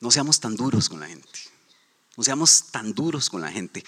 No 0.00 0.10
seamos 0.10 0.40
tan 0.40 0.56
duros 0.56 0.88
con 0.88 1.00
la 1.00 1.06
gente. 1.08 1.28
No 2.16 2.24
seamos 2.24 2.64
tan 2.70 2.94
duros 2.94 3.30
con 3.30 3.40
la 3.40 3.50
gente. 3.50 3.84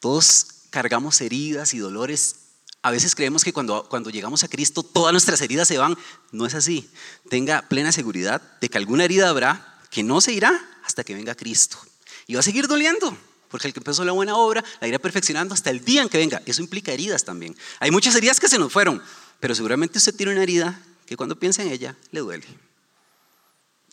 Todos 0.00 0.46
cargamos 0.70 1.20
heridas 1.20 1.74
y 1.74 1.78
dolores. 1.78 2.36
A 2.82 2.90
veces 2.90 3.14
creemos 3.14 3.42
que 3.42 3.52
cuando, 3.52 3.88
cuando 3.88 4.10
llegamos 4.10 4.44
a 4.44 4.48
Cristo 4.48 4.82
todas 4.82 5.12
nuestras 5.12 5.40
heridas 5.40 5.68
se 5.68 5.78
van. 5.78 5.96
No 6.32 6.46
es 6.46 6.54
así. 6.54 6.90
Tenga 7.30 7.62
plena 7.68 7.92
seguridad 7.92 8.42
de 8.60 8.68
que 8.68 8.78
alguna 8.78 9.04
herida 9.04 9.28
habrá 9.28 9.80
que 9.90 10.02
no 10.02 10.20
se 10.20 10.32
irá 10.32 10.60
hasta 10.84 11.04
que 11.04 11.14
venga 11.14 11.34
Cristo. 11.34 11.78
Y 12.26 12.34
va 12.34 12.40
a 12.40 12.42
seguir 12.42 12.66
doliendo. 12.66 13.16
Porque 13.48 13.68
el 13.68 13.72
que 13.72 13.80
empezó 13.80 14.04
la 14.04 14.12
buena 14.12 14.36
obra 14.36 14.62
la 14.80 14.88
irá 14.88 14.98
perfeccionando 14.98 15.54
hasta 15.54 15.70
el 15.70 15.84
día 15.84 16.02
en 16.02 16.08
que 16.08 16.18
venga. 16.18 16.42
Eso 16.44 16.62
implica 16.62 16.92
heridas 16.92 17.24
también. 17.24 17.56
Hay 17.80 17.90
muchas 17.90 18.14
heridas 18.14 18.40
que 18.40 18.48
se 18.48 18.58
nos 18.58 18.72
fueron, 18.72 19.02
pero 19.40 19.54
seguramente 19.54 19.98
usted 19.98 20.14
tiene 20.14 20.32
una 20.32 20.42
herida 20.42 20.82
que 21.06 21.16
cuando 21.16 21.38
piensa 21.38 21.62
en 21.62 21.68
ella 21.68 21.96
le 22.10 22.20
duele. 22.20 22.46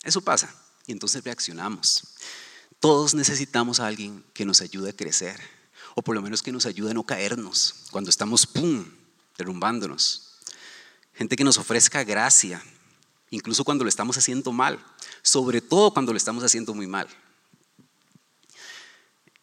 Eso 0.03 0.21
pasa 0.21 0.62
y 0.85 0.91
entonces 0.91 1.23
reaccionamos. 1.23 2.03
Todos 2.79 3.13
necesitamos 3.13 3.79
a 3.79 3.87
alguien 3.87 4.23
que 4.33 4.45
nos 4.45 4.61
ayude 4.61 4.89
a 4.89 4.95
crecer, 4.95 5.39
o 5.95 6.01
por 6.01 6.15
lo 6.15 6.21
menos 6.21 6.41
que 6.41 6.51
nos 6.51 6.65
ayude 6.65 6.91
a 6.91 6.93
no 6.93 7.03
caernos 7.03 7.75
cuando 7.91 8.09
estamos, 8.09 8.45
¡pum!, 8.45 8.85
derrumbándonos. 9.37 10.33
Gente 11.13 11.35
que 11.35 11.43
nos 11.43 11.57
ofrezca 11.57 12.03
gracia, 12.03 12.61
incluso 13.29 13.63
cuando 13.63 13.83
lo 13.83 13.89
estamos 13.89 14.17
haciendo 14.17 14.51
mal, 14.51 14.83
sobre 15.21 15.61
todo 15.61 15.93
cuando 15.93 16.11
lo 16.11 16.17
estamos 16.17 16.43
haciendo 16.43 16.73
muy 16.73 16.87
mal. 16.87 17.07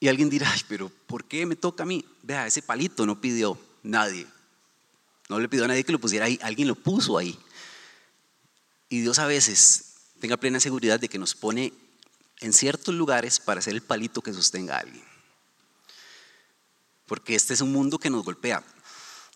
Y 0.00 0.08
alguien 0.08 0.30
dirá, 0.30 0.50
ay, 0.50 0.60
pero 0.68 0.88
¿por 1.06 1.24
qué 1.24 1.46
me 1.46 1.56
toca 1.56 1.82
a 1.82 1.86
mí? 1.86 2.04
Vea, 2.22 2.46
ese 2.46 2.62
palito 2.62 3.04
no 3.06 3.20
pidió 3.20 3.58
nadie. 3.82 4.26
No 5.28 5.38
le 5.38 5.48
pidió 5.48 5.64
a 5.64 5.68
nadie 5.68 5.84
que 5.84 5.92
lo 5.92 6.00
pusiera 6.00 6.26
ahí, 6.26 6.38
alguien 6.42 6.66
lo 6.66 6.74
puso 6.74 7.16
ahí. 7.16 7.38
Y 8.88 9.00
Dios 9.00 9.18
a 9.18 9.26
veces 9.26 9.89
tenga 10.20 10.36
plena 10.36 10.60
seguridad 10.60 11.00
de 11.00 11.08
que 11.08 11.18
nos 11.18 11.34
pone 11.34 11.72
en 12.40 12.52
ciertos 12.52 12.94
lugares 12.94 13.40
para 13.40 13.60
ser 13.60 13.74
el 13.74 13.82
palito 13.82 14.22
que 14.22 14.32
sostenga 14.32 14.76
a 14.76 14.80
alguien. 14.80 15.04
Porque 17.06 17.34
este 17.34 17.54
es 17.54 17.60
un 17.60 17.72
mundo 17.72 17.98
que 17.98 18.10
nos 18.10 18.24
golpea. 18.24 18.62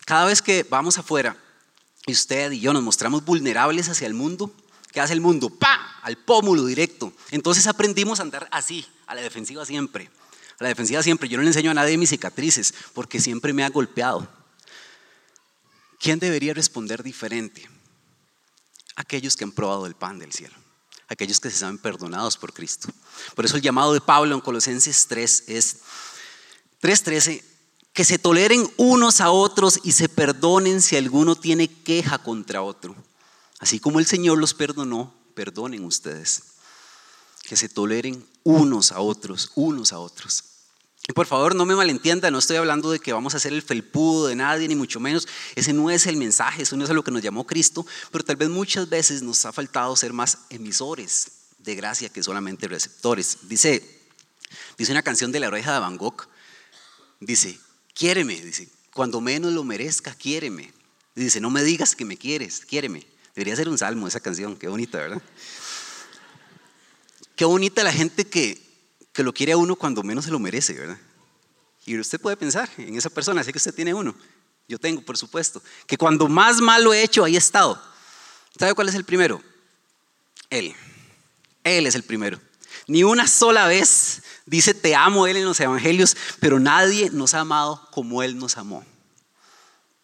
Cada 0.05 0.27
vez 0.27 0.43
que 0.43 0.63
vamos 0.63 0.99
afuera 0.99 1.37
y 2.07 2.13
usted 2.13 2.53
y 2.53 2.61
yo 2.61 2.73
nos 2.73 2.83
mostramos 2.83 3.25
vulnerables 3.25 3.89
hacia 3.89 4.07
el 4.07 4.15
mundo, 4.15 4.55
¿qué 4.93 5.01
hace 5.01 5.15
el 5.15 5.21
mundo? 5.21 5.51
¡Pa! 5.51 5.99
Al 6.03 6.17
pómulo 6.19 6.67
directo. 6.67 7.13
Entonces 7.31 7.67
aprendimos 7.67 8.21
a 8.21 8.23
andar 8.23 8.47
así, 8.53 8.87
a 9.07 9.15
la 9.15 9.23
defensiva 9.23 9.65
siempre. 9.65 10.11
A 10.61 10.65
la 10.65 10.69
defensiva 10.69 11.03
siempre. 11.03 11.29
Yo 11.29 11.39
no 11.39 11.43
le 11.43 11.49
enseño 11.49 11.71
a 11.71 11.75
nadie 11.75 11.99
mis 11.99 12.11
cicatrices 12.11 12.75
porque 12.93 13.21
siempre 13.21 13.53
me 13.53 13.65
ha 13.65 13.71
golpeado. 13.71 14.29
¿Quién 15.99 16.19
debería 16.19 16.53
responder 16.53 17.03
diferente? 17.03 17.69
Aquellos 18.97 19.37
que 19.37 19.45
han 19.45 19.53
probado 19.53 19.87
el 19.87 19.95
pan 19.95 20.19
del 20.19 20.33
cielo 20.33 20.64
aquellos 21.09 21.41
que 21.41 21.51
se 21.51 21.59
saben 21.59 21.79
perdonados 21.79 22.37
por 22.37 22.53
Cristo. 22.53 22.89
Por 23.35 23.45
eso 23.45 23.57
el 23.57 23.63
llamado 23.63 23.93
de 23.93 24.01
Pablo 24.01 24.35
en 24.35 24.41
Colosenses 24.41 25.07
3 25.07 25.45
es 25.49 25.77
3.13, 26.83 27.43
que 27.93 28.05
se 28.05 28.19
toleren 28.19 28.69
unos 28.77 29.21
a 29.21 29.31
otros 29.31 29.81
y 29.85 29.93
se 29.93 30.09
perdonen 30.09 30.83
si 30.83 30.97
alguno 30.97 31.37
tiene 31.37 31.69
queja 31.69 32.19
contra 32.19 32.63
otro. 32.63 32.97
Así 33.61 33.81
como 33.81 33.99
el 33.99 34.07
Señor 34.07 34.39
los 34.39 34.53
perdonó, 34.53 35.15
perdonen 35.35 35.85
ustedes. 35.85 36.43
Que 37.43 37.57
se 37.57 37.69
toleren 37.69 38.27
unos 38.43 38.93
a 38.93 39.01
otros, 39.01 39.53
unos 39.55 39.93
a 39.93 39.99
otros. 39.99 40.45
Por 41.13 41.27
favor, 41.27 41.55
no 41.55 41.67
me 41.67 41.77
malentienda, 41.77 42.31
no 42.31 42.39
estoy 42.39 42.57
hablando 42.57 42.91
de 42.91 42.99
que 42.99 43.13
vamos 43.13 43.35
a 43.35 43.39
ser 43.39 43.53
el 43.53 43.61
felpudo 43.61 44.29
de 44.29 44.37
nadie, 44.37 44.67
ni 44.69 44.75
mucho 44.75 45.01
menos. 45.01 45.29
Ese 45.55 45.75
no 45.75 45.91
es 45.91 46.07
el 46.07 46.17
mensaje, 46.17 46.63
eso 46.63 46.79
no 46.79 46.85
es 46.85 46.91
a 46.91 46.95
lo 46.95 47.05
que 47.05 47.11
nos 47.11 47.21
llamó 47.21 47.47
Cristo, 47.47 47.85
pero 48.11 48.25
tal 48.25 48.37
vez 48.37 48.49
muchas 48.49 48.89
veces 48.89 49.23
nos 49.23 49.45
ha 49.45 49.53
faltado 49.53 49.95
ser 49.97 50.15
más 50.15 50.39
emisores 50.49 51.29
de 51.59 51.75
gracia 51.75 52.09
que 52.09 52.23
solamente 52.23 52.69
receptores. 52.69 53.39
Dice, 53.43 54.01
dice 54.79 54.93
una 54.93 55.03
canción 55.03 55.31
de 55.31 55.41
la 55.41 55.49
oreja 55.49 55.75
de 55.75 55.81
Van 55.81 55.99
Gogh, 55.99 56.27
dice, 57.21 57.59
quiéreme, 57.93 58.41
dice, 58.41 58.71
cuando 58.95 59.21
menos 59.21 59.53
lo 59.53 59.63
merezca, 59.63 60.15
quiéreme. 60.15 60.73
dice, 61.15 61.39
no 61.39 61.51
me 61.51 61.63
digas 61.63 61.95
que 61.95 62.07
me 62.07 62.17
quieres, 62.17 62.65
quiéreme. 62.65 63.07
Debería 63.35 63.57
ser 63.57 63.69
un 63.69 63.77
salmo 63.77 64.09
esa 64.09 64.21
canción, 64.21 64.57
qué 64.57 64.69
bonita, 64.69 64.97
¿verdad? 64.97 65.23
Qué 67.37 67.45
bonita 67.45 67.83
la 67.83 67.93
gente 67.93 68.25
que 68.25 68.64
que 69.15 69.23
lo 69.23 69.33
quiere 69.33 69.53
a 69.53 69.57
uno 69.57 69.77
cuando 69.77 70.03
menos 70.03 70.27
se 70.27 70.31
lo 70.33 70.39
merece, 70.39 70.75
¿verdad? 70.75 70.99
Y 71.87 71.99
usted 71.99 72.21
puede 72.21 72.37
pensar 72.37 72.69
en 72.77 72.97
esa 72.97 73.09
persona, 73.09 73.45
sé 73.45 73.53
que 73.53 73.59
usted 73.59 73.75
tiene 73.75 73.95
uno. 73.95 74.15
Yo 74.69 74.79
tengo, 74.79 75.03
por 75.03 75.17
supuesto. 75.17 75.63
Que 75.87 75.97
cuando 75.97 76.29
más 76.29 76.61
mal 76.61 76.83
lo 76.83 76.93
he 76.93 77.03
hecho, 77.03 77.25
ahí 77.25 77.37
he 77.37 77.39
estado. 77.39 77.81
¿Sabe 78.59 78.75
cuál 78.75 78.89
es 78.89 78.95
el 78.95 79.05
primero? 79.05 79.41
Él. 80.51 80.75
Él 81.63 81.87
es 81.87 81.95
el 81.95 82.03
primero. 82.03 82.41
Ni 82.89 83.05
una 83.05 83.29
sola 83.29 83.67
vez 83.67 84.23
dice 84.47 84.75
te 84.75 84.95
amo 84.95 85.27
Él 85.27 85.37
en 85.37 85.45
los 85.45 85.61
evangelios, 85.61 86.17
pero 86.41 86.59
nadie 86.59 87.11
nos 87.11 87.35
ha 87.35 87.41
amado 87.41 87.87
como 87.93 88.23
Él 88.23 88.37
nos 88.37 88.57
amó. 88.57 88.85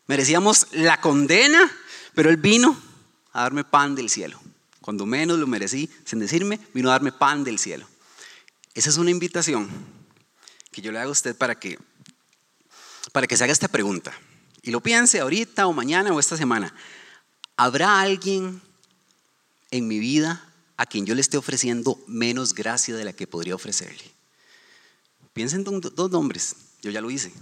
Merecíamos 0.06 0.68
la 0.72 1.00
condena, 1.00 1.70
pero 2.14 2.30
Él 2.30 2.36
vino 2.36 2.80
a 3.32 3.42
darme 3.42 3.64
pan 3.64 3.94
del 3.94 4.08
cielo. 4.08 4.40
Cuando 4.80 5.04
menos 5.04 5.38
lo 5.38 5.46
merecí, 5.46 5.90
sin 6.04 6.20
decirme, 6.20 6.60
vino 6.72 6.88
a 6.88 6.92
darme 6.92 7.12
pan 7.12 7.44
del 7.44 7.58
cielo. 7.58 7.86
Esa 8.80 8.88
es 8.88 8.96
una 8.96 9.10
invitación 9.10 9.68
que 10.72 10.80
yo 10.80 10.90
le 10.90 10.98
hago 10.98 11.10
a 11.10 11.12
usted 11.12 11.36
para 11.36 11.54
que, 11.54 11.78
para 13.12 13.26
que 13.26 13.36
se 13.36 13.44
haga 13.44 13.52
esta 13.52 13.68
pregunta 13.68 14.10
y 14.62 14.70
lo 14.70 14.80
piense 14.80 15.20
ahorita 15.20 15.66
o 15.66 15.74
mañana 15.74 16.14
o 16.14 16.18
esta 16.18 16.34
semana. 16.34 16.74
¿Habrá 17.58 18.00
alguien 18.00 18.62
en 19.70 19.86
mi 19.86 19.98
vida 19.98 20.42
a 20.78 20.86
quien 20.86 21.04
yo 21.04 21.14
le 21.14 21.20
esté 21.20 21.36
ofreciendo 21.36 22.02
menos 22.06 22.54
gracia 22.54 22.96
de 22.96 23.04
la 23.04 23.12
que 23.12 23.26
podría 23.26 23.54
ofrecerle? 23.54 24.10
Piensen 25.34 25.62
en 25.68 25.82
dos 25.82 26.10
nombres, 26.10 26.56
yo 26.80 26.90
ya 26.90 27.02
lo 27.02 27.10
hice. 27.10 27.34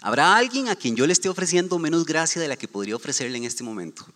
¿Habrá 0.00 0.34
alguien 0.34 0.70
a 0.70 0.74
quien 0.74 0.96
yo 0.96 1.06
le 1.06 1.12
esté 1.12 1.28
ofreciendo 1.28 1.78
menos 1.78 2.06
gracia 2.06 2.40
de 2.40 2.48
la 2.48 2.56
que 2.56 2.66
podría 2.66 2.96
ofrecerle 2.96 3.36
en 3.36 3.44
este 3.44 3.62
momento? 3.62 4.06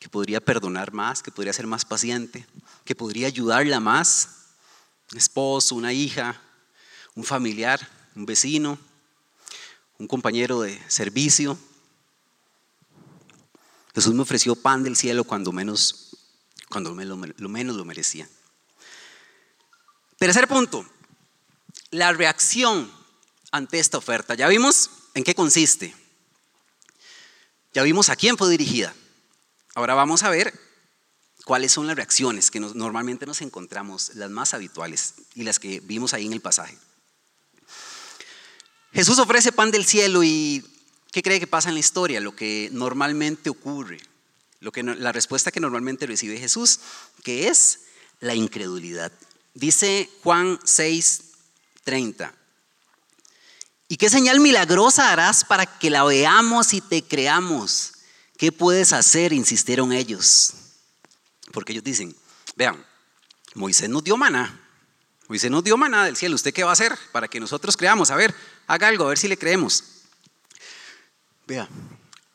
Que 0.00 0.08
podría 0.08 0.40
perdonar 0.40 0.92
más, 0.92 1.22
que 1.22 1.30
podría 1.30 1.52
ser 1.52 1.68
más 1.68 1.84
paciente, 1.84 2.44
que 2.84 2.96
podría 2.96 3.28
ayudarla 3.28 3.78
más, 3.78 4.45
un 5.12 5.18
esposo, 5.18 5.74
una 5.74 5.92
hija, 5.92 6.40
un 7.14 7.24
familiar, 7.24 7.88
un 8.14 8.26
vecino, 8.26 8.78
un 9.98 10.06
compañero 10.06 10.60
de 10.60 10.80
servicio. 10.88 11.58
Jesús 13.94 14.14
me 14.14 14.22
ofreció 14.22 14.56
pan 14.56 14.82
del 14.82 14.96
cielo 14.96 15.24
cuando 15.24 15.52
menos, 15.52 16.16
cuando 16.68 16.90
lo, 16.94 17.16
menos 17.48 17.76
lo 17.76 17.84
merecía. 17.84 18.28
Tercer 20.18 20.48
punto, 20.48 20.86
la 21.90 22.12
reacción 22.12 22.90
ante 23.52 23.78
esta 23.78 23.98
oferta. 23.98 24.34
Ya 24.34 24.48
vimos 24.48 24.90
en 25.14 25.24
qué 25.24 25.34
consiste. 25.34 25.94
Ya 27.72 27.82
vimos 27.82 28.08
a 28.08 28.16
quién 28.16 28.36
fue 28.36 28.50
dirigida. 28.50 28.94
Ahora 29.74 29.94
vamos 29.94 30.22
a 30.22 30.30
ver 30.30 30.65
cuáles 31.46 31.70
son 31.70 31.86
las 31.86 31.94
reacciones 31.94 32.50
que 32.50 32.58
normalmente 32.58 33.24
nos 33.24 33.40
encontramos, 33.40 34.16
las 34.16 34.30
más 34.30 34.52
habituales 34.52 35.14
y 35.36 35.44
las 35.44 35.60
que 35.60 35.78
vimos 35.78 36.12
ahí 36.12 36.26
en 36.26 36.32
el 36.32 36.40
pasaje. 36.40 36.76
Jesús 38.92 39.20
ofrece 39.20 39.52
pan 39.52 39.70
del 39.70 39.86
cielo 39.86 40.24
y 40.24 40.66
¿qué 41.12 41.22
cree 41.22 41.38
que 41.38 41.46
pasa 41.46 41.68
en 41.68 41.74
la 41.74 41.80
historia? 41.80 42.18
Lo 42.18 42.34
que 42.34 42.68
normalmente 42.72 43.48
ocurre, 43.48 44.00
lo 44.58 44.72
que, 44.72 44.82
la 44.82 45.12
respuesta 45.12 45.52
que 45.52 45.60
normalmente 45.60 46.04
recibe 46.06 46.36
Jesús, 46.36 46.80
que 47.22 47.46
es 47.46 47.82
la 48.18 48.34
incredulidad. 48.34 49.12
Dice 49.54 50.10
Juan 50.24 50.58
6, 50.64 51.20
30. 51.84 52.34
¿Y 53.86 53.98
qué 53.98 54.10
señal 54.10 54.40
milagrosa 54.40 55.12
harás 55.12 55.44
para 55.44 55.64
que 55.78 55.90
la 55.90 56.02
veamos 56.02 56.74
y 56.74 56.80
te 56.80 57.04
creamos? 57.04 57.92
¿qué 58.36 58.52
puedes 58.52 58.92
hacer? 58.92 59.32
Insistieron 59.32 59.92
ellos. 59.92 60.52
Porque 61.56 61.72
ellos 61.72 61.84
dicen, 61.84 62.14
vean, 62.54 62.84
Moisés 63.54 63.88
nos 63.88 64.04
dio 64.04 64.14
maná. 64.18 64.60
Moisés 65.26 65.50
nos 65.50 65.64
dio 65.64 65.78
maná 65.78 66.04
del 66.04 66.14
cielo. 66.14 66.34
¿Usted 66.34 66.52
qué 66.52 66.64
va 66.64 66.68
a 66.68 66.72
hacer 66.74 66.94
para 67.12 67.28
que 67.28 67.40
nosotros 67.40 67.78
creamos? 67.78 68.10
A 68.10 68.16
ver, 68.16 68.34
haga 68.66 68.88
algo, 68.88 69.06
a 69.06 69.08
ver 69.08 69.16
si 69.16 69.26
le 69.26 69.38
creemos. 69.38 69.82
Vea, 71.46 71.66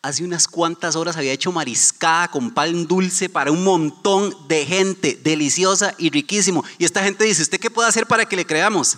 hace 0.01 0.23
unas 0.23 0.47
cuantas 0.47 0.95
horas 0.95 1.17
había 1.17 1.34
hecho 1.34 1.51
mariscada 1.51 2.29
con 2.29 2.49
pan 2.49 2.88
dulce 2.88 3.29
para 3.29 3.51
un 3.51 3.63
montón 3.63 4.36
de 4.47 4.65
gente, 4.65 5.19
deliciosa 5.23 5.93
y 5.99 6.10
riquísimo. 6.10 6.65
Y 6.79 6.86
esta 6.86 7.03
gente 7.03 7.23
dice, 7.23 7.43
¿usted 7.43 7.60
qué 7.60 7.69
puede 7.69 7.89
hacer 7.89 8.07
para 8.07 8.25
que 8.25 8.36
le 8.36 8.47
creamos? 8.47 8.97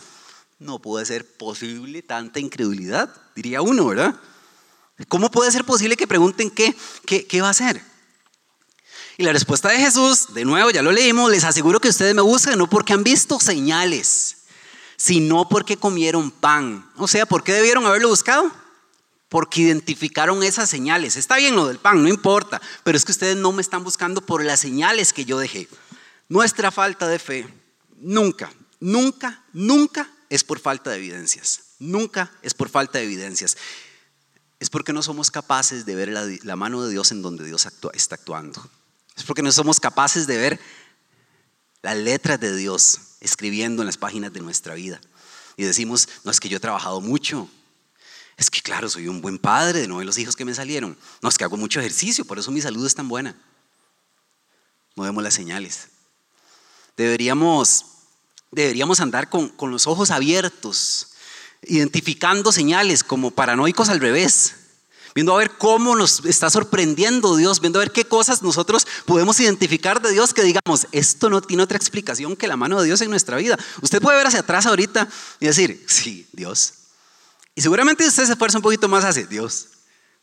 No 0.57 0.79
puede 0.79 1.05
ser 1.05 1.35
posible 1.35 2.01
tanta 2.01 2.39
incredulidad, 2.39 3.13
diría 3.35 3.61
uno, 3.61 3.87
¿verdad? 3.87 4.15
¿Cómo 5.09 5.29
puede 5.29 5.51
ser 5.51 5.65
posible 5.65 5.97
que 5.97 6.07
pregunten 6.07 6.49
qué, 6.49 6.73
qué, 7.05 7.27
qué 7.27 7.41
va 7.41 7.49
a 7.49 7.51
hacer? 7.51 7.91
Y 9.17 9.23
la 9.23 9.33
respuesta 9.33 9.69
de 9.69 9.77
Jesús, 9.77 10.33
de 10.33 10.43
nuevo, 10.43 10.71
ya 10.71 10.81
lo 10.81 10.91
leímos, 10.91 11.29
les 11.29 11.43
aseguro 11.43 11.79
que 11.79 11.89
ustedes 11.89 12.15
me 12.15 12.21
buscan 12.21 12.57
no 12.57 12.67
porque 12.67 12.93
han 12.93 13.03
visto 13.03 13.39
señales, 13.39 14.37
sino 14.97 15.47
porque 15.47 15.77
comieron 15.77 16.31
pan. 16.31 16.89
O 16.97 17.07
sea, 17.07 17.25
¿por 17.25 17.43
qué 17.43 17.53
debieron 17.53 17.85
haberlo 17.85 18.09
buscado? 18.09 18.51
Porque 19.29 19.61
identificaron 19.61 20.41
esas 20.41 20.69
señales. 20.69 21.15
Está 21.15 21.37
bien 21.37 21.55
lo 21.55 21.67
del 21.67 21.77
pan, 21.77 22.01
no 22.01 22.09
importa, 22.09 22.61
pero 22.83 22.97
es 22.97 23.05
que 23.05 23.11
ustedes 23.11 23.37
no 23.37 23.51
me 23.51 23.61
están 23.61 23.83
buscando 23.83 24.21
por 24.21 24.43
las 24.43 24.59
señales 24.59 25.13
que 25.13 25.25
yo 25.25 25.37
dejé. 25.37 25.67
Nuestra 26.27 26.71
falta 26.71 27.07
de 27.07 27.19
fe 27.19 27.47
nunca, 27.97 28.51
nunca, 28.79 29.43
nunca 29.53 30.09
es 30.29 30.43
por 30.43 30.59
falta 30.59 30.89
de 30.89 30.97
evidencias. 30.97 31.61
Nunca 31.77 32.31
es 32.41 32.55
por 32.55 32.69
falta 32.69 32.97
de 32.97 33.05
evidencias. 33.05 33.57
Es 34.59 34.69
porque 34.69 34.93
no 34.93 35.03
somos 35.03 35.29
capaces 35.29 35.85
de 35.85 35.93
ver 35.93 36.09
la, 36.09 36.55
mano 36.55 36.83
de 36.83 36.91
Dios 36.91 37.11
en 37.11 37.21
donde 37.21 37.45
Dios 37.45 37.67
está 37.93 38.15
actuando. 38.15 38.67
Es 39.15 39.23
porque 39.23 39.41
no 39.41 39.51
somos 39.51 39.79
capaces 39.79 40.27
de 40.27 40.37
ver 40.37 40.59
las 41.81 41.97
letras 41.97 42.39
de 42.39 42.55
Dios 42.55 42.99
escribiendo 43.19 43.81
en 43.81 43.85
las 43.85 43.97
páginas 43.97 44.33
de 44.33 44.39
nuestra 44.39 44.73
vida. 44.73 44.99
Y 45.57 45.63
decimos, 45.63 46.09
no 46.23 46.31
es 46.31 46.39
que 46.39 46.49
yo 46.49 46.57
he 46.57 46.59
trabajado 46.59 47.01
mucho. 47.01 47.47
Es 48.37 48.49
que 48.49 48.61
claro, 48.61 48.89
soy 48.89 49.07
un 49.07 49.21
buen 49.21 49.37
padre 49.37 49.81
de 49.81 49.87
nueve 49.87 50.05
los 50.05 50.17
hijos 50.17 50.35
que 50.35 50.45
me 50.45 50.55
salieron. 50.55 50.97
No, 51.21 51.29
es 51.29 51.37
que 51.37 51.43
hago 51.43 51.57
mucho 51.57 51.79
ejercicio, 51.79 52.25
por 52.25 52.39
eso 52.39 52.51
mi 52.51 52.61
salud 52.61 52.85
es 52.85 52.95
tan 52.95 53.07
buena. 53.07 53.35
No 54.95 55.03
vemos 55.03 55.23
las 55.23 55.33
señales. 55.33 55.89
Deberíamos, 56.97 57.85
deberíamos 58.51 58.99
andar 58.99 59.29
con, 59.29 59.49
con 59.49 59.71
los 59.71 59.85
ojos 59.85 60.09
abiertos, 60.09 61.09
identificando 61.61 62.51
señales 62.51 63.03
como 63.03 63.31
paranoicos 63.31 63.89
al 63.89 63.99
revés 63.99 64.62
viendo 65.15 65.33
a 65.33 65.37
ver 65.37 65.51
cómo 65.57 65.95
nos 65.95 66.25
está 66.25 66.49
sorprendiendo 66.49 67.35
Dios, 67.35 67.59
viendo 67.59 67.79
a 67.79 67.83
ver 67.83 67.91
qué 67.91 68.05
cosas 68.05 68.41
nosotros 68.41 68.87
podemos 69.05 69.39
identificar 69.39 70.01
de 70.01 70.11
Dios 70.11 70.33
que 70.33 70.43
digamos, 70.43 70.87
esto 70.91 71.29
no 71.29 71.41
tiene 71.41 71.63
otra 71.63 71.77
explicación 71.77 72.35
que 72.35 72.47
la 72.47 72.57
mano 72.57 72.79
de 72.79 72.87
Dios 72.87 73.01
en 73.01 73.09
nuestra 73.09 73.37
vida. 73.37 73.57
Usted 73.81 74.01
puede 74.01 74.17
ver 74.17 74.27
hacia 74.27 74.39
atrás 74.39 74.65
ahorita 74.65 75.07
y 75.39 75.45
decir, 75.45 75.83
sí, 75.87 76.27
Dios. 76.31 76.73
Y 77.55 77.61
seguramente 77.61 78.07
usted 78.07 78.25
se 78.25 78.31
esfuerza 78.31 78.57
un 78.57 78.63
poquito 78.63 78.87
más 78.87 79.03
hace, 79.03 79.27
Dios, 79.27 79.67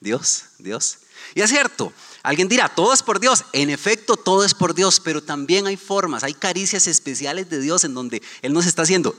Dios, 0.01 0.45
Dios. 0.59 0.99
Y 1.35 1.43
es 1.43 1.51
cierto, 1.51 1.93
alguien 2.23 2.49
dirá, 2.49 2.69
todo 2.69 2.93
es 2.93 3.03
por 3.03 3.21
Dios. 3.21 3.45
En 3.53 3.71
efecto, 3.71 4.17
todo 4.17 4.45
es 4.45 4.55
por 4.55 4.75
Dios, 4.75 5.01
pero 5.01 5.23
también 5.23 5.67
hay 5.67 5.77
formas, 5.77 6.25
hay 6.25 6.35
caricias 6.35 6.87
especiales 6.87 7.49
de 7.51 7.61
Dios 7.61 7.85
en 7.85 7.95
donde 7.95 8.23
Él 8.43 8.53
nos 8.53 8.67
está 8.67 8.83
haciendo, 8.83 9.15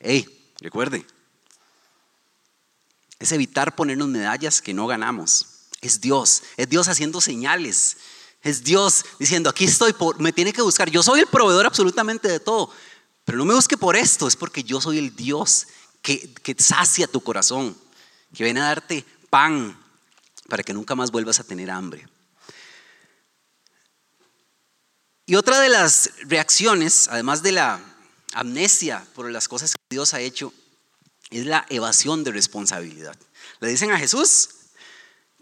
hey, 0.00 0.26
recuerde, 0.60 1.04
es 3.18 3.32
evitar 3.32 3.74
ponernos 3.74 4.08
medallas 4.08 4.60
que 4.60 4.74
no 4.74 4.86
ganamos. 4.86 5.46
Es 5.80 6.00
Dios, 6.00 6.42
es 6.56 6.68
Dios 6.68 6.88
haciendo 6.88 7.20
señales. 7.20 7.96
Es 8.42 8.62
Dios 8.62 9.04
diciendo, 9.18 9.50
aquí 9.50 9.64
estoy, 9.64 9.94
me 10.18 10.32
tiene 10.32 10.52
que 10.52 10.62
buscar. 10.62 10.90
Yo 10.90 11.02
soy 11.02 11.20
el 11.20 11.26
proveedor 11.26 11.66
absolutamente 11.66 12.28
de 12.28 12.40
todo. 12.40 12.70
Pero 13.24 13.38
no 13.38 13.44
me 13.44 13.54
busque 13.54 13.76
por 13.76 13.96
esto, 13.96 14.28
es 14.28 14.36
porque 14.36 14.62
yo 14.62 14.80
soy 14.80 14.98
el 14.98 15.16
Dios 15.16 15.66
que, 16.00 16.32
que 16.34 16.54
sacia 16.58 17.08
tu 17.08 17.20
corazón, 17.20 17.76
que 18.32 18.44
viene 18.44 18.60
a 18.60 18.64
darte 18.64 19.04
pan 19.30 19.76
para 20.48 20.62
que 20.62 20.72
nunca 20.72 20.94
más 20.94 21.10
vuelvas 21.10 21.40
a 21.40 21.44
tener 21.44 21.70
hambre. 21.70 22.06
Y 25.26 25.34
otra 25.34 25.58
de 25.58 25.68
las 25.68 26.12
reacciones, 26.28 27.08
además 27.08 27.42
de 27.42 27.50
la 27.50 27.80
amnesia 28.32 29.04
por 29.14 29.28
las 29.28 29.48
cosas 29.48 29.72
que 29.72 29.82
Dios 29.90 30.14
ha 30.14 30.20
hecho, 30.20 30.52
es 31.30 31.46
la 31.46 31.66
evasión 31.68 32.24
de 32.24 32.32
responsabilidad. 32.32 33.16
Le 33.60 33.68
dicen 33.68 33.90
a 33.90 33.98
Jesús, 33.98 34.50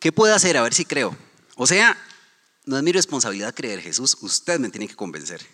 ¿qué 0.01 0.13
puede 0.13 0.35
hacer? 0.35 0.57
A 0.57 0.63
ver 0.63 0.75
si 0.75 0.85
creo. 0.85 1.17
O 1.57 1.67
sea, 1.67 1.97
no 2.65 2.77
es 2.77 2.83
mi 2.83 2.93
responsabilidad 2.93 3.55
creer, 3.55 3.81
Jesús, 3.81 4.17
usted 4.21 4.59
me 4.59 4.71
tiene 4.71 4.89
que 4.89 4.97
convencer. 4.97 5.45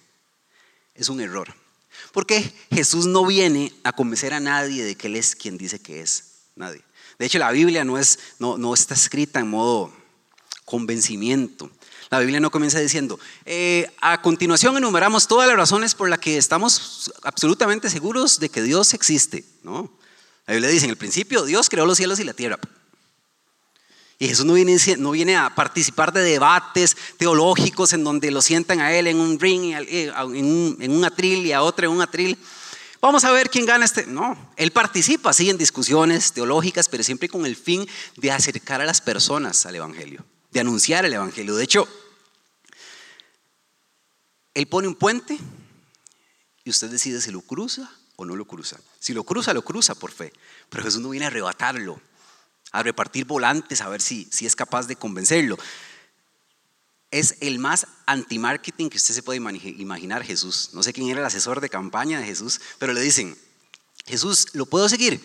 Es 0.95 1.09
un 1.09 1.21
error. 1.21 1.55
Porque 2.13 2.53
Jesús 2.71 3.07
no 3.07 3.27
viene 3.27 3.73
a 3.85 3.93
convencer 3.93 4.33
a 4.33 4.41
nadie 4.41 4.85
de 4.85 4.95
que 4.97 5.09
Él 5.09 5.17
es 5.17 5.35
quien 5.35 5.59
dice 5.59 5.81
que 5.81 6.01
es. 6.01 6.25
Nadie. 6.55 6.83
De 7.19 7.27
hecho, 7.27 7.39
la 7.39 7.51
Biblia 7.51 7.85
no, 7.85 7.99
es, 7.99 8.19
no, 8.39 8.59
no 8.59 8.75
está 8.75 8.95
escrita 8.95 9.41
en 9.41 9.49
modo 9.49 9.93
convencimiento. 10.65 11.71
La 12.11 12.19
Biblia 12.19 12.41
no 12.41 12.51
comienza 12.51 12.79
diciendo, 12.81 13.21
eh, 13.45 13.89
a 14.01 14.21
continuación 14.23 14.77
enumeramos 14.77 15.29
todas 15.29 15.47
las 15.49 15.57
razones 15.57 15.95
por 15.95 16.09
las 16.09 16.19
que 16.19 16.37
estamos 16.37 17.13
absolutamente 17.23 17.89
seguros 17.89 18.41
de 18.41 18.49
que 18.49 18.63
Dios 18.63 18.95
existe. 18.95 19.45
No, 19.63 19.93
la 20.47 20.55
Biblia 20.55 20.71
dice, 20.71 20.85
en 20.87 20.91
el 20.91 20.97
principio 20.97 21.45
Dios 21.45 21.69
creó 21.69 21.87
los 21.87 21.97
cielos 21.97 22.19
y 22.21 22.25
la 22.25 22.35
tierra. 22.35 22.59
Y 24.19 24.29
Jesús 24.29 24.45
no 24.45 24.53
viene, 25.13 25.37
a 25.37 25.55
participar 25.55 26.13
de 26.13 26.21
debates 26.21 26.95
teológicos 27.17 27.95
en 27.95 28.05
donde 28.05 28.31
lo 28.31 28.43
sientan 28.43 28.81
a 28.81 28.93
él 28.93 29.07
en 29.07 29.19
un 29.19 29.41
ring, 29.41 29.73
eh, 29.73 30.13
en 30.15 30.93
un, 30.93 31.05
atril 31.07 31.47
y 31.47 31.53
a 31.53 31.63
otro 31.63 31.87
en 31.87 31.93
un 31.93 32.03
atril. 32.03 32.37
Vamos 33.01 33.25
a 33.25 33.33
ver 33.33 33.49
quién 33.49 33.65
gana 33.65 33.87
este. 33.87 34.07
No, 34.07 34.53
él 34.59 34.73
participa, 34.73 35.33
sí, 35.33 35.49
en 35.49 35.57
discusiones 35.57 36.35
teológicas, 36.35 36.91
pero 36.91 37.03
siempre 37.03 37.31
con 37.31 37.47
el 37.47 37.57
fin 37.57 37.89
de 38.17 38.31
acercar 38.31 38.83
a 38.83 38.85
las 38.85 39.01
personas 39.01 39.65
al 39.65 39.77
Evangelio, 39.77 40.23
de 40.51 40.61
anunciar 40.61 41.07
el 41.07 41.15
Evangelio. 41.15 41.57
De 41.57 41.65
hecho, 41.65 41.89
él 44.53 44.67
pone 44.67 44.87
un 44.87 44.97
puente 44.97 45.39
y 46.63 46.69
usted 46.69 46.91
decide 46.91 47.23
si 47.23 47.31
lo 47.31 47.41
cruza 47.41 47.91
o 48.21 48.27
no 48.27 48.37
lo 48.37 48.45
cruza. 48.45 48.79
Si 48.99 49.15
lo 49.15 49.25
cruza, 49.25 49.55
lo 49.55 49.63
cruza 49.63 49.95
por 49.95 50.13
fe. 50.13 50.31
Pero 50.69 50.85
Jesús 50.85 51.01
no 51.01 51.09
viene 51.09 51.25
a 51.25 51.29
arrebatarlo, 51.29 51.99
a 52.71 52.83
repartir 52.83 53.25
volantes, 53.25 53.81
a 53.81 53.89
ver 53.89 54.03
si, 54.03 54.29
si 54.31 54.45
es 54.45 54.55
capaz 54.55 54.87
de 54.87 54.97
convencerlo. 54.97 55.59
Es 57.11 57.37
el 57.41 57.59
más 57.59 57.87
anti-marketing 58.05 58.91
que 58.91 58.99
usted 58.99 59.15
se 59.15 59.23
puede 59.23 59.39
imaginar 59.39 60.23
Jesús. 60.23 60.71
No 60.75 60.83
sé 60.83 60.93
quién 60.93 61.09
era 61.09 61.21
el 61.21 61.27
asesor 61.27 61.63
de 61.63 61.71
campaña 61.71 62.21
de 62.21 62.27
Jesús, 62.27 62.61
pero 62.79 62.93
le 62.93 63.01
dicen, 63.01 63.39
Jesús, 64.05 64.49
¿lo 64.53 64.67
puedo 64.67 64.87
seguir? 64.91 65.25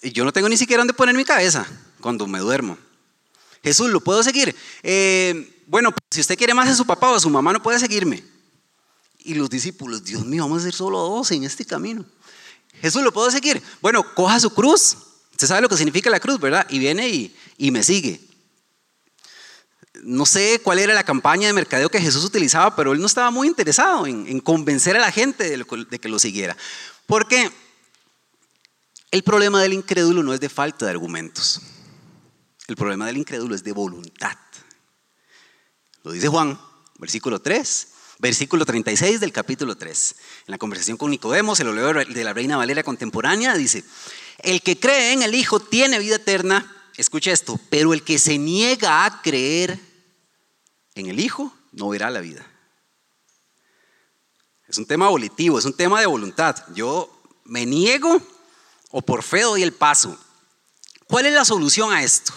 Yo 0.00 0.24
no 0.24 0.32
tengo 0.32 0.48
ni 0.48 0.56
siquiera 0.56 0.80
dónde 0.80 0.94
poner 0.94 1.14
mi 1.14 1.26
cabeza 1.26 1.66
cuando 2.00 2.26
me 2.26 2.38
duermo. 2.38 2.78
Jesús, 3.62 3.90
¿lo 3.90 4.00
puedo 4.00 4.22
seguir? 4.22 4.56
Eh, 4.82 5.62
bueno, 5.66 5.92
si 6.10 6.22
usted 6.22 6.38
quiere 6.38 6.54
más 6.54 6.70
a 6.70 6.74
su 6.74 6.86
papá 6.86 7.10
o 7.10 7.16
a 7.16 7.20
su 7.20 7.28
mamá, 7.28 7.52
no 7.52 7.62
puede 7.62 7.78
seguirme. 7.78 8.24
Y 9.30 9.34
los 9.34 9.48
discípulos, 9.48 10.02
Dios 10.02 10.26
mío, 10.26 10.42
vamos 10.42 10.62
a 10.62 10.64
ser 10.64 10.74
solo 10.74 10.98
dos 10.98 11.30
en 11.30 11.44
este 11.44 11.64
camino. 11.64 12.04
Jesús, 12.80 13.00
¿lo 13.04 13.12
puedo 13.12 13.30
seguir? 13.30 13.62
Bueno, 13.80 14.02
coja 14.16 14.40
su 14.40 14.52
cruz. 14.52 14.96
Usted 15.30 15.46
sabe 15.46 15.60
lo 15.60 15.68
que 15.68 15.76
significa 15.76 16.10
la 16.10 16.18
cruz, 16.18 16.40
¿verdad? 16.40 16.66
Y 16.68 16.80
viene 16.80 17.08
y, 17.08 17.36
y 17.56 17.70
me 17.70 17.84
sigue. 17.84 18.20
No 20.02 20.26
sé 20.26 20.60
cuál 20.64 20.80
era 20.80 20.94
la 20.94 21.04
campaña 21.04 21.46
de 21.46 21.52
mercadeo 21.52 21.88
que 21.88 22.00
Jesús 22.00 22.24
utilizaba, 22.24 22.74
pero 22.74 22.90
él 22.90 22.98
no 22.98 23.06
estaba 23.06 23.30
muy 23.30 23.46
interesado 23.46 24.04
en, 24.04 24.26
en 24.26 24.40
convencer 24.40 24.96
a 24.96 25.00
la 25.00 25.12
gente 25.12 25.48
de, 25.48 25.64
de 25.88 25.98
que 26.00 26.08
lo 26.08 26.18
siguiera. 26.18 26.56
Porque 27.06 27.52
el 29.12 29.22
problema 29.22 29.62
del 29.62 29.74
incrédulo 29.74 30.24
no 30.24 30.34
es 30.34 30.40
de 30.40 30.48
falta 30.48 30.86
de 30.86 30.90
argumentos. 30.90 31.60
El 32.66 32.74
problema 32.74 33.06
del 33.06 33.18
incrédulo 33.18 33.54
es 33.54 33.62
de 33.62 33.70
voluntad. 33.70 34.36
Lo 36.02 36.10
dice 36.10 36.26
Juan, 36.26 36.58
versículo 36.98 37.40
3 37.40 37.89
versículo 38.20 38.66
36 38.66 39.18
del 39.20 39.32
capítulo 39.32 39.76
3. 39.76 40.16
En 40.46 40.52
la 40.52 40.58
conversación 40.58 40.96
con 40.96 41.10
Nicodemo, 41.10 41.56
se 41.56 41.64
lo 41.64 41.72
de 41.74 42.24
la 42.24 42.32
Reina 42.32 42.56
Valera 42.56 42.82
contemporánea, 42.82 43.54
dice, 43.54 43.82
el 44.38 44.62
que 44.62 44.78
cree 44.78 45.12
en 45.12 45.22
el 45.22 45.34
Hijo 45.34 45.60
tiene 45.60 45.98
vida 45.98 46.16
eterna, 46.16 46.90
escucha 46.96 47.32
esto, 47.32 47.58
pero 47.70 47.94
el 47.94 48.02
que 48.02 48.18
se 48.18 48.38
niega 48.38 49.04
a 49.04 49.22
creer 49.22 49.78
en 50.94 51.06
el 51.06 51.18
Hijo 51.18 51.54
no 51.72 51.88
verá 51.88 52.10
la 52.10 52.20
vida. 52.20 52.46
Es 54.68 54.78
un 54.78 54.86
tema 54.86 55.08
volitivo, 55.08 55.58
es 55.58 55.64
un 55.64 55.76
tema 55.76 55.98
de 56.00 56.06
voluntad. 56.06 56.56
Yo 56.74 57.22
me 57.44 57.66
niego 57.66 58.22
o 58.90 59.02
por 59.02 59.22
fe 59.22 59.42
doy 59.42 59.62
el 59.62 59.72
paso. 59.72 60.16
¿Cuál 61.06 61.26
es 61.26 61.32
la 61.32 61.44
solución 61.44 61.92
a 61.92 62.04
esto? 62.04 62.32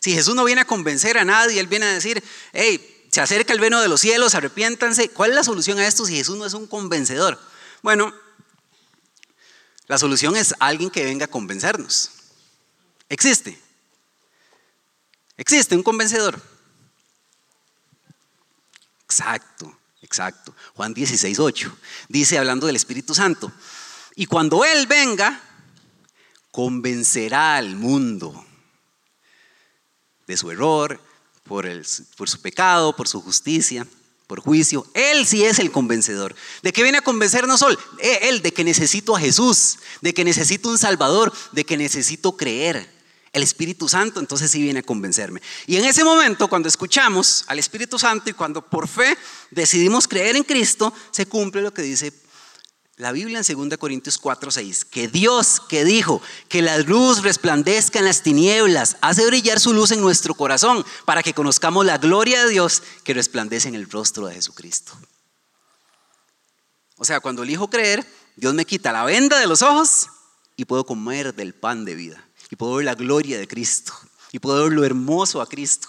Si 0.00 0.12
Jesús 0.12 0.34
no 0.34 0.44
viene 0.44 0.62
a 0.62 0.66
convencer 0.66 1.16
a 1.16 1.24
nadie, 1.24 1.60
Él 1.60 1.68
viene 1.68 1.86
a 1.86 1.92
decir, 1.94 2.22
hey, 2.52 2.91
se 3.12 3.20
acerca 3.20 3.52
el 3.52 3.60
veno 3.60 3.82
de 3.82 3.88
los 3.88 4.00
cielos, 4.00 4.34
arrepiéntanse. 4.34 5.10
¿Cuál 5.10 5.30
es 5.30 5.36
la 5.36 5.44
solución 5.44 5.78
a 5.78 5.86
esto 5.86 6.06
si 6.06 6.16
Jesús 6.16 6.38
no 6.38 6.46
es 6.46 6.54
un 6.54 6.66
convencedor? 6.66 7.38
Bueno, 7.82 8.14
la 9.86 9.98
solución 9.98 10.34
es 10.34 10.54
alguien 10.58 10.88
que 10.88 11.04
venga 11.04 11.26
a 11.26 11.28
convencernos. 11.28 12.10
Existe. 13.10 13.60
Existe 15.36 15.76
un 15.76 15.82
convencedor. 15.82 16.40
Exacto, 19.04 19.78
exacto. 20.00 20.56
Juan 20.74 20.94
16, 20.94 21.38
8. 21.38 21.78
Dice, 22.08 22.38
hablando 22.38 22.66
del 22.66 22.76
Espíritu 22.76 23.14
Santo, 23.14 23.52
y 24.16 24.24
cuando 24.24 24.64
Él 24.64 24.86
venga, 24.86 25.38
convencerá 26.50 27.56
al 27.56 27.76
mundo 27.76 28.46
de 30.26 30.36
su 30.38 30.50
error, 30.50 31.11
por, 32.16 32.28
su 32.28 32.40
pecado, 32.40 32.96
por 32.96 33.06
su 33.06 33.20
justicia, 33.20 33.86
por 34.26 34.40
juicio. 34.40 34.86
Él 34.94 35.26
sí 35.26 35.44
es 35.44 35.58
el 35.58 35.70
convencedor. 35.70 36.34
¿De 36.62 36.72
qué 36.72 36.82
viene 36.82 36.96
a 36.98 37.02
convencernos 37.02 37.60
hoy? 37.60 37.76
Eh, 37.98 38.20
él, 38.22 38.40
de 38.40 38.52
que 38.52 38.64
necesito 38.64 39.14
a 39.14 39.20
Jesús, 39.20 39.78
de 40.00 40.14
que 40.14 40.24
necesito 40.24 40.70
un 40.70 40.78
Salvador, 40.78 41.30
de 41.52 41.64
que 41.64 41.76
necesito 41.76 42.38
creer. 42.38 42.90
El 43.34 43.42
Espíritu 43.42 43.86
Santo 43.86 44.18
entonces 44.18 44.50
sí 44.50 44.62
viene 44.62 44.80
a 44.80 44.82
convencerme. 44.82 45.42
Y 45.66 45.76
en 45.76 45.84
ese 45.84 46.04
momento, 46.04 46.48
cuando 46.48 46.68
escuchamos 46.68 47.44
al 47.48 47.58
Espíritu 47.58 47.98
Santo 47.98 48.30
y 48.30 48.32
cuando 48.32 48.62
por 48.62 48.88
fe 48.88 49.16
decidimos 49.50 50.08
creer 50.08 50.36
en 50.36 50.44
Cristo, 50.44 50.92
se 51.10 51.26
cumple 51.26 51.60
lo 51.60 51.74
que 51.74 51.82
dice 51.82 52.12
la 52.96 53.12
Biblia 53.12 53.40
en 53.40 53.68
2 53.68 53.78
Corintios 53.78 54.18
4, 54.18 54.50
6, 54.50 54.84
que 54.84 55.08
Dios 55.08 55.60
que 55.68 55.84
dijo 55.84 56.20
que 56.48 56.62
la 56.62 56.78
luz 56.78 57.22
resplandezca 57.22 57.98
en 57.98 58.04
las 58.04 58.22
tinieblas, 58.22 58.96
hace 59.00 59.26
brillar 59.26 59.58
su 59.58 59.72
luz 59.72 59.90
en 59.92 60.00
nuestro 60.00 60.34
corazón 60.34 60.84
para 61.04 61.22
que 61.22 61.34
conozcamos 61.34 61.86
la 61.86 61.98
gloria 61.98 62.44
de 62.44 62.50
Dios 62.50 62.82
que 63.02 63.14
resplandece 63.14 63.68
en 63.68 63.74
el 63.74 63.90
rostro 63.90 64.26
de 64.26 64.34
Jesucristo. 64.34 64.92
O 66.96 67.04
sea, 67.04 67.20
cuando 67.20 67.42
elijo 67.42 67.68
creer, 67.68 68.06
Dios 68.36 68.54
me 68.54 68.64
quita 68.64 68.92
la 68.92 69.04
venda 69.04 69.38
de 69.38 69.46
los 69.46 69.62
ojos 69.62 70.08
y 70.56 70.66
puedo 70.66 70.86
comer 70.86 71.34
del 71.34 71.54
pan 71.54 71.84
de 71.84 71.94
vida. 71.94 72.24
Y 72.50 72.56
puedo 72.56 72.74
ver 72.74 72.84
la 72.84 72.94
gloria 72.94 73.38
de 73.38 73.48
Cristo. 73.48 73.92
Y 74.30 74.38
puedo 74.38 74.62
ver 74.62 74.72
lo 74.72 74.84
hermoso 74.84 75.40
a 75.40 75.48
Cristo. 75.48 75.88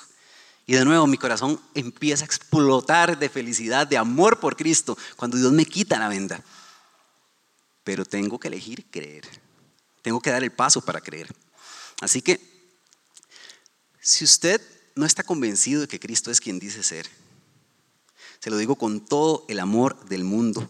Y 0.65 0.73
de 0.73 0.85
nuevo 0.85 1.05
mi 1.05 1.17
corazón 1.17 1.59
empieza 1.75 2.23
a 2.23 2.25
explotar 2.25 3.19
de 3.19 3.29
felicidad, 3.29 3.85
de 3.85 3.97
amor 3.97 4.39
por 4.39 4.55
Cristo, 4.55 4.97
cuando 5.17 5.37
Dios 5.37 5.51
me 5.51 5.65
quita 5.65 5.99
la 5.99 6.07
venda. 6.07 6.41
Pero 7.83 8.05
tengo 8.05 8.39
que 8.39 8.47
elegir 8.47 8.85
creer. 8.89 9.27
Tengo 10.01 10.21
que 10.21 10.29
dar 10.29 10.43
el 10.43 10.51
paso 10.51 10.81
para 10.81 11.01
creer. 11.01 11.33
Así 12.01 12.21
que, 12.21 12.39
si 13.99 14.25
usted 14.25 14.61
no 14.95 15.05
está 15.05 15.23
convencido 15.23 15.81
de 15.81 15.87
que 15.87 15.99
Cristo 15.99 16.31
es 16.31 16.41
quien 16.41 16.59
dice 16.59 16.83
ser, 16.83 17.07
se 18.39 18.49
lo 18.49 18.57
digo 18.57 18.75
con 18.75 19.05
todo 19.05 19.45
el 19.47 19.59
amor 19.59 20.05
del 20.05 20.25
mundo, 20.25 20.69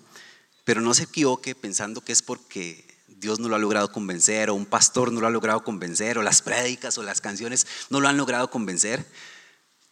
pero 0.63 0.81
no 0.81 0.93
se 0.93 1.03
equivoque 1.03 1.55
pensando 1.55 2.01
que 2.01 2.11
es 2.11 2.21
porque 2.21 2.85
Dios 3.07 3.39
no 3.39 3.49
lo 3.49 3.55
ha 3.55 3.59
logrado 3.59 3.91
convencer, 3.91 4.49
o 4.49 4.53
un 4.53 4.65
pastor 4.65 5.11
no 5.11 5.21
lo 5.21 5.27
ha 5.27 5.31
logrado 5.31 5.63
convencer, 5.63 6.17
o 6.17 6.21
las 6.21 6.41
prédicas 6.41 6.97
o 6.97 7.03
las 7.03 7.21
canciones 7.21 7.65
no 7.89 7.99
lo 7.99 8.07
han 8.07 8.17
logrado 8.17 8.49
convencer. 8.51 9.05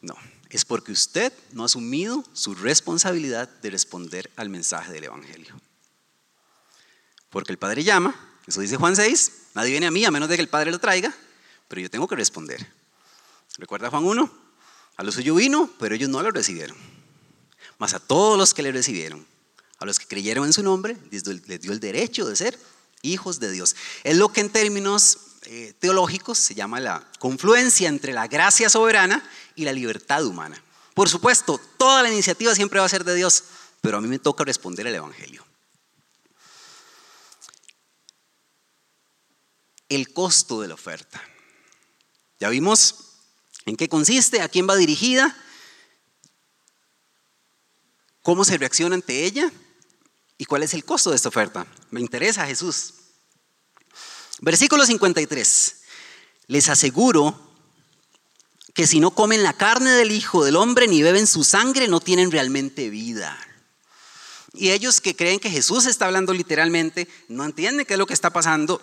No, 0.01 0.15
es 0.49 0.65
porque 0.65 0.91
usted 0.91 1.33
no 1.53 1.63
ha 1.63 1.65
asumido 1.65 2.23
su 2.33 2.53
responsabilidad 2.53 3.49
de 3.49 3.69
responder 3.71 4.29
al 4.35 4.49
mensaje 4.49 4.91
del 4.91 5.05
Evangelio. 5.05 5.55
Porque 7.31 7.51
el 7.51 7.57
Padre 7.57 7.83
llama, 7.83 8.13
eso 8.45 8.61
dice 8.61 8.77
Juan 8.77 8.95
6, 8.95 9.31
nadie 9.55 9.71
viene 9.71 9.87
a 9.87 9.91
mí 9.91 10.05
a 10.05 10.11
menos 10.11 10.29
de 10.29 10.35
que 10.35 10.41
el 10.41 10.49
Padre 10.49 10.71
lo 10.71 10.79
traiga, 10.79 11.11
pero 11.67 11.81
yo 11.81 11.89
tengo 11.89 12.07
que 12.07 12.15
responder. 12.15 12.65
¿Recuerda 13.57 13.89
Juan 13.89 14.03
1? 14.03 14.31
A 14.97 15.03
los 15.03 15.15
suyos 15.15 15.35
vino, 15.37 15.69
pero 15.79 15.95
ellos 15.95 16.09
no 16.09 16.21
lo 16.21 16.29
recibieron. 16.29 16.77
Mas 17.79 17.93
a 17.93 17.99
todos 17.99 18.37
los 18.37 18.53
que 18.53 18.61
le 18.61 18.71
recibieron, 18.71 19.25
a 19.79 19.85
los 19.85 19.97
que 19.97 20.05
creyeron 20.05 20.45
en 20.45 20.53
su 20.53 20.61
nombre, 20.61 20.95
les 21.09 21.23
dio 21.23 21.71
el 21.71 21.79
derecho 21.79 22.27
de 22.27 22.35
ser 22.35 22.59
hijos 23.01 23.39
de 23.39 23.51
Dios. 23.51 23.75
Es 24.03 24.17
lo 24.17 24.31
que 24.31 24.41
en 24.41 24.49
términos 24.49 25.17
eh, 25.45 25.73
teológicos 25.79 26.37
se 26.37 26.53
llama 26.53 26.79
la 26.79 27.09
confluencia 27.19 27.89
entre 27.89 28.13
la 28.13 28.27
gracia 28.27 28.69
soberana 28.69 29.27
y 29.55 29.65
la 29.65 29.73
libertad 29.73 30.23
humana. 30.25 30.61
Por 30.93 31.09
supuesto, 31.09 31.59
toda 31.77 32.03
la 32.03 32.11
iniciativa 32.11 32.53
siempre 32.53 32.79
va 32.79 32.85
a 32.85 32.89
ser 32.89 33.03
de 33.03 33.15
Dios, 33.15 33.43
pero 33.81 33.97
a 33.97 34.01
mí 34.01 34.07
me 34.07 34.19
toca 34.19 34.43
responder 34.43 34.85
el 34.85 34.95
Evangelio. 34.95 35.43
El 39.91 40.13
costo 40.13 40.61
de 40.61 40.67
la 40.67 40.73
oferta. 40.73 41.21
Ya 42.39 42.49
vimos 42.49 42.95
en 43.65 43.75
qué 43.77 43.87
consiste, 43.87 44.41
a 44.41 44.49
quién 44.49 44.67
va 44.67 44.75
dirigida, 44.75 45.37
cómo 48.21 48.43
se 48.43 48.57
reacciona 48.57 48.95
ante 48.95 49.25
ella 49.25 49.51
¿Y 50.41 50.45
cuál 50.45 50.63
es 50.63 50.73
el 50.73 50.83
costo 50.83 51.11
de 51.11 51.17
esta 51.17 51.29
oferta? 51.29 51.67
Me 51.91 52.01
interesa 52.01 52.47
Jesús. 52.47 52.95
Versículo 54.39 54.87
53. 54.87 55.75
Les 56.47 56.67
aseguro 56.67 57.39
que 58.73 58.87
si 58.87 58.99
no 58.99 59.11
comen 59.11 59.43
la 59.43 59.53
carne 59.53 59.91
del 59.91 60.11
Hijo 60.11 60.43
del 60.43 60.55
Hombre 60.55 60.87
ni 60.87 61.03
beben 61.03 61.27
su 61.27 61.43
sangre, 61.43 61.87
no 61.87 61.99
tienen 61.99 62.31
realmente 62.31 62.89
vida. 62.89 63.37
Y 64.53 64.71
ellos 64.71 64.99
que 64.99 65.15
creen 65.15 65.39
que 65.39 65.51
Jesús 65.51 65.85
está 65.85 66.07
hablando 66.07 66.33
literalmente, 66.33 67.07
no 67.27 67.45
entienden 67.45 67.85
qué 67.85 67.93
es 67.93 67.99
lo 67.99 68.07
que 68.07 68.15
está 68.15 68.31
pasando, 68.31 68.81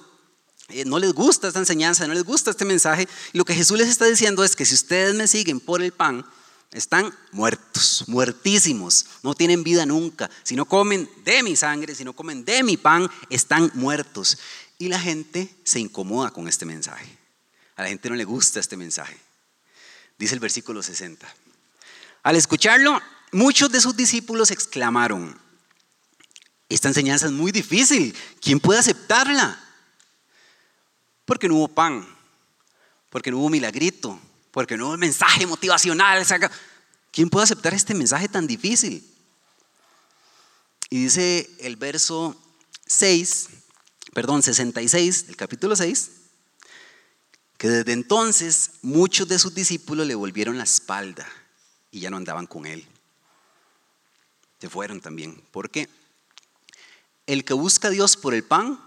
no 0.85 0.99
les 0.99 1.13
gusta 1.13 1.49
esta 1.49 1.61
enseñanza, 1.61 2.07
no 2.07 2.15
les 2.15 2.25
gusta 2.25 2.51
este 2.51 2.65
mensaje. 2.65 3.09
lo 3.33 3.45
que 3.45 3.55
Jesús 3.55 3.79
les 3.79 3.89
está 3.89 4.05
diciendo 4.07 4.45
es 4.45 4.55
que 4.55 4.67
si 4.67 4.75
ustedes 4.75 5.15
me 5.15 5.27
siguen 5.27 5.61
por 5.61 5.83
el 5.83 5.93
pan, 5.93 6.25
están 6.73 7.15
muertos, 7.33 8.05
muertísimos, 8.09 9.07
no 9.23 9.35
tienen 9.35 9.65
vida 9.65 9.87
nunca. 9.87 10.31
Si 10.43 10.55
no 10.55 10.67
comen 10.67 11.09
de 11.25 11.43
mi 11.43 11.57
sangre, 11.57 11.95
si 11.95 12.05
no 12.05 12.13
comen 12.13 12.45
de 12.45 12.63
mi 12.63 12.77
pan, 12.77 13.09
están 13.31 13.71
muertos. 13.75 14.39
Y 14.79 14.89
la 14.89 15.01
gente 15.01 15.55
se 15.65 15.81
incomoda 15.81 16.31
con 16.31 16.47
este 16.47 16.67
mensaje. 16.67 17.19
A 17.77 17.83
la 17.83 17.89
gente 17.89 18.11
no 18.11 18.17
le 18.17 18.25
gusta 18.25 18.61
este 18.61 18.77
mensaje. 18.77 19.19
Dice 20.19 20.35
el 20.35 20.41
versículo 20.41 20.83
60. 20.83 21.27
Al 22.23 22.37
escucharlo, 22.37 23.01
muchos 23.33 23.73
de 23.73 23.81
sus 23.81 23.97
discípulos 23.97 24.51
exclamaron, 24.51 25.41
esta 26.69 26.89
enseñanza 26.89 27.27
es 27.27 27.33
muy 27.33 27.51
difícil, 27.51 28.15
¿quién 28.43 28.61
puede 28.61 28.81
aceptarla? 28.81 29.68
Porque 31.29 31.47
no 31.47 31.57
hubo 31.57 31.69
pan, 31.69 32.09
porque 33.11 33.31
no 33.31 33.37
hubo 33.37 33.51
milagrito, 33.51 34.19
porque 34.51 34.79
no 34.79 34.95
es 34.95 34.99
mensaje 34.99 35.47
motivacional. 35.47 36.25
¿Quién 37.12 37.29
puede 37.29 37.45
aceptar 37.45 37.75
este 37.75 37.93
mensaje 37.93 38.31
tan 38.31 38.47
difícil? 38.47 39.07
Y 40.88 41.03
dice 41.03 41.51
el 41.59 41.77
verso 41.77 42.35
6, 42.87 43.49
perdón, 44.14 44.43
66 44.43 45.27
del 45.27 45.37
capítulo 45.37 45.77
6, 45.77 46.12
que 47.59 47.69
desde 47.69 47.93
entonces 47.93 48.71
muchos 48.81 49.29
de 49.29 49.38
sus 49.38 49.55
discípulos 49.55 50.07
le 50.07 50.14
volvieron 50.14 50.57
la 50.57 50.64
espalda 50.64 51.29
y 51.91 52.01
ya 52.01 52.09
no 52.09 52.17
andaban 52.17 52.47
con 52.47 52.64
él. 52.64 52.87
Se 54.62 54.71
fueron 54.71 55.03
también. 55.03 55.43
¿Por 55.51 55.69
qué? 55.69 55.91
El 57.27 57.45
que 57.45 57.53
busca 57.53 57.88
a 57.88 57.91
Dios 57.91 58.17
por 58.17 58.33
el 58.33 58.45
pan, 58.45 58.83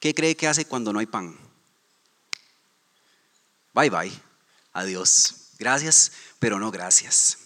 ¿qué 0.00 0.14
cree 0.14 0.34
que 0.34 0.48
hace 0.48 0.64
cuando 0.64 0.90
no 0.90 1.00
hay 1.00 1.06
pan? 1.06 1.44
Bye 3.74 3.90
bye 3.90 4.12
a 4.72 4.84
Dios. 4.84 5.34
Gracias, 5.58 6.12
pero 6.38 6.58
no 6.58 6.70
gracias. 6.70 7.38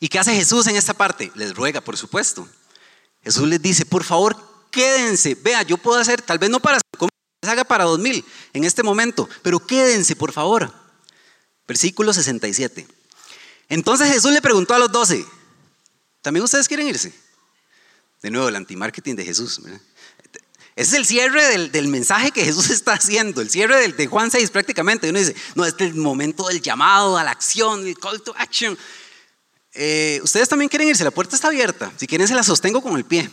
¿Y 0.00 0.08
qué 0.08 0.18
hace 0.18 0.34
Jesús 0.34 0.66
en 0.66 0.76
esta 0.76 0.94
parte? 0.94 1.32
Les 1.34 1.54
ruega, 1.54 1.80
por 1.80 1.96
supuesto. 1.96 2.48
Jesús 3.22 3.48
les 3.48 3.60
dice, 3.60 3.84
por 3.84 4.04
favor, 4.04 4.36
quédense. 4.70 5.34
Vea, 5.34 5.62
yo 5.62 5.76
puedo 5.76 5.98
hacer, 6.00 6.22
tal 6.22 6.38
vez 6.38 6.50
no 6.50 6.60
para 6.60 6.78
les 7.40 7.50
haga 7.50 7.64
para 7.64 7.84
dos 7.84 8.00
mil 8.00 8.24
en 8.52 8.64
este 8.64 8.82
momento, 8.82 9.28
pero 9.42 9.64
quédense, 9.64 10.16
por 10.16 10.32
favor. 10.32 10.72
Versículo 11.66 12.12
67. 12.12 12.86
Entonces 13.68 14.12
Jesús 14.12 14.32
le 14.32 14.42
preguntó 14.42 14.74
a 14.74 14.78
los 14.78 14.90
doce, 14.90 15.24
¿también 16.20 16.42
ustedes 16.42 16.66
quieren 16.66 16.88
irse? 16.88 17.12
De 18.22 18.30
nuevo, 18.30 18.48
el 18.48 18.56
antimarketing 18.56 19.14
de 19.14 19.24
Jesús. 19.24 19.60
Ese 20.78 20.92
es 20.92 20.98
el 21.00 21.06
cierre 21.06 21.68
del, 21.70 21.88
mensaje 21.88 22.30
que 22.30 22.44
Jesús 22.44 22.70
está 22.70 22.92
haciendo, 22.92 23.40
el 23.40 23.50
cierre 23.50 23.80
del, 23.80 23.96
de 23.96 24.06
Juan 24.06 24.30
6 24.30 24.48
prácticamente. 24.50 25.10
Uno 25.10 25.18
dice, 25.18 25.34
no, 25.56 25.64
este 25.64 25.86
es 25.86 25.90
el 25.90 25.96
momento 25.96 26.46
del 26.46 26.62
llamado 26.62 27.18
a 27.18 27.24
la 27.24 27.32
acción, 27.32 27.84
el 27.84 27.98
call 27.98 28.22
to 28.22 28.32
action. 28.38 28.78
Eh, 29.72 30.20
ustedes 30.22 30.48
también 30.48 30.68
quieren 30.68 30.86
irse, 30.86 31.02
la 31.02 31.10
puerta 31.10 31.34
está 31.34 31.48
abierta. 31.48 31.92
Si 31.96 32.06
quieren, 32.06 32.28
se 32.28 32.34
la 32.36 32.44
sostengo 32.44 32.80
con 32.80 32.96
el 32.96 33.04
pie. 33.04 33.28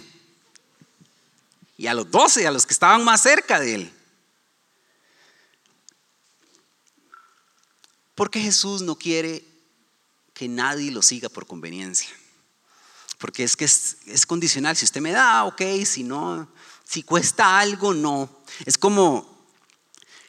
Y 1.78 1.86
a 1.86 1.93
los 1.93 2.10
doce, 2.10 2.48
a 2.48 2.52
los 2.52 2.66
que 2.66 2.74
estaban 2.74 3.04
más 3.04 3.22
cerca 3.22 3.60
de 3.60 3.76
él. 3.76 3.93
Porque 8.16 8.41
Jesús 8.41 8.82
no 8.82 8.96
quiere 8.96 9.46
que 10.34 10.48
nadie 10.48 10.89
lo 10.89 11.04
siga 11.04 11.30
por 11.30 11.46
conveniencia. 11.46 12.10
Porque 13.20 13.43
es 13.43 13.56
que 13.56 13.66
es, 13.66 13.98
es 14.08 14.26
condicional. 14.26 14.76
Si 14.76 14.86
usted 14.86 15.02
me 15.02 15.12
da, 15.12 15.43
ok, 15.43 15.62
si 15.86 16.02
no, 16.02 16.50
si 16.86 17.04
cuesta 17.04 17.60
algo, 17.60 17.94
no. 17.94 18.30
Es 18.66 18.78
como 18.78 19.36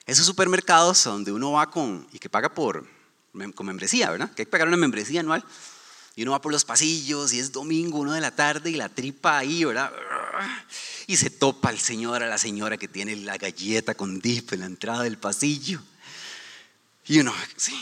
esos 0.07 0.27
supermercados 0.27 1.05
donde 1.05 1.33
uno 1.33 1.53
va 1.53 1.71
con 1.71 2.07
y 2.13 2.19
que 2.19 2.29
paga 2.29 2.53
por 2.53 2.87
con 3.55 3.67
membresía, 3.67 4.11
¿verdad? 4.11 4.31
Que 4.33 4.43
hay 4.43 4.47
que 4.47 4.51
pagar 4.51 4.69
una 4.69 4.77
membresía 4.77 5.21
anual. 5.21 5.45
Y 6.15 6.23
uno 6.23 6.33
va 6.33 6.41
por 6.41 6.51
los 6.51 6.65
pasillos 6.65 7.35
y 7.35 7.39
es 7.39 7.53
domingo, 7.53 7.99
uno 7.99 8.15
de 8.15 8.23
la 8.23 8.31
tarde 8.31 8.71
y 8.71 8.77
la 8.77 8.89
tripa 8.89 9.37
ahí, 9.37 9.65
¿verdad? 9.65 9.93
Y 11.07 11.19
se 11.19 11.29
topa 11.29 11.71
el 11.71 11.79
señor 11.79 12.23
a 12.23 12.27
la 12.27 12.39
señora 12.39 12.79
que 12.79 12.89
tiene 12.89 13.15
la 13.17 13.37
galleta 13.37 13.95
con 13.95 14.19
dip 14.21 14.55
en 14.55 14.61
la 14.61 14.67
entrada 14.67 15.03
del 15.03 15.19
pasillo. 15.19 15.83
Y 17.07 17.21
uno, 17.21 17.35
sí. 17.57 17.79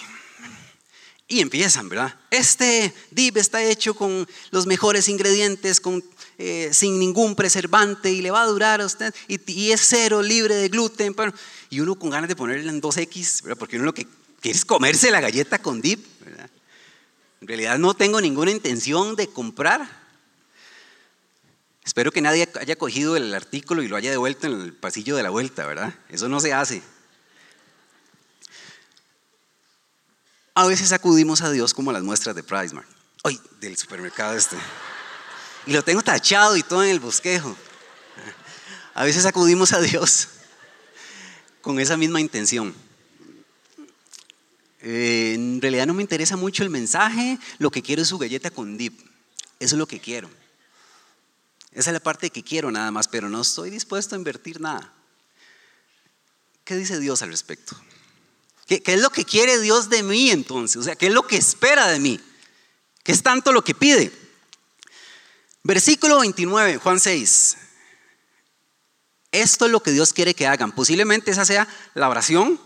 Y 1.27 1.41
empiezan, 1.41 1.89
¿verdad? 1.89 2.14
Este 2.31 2.93
dip 3.11 3.39
está 3.39 3.62
hecho 3.62 3.95
con 3.95 4.29
los 4.51 4.66
mejores 4.66 5.09
ingredientes, 5.09 5.81
con, 5.81 6.05
eh, 6.37 6.68
sin 6.72 6.99
ningún 6.99 7.35
preservante 7.35 8.12
y 8.12 8.20
le 8.20 8.31
va 8.31 8.43
a 8.43 8.47
durar 8.47 8.83
a 8.83 8.87
usted 8.87 9.14
y, 9.27 9.70
es 9.70 9.81
cero, 9.81 10.22
libre 10.22 10.55
de 10.55 10.68
gluten. 10.68 11.14
y 11.70 11.81
uno 11.81 11.95
con 11.95 12.11
ganas 12.11 12.29
de 12.29 12.37
ponerle 12.37 12.68
en 12.68 12.83
2X, 12.83 13.43
¿verdad? 13.43 13.59
porque 13.59 13.77
uno 13.77 13.87
lo 13.87 13.95
que 13.95 14.07
quiere 14.41 14.59
es 14.59 14.66
comerse 14.66 15.11
la 15.11 15.22
galleta 15.22 15.61
con 15.61 15.81
dip. 15.81 16.05
¿verdad? 16.20 16.51
En 17.41 17.49
realidad 17.49 17.79
no 17.79 17.95
tengo 17.95 18.20
ninguna 18.20 18.51
intención 18.51 19.16
de 19.16 19.29
comprar. 19.29 20.05
Espero 21.85 22.12
que 22.12 22.20
nadie 22.20 22.49
haya 22.61 22.77
cogido 22.77 23.16
el 23.16 23.35
artículo 23.35 23.83
y 23.83 23.89
lo 23.89 23.97
haya 23.97 24.11
devuelto 24.11 24.47
en 24.47 24.61
el 24.61 24.72
pasillo 24.75 25.16
de 25.16 25.22
la 25.22 25.31
vuelta, 25.31 25.66
¿verdad? 25.66 25.95
Eso 26.09 26.29
no 26.29 26.41
se 26.41 26.53
hace. 26.53 26.83
A 30.55 30.66
veces 30.66 30.92
acudimos 30.92 31.42
a 31.42 31.50
Dios 31.50 31.74
como 31.74 31.90
las 31.90 32.05
muestras 32.05 32.36
de 32.36 32.44
Pricemark. 32.44 32.86
Hoy, 33.24 33.40
del 33.61 33.76
supermercado 33.76 34.36
este. 34.36 34.57
Y 35.66 35.72
lo 35.72 35.82
tengo 35.82 36.02
tachado 36.02 36.57
y 36.57 36.62
todo 36.62 36.84
en 36.84 36.90
el 36.90 37.00
bosquejo. 37.00 37.57
A 38.94 39.05
veces 39.05 39.26
acudimos 39.26 39.72
a 39.72 39.80
Dios 39.80 40.28
con 41.61 41.80
esa 41.80 41.96
misma 41.96 42.20
intención. 42.20 42.72
Eh, 44.80 45.32
en 45.34 45.61
realidad 45.61 45.86
no 45.86 45.94
me 45.94 46.02
interesa 46.02 46.36
mucho 46.36 46.62
el 46.62 46.70
mensaje, 46.70 47.38
lo 47.59 47.70
que 47.70 47.82
quiero 47.82 48.02
es 48.02 48.09
su 48.09 48.18
galleta 48.18 48.50
con 48.50 48.76
dip. 48.76 49.00
Eso 49.59 49.74
es 49.74 49.78
lo 49.78 49.88
que 49.88 49.98
quiero. 49.98 50.30
Esa 51.72 51.90
es 51.90 51.94
la 51.94 52.00
parte 52.00 52.30
que 52.30 52.44
quiero 52.44 52.70
nada 52.70 52.92
más, 52.92 53.09
pero 53.09 53.28
no 53.28 53.40
estoy 53.40 53.70
dispuesto 53.70 54.14
a 54.14 54.18
invertir 54.18 54.61
nada. 54.61 54.92
¿Qué 56.64 56.76
dice 56.76 57.00
Dios 57.00 57.22
al 57.22 57.30
respecto? 57.30 57.76
¿Qué, 58.66 58.82
es 58.84 59.00
lo 59.00 59.10
que 59.10 59.24
quiere 59.24 59.60
Dios 59.60 59.90
de 59.90 60.02
mí 60.02 60.30
entonces? 60.30 60.76
O 60.76 60.82
sea, 60.82 60.96
¿qué 60.96 61.08
es 61.08 61.12
lo 61.12 61.26
que 61.26 61.36
espera 61.36 61.88
de 61.88 61.98
mí? 61.98 62.20
¿Qué 63.02 63.12
es 63.12 63.22
tanto 63.22 63.52
lo 63.52 63.62
que 63.62 63.74
pide? 63.74 64.10
Versículo 65.62 66.20
29, 66.20 66.78
Juan 66.78 66.98
6. 66.98 67.56
Esto 69.32 69.66
es 69.66 69.72
lo 69.72 69.82
que 69.82 69.90
Dios 69.90 70.12
quiere 70.12 70.34
que 70.34 70.46
hagan. 70.46 70.72
Posiblemente 70.72 71.30
esa 71.30 71.44
sea 71.44 71.68
la 71.94 72.08
oración 72.08 72.58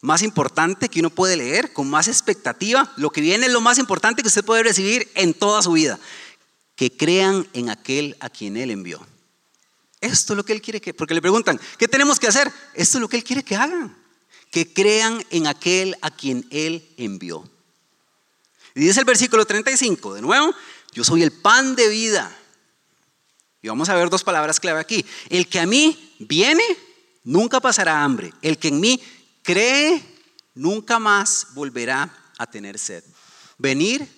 más 0.00 0.22
importante 0.22 0.88
que 0.88 1.00
uno 1.00 1.10
puede 1.10 1.36
leer, 1.36 1.72
con 1.72 1.88
más 1.88 2.08
expectativa. 2.08 2.92
Lo 2.96 3.10
que 3.10 3.20
viene 3.20 3.46
es 3.46 3.52
lo 3.52 3.60
más 3.60 3.78
importante 3.78 4.22
que 4.22 4.28
usted 4.28 4.44
puede 4.44 4.64
recibir 4.64 5.10
en 5.14 5.34
toda 5.34 5.62
su 5.62 5.72
vida. 5.72 5.98
Que 6.74 6.96
crean 6.96 7.46
en 7.52 7.70
aquel 7.70 8.16
a 8.18 8.30
quien 8.30 8.56
Él 8.56 8.70
envió. 8.70 9.06
Esto 10.00 10.32
es 10.32 10.36
lo 10.36 10.44
que 10.44 10.52
Él 10.52 10.62
quiere 10.62 10.80
que, 10.80 10.92
porque 10.92 11.14
le 11.14 11.22
preguntan, 11.22 11.60
¿qué 11.78 11.86
tenemos 11.86 12.18
que 12.18 12.26
hacer? 12.26 12.50
Esto 12.74 12.98
es 12.98 13.00
lo 13.00 13.08
que 13.08 13.16
Él 13.16 13.24
quiere 13.24 13.44
que 13.44 13.56
hagan 13.56 14.05
que 14.56 14.72
crean 14.72 15.22
en 15.28 15.46
aquel 15.46 15.98
a 16.00 16.10
quien 16.10 16.46
Él 16.50 16.82
envió. 16.96 17.46
Y 18.74 18.80
dice 18.80 19.00
el 19.00 19.04
versículo 19.04 19.44
35, 19.44 20.14
de 20.14 20.22
nuevo, 20.22 20.54
yo 20.92 21.04
soy 21.04 21.22
el 21.22 21.30
pan 21.30 21.76
de 21.76 21.86
vida. 21.90 22.34
Y 23.60 23.68
vamos 23.68 23.90
a 23.90 23.94
ver 23.94 24.08
dos 24.08 24.24
palabras 24.24 24.58
clave 24.58 24.80
aquí. 24.80 25.04
El 25.28 25.46
que 25.46 25.60
a 25.60 25.66
mí 25.66 26.14
viene, 26.20 26.64
nunca 27.22 27.60
pasará 27.60 28.02
hambre. 28.02 28.32
El 28.40 28.56
que 28.56 28.68
en 28.68 28.80
mí 28.80 28.98
cree, 29.42 30.02
nunca 30.54 30.98
más 30.98 31.48
volverá 31.52 32.10
a 32.38 32.46
tener 32.46 32.78
sed. 32.78 33.04
Venir 33.58 34.08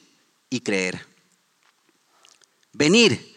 y 0.51 0.61
creer. 0.61 1.05
Venir. 2.73 3.37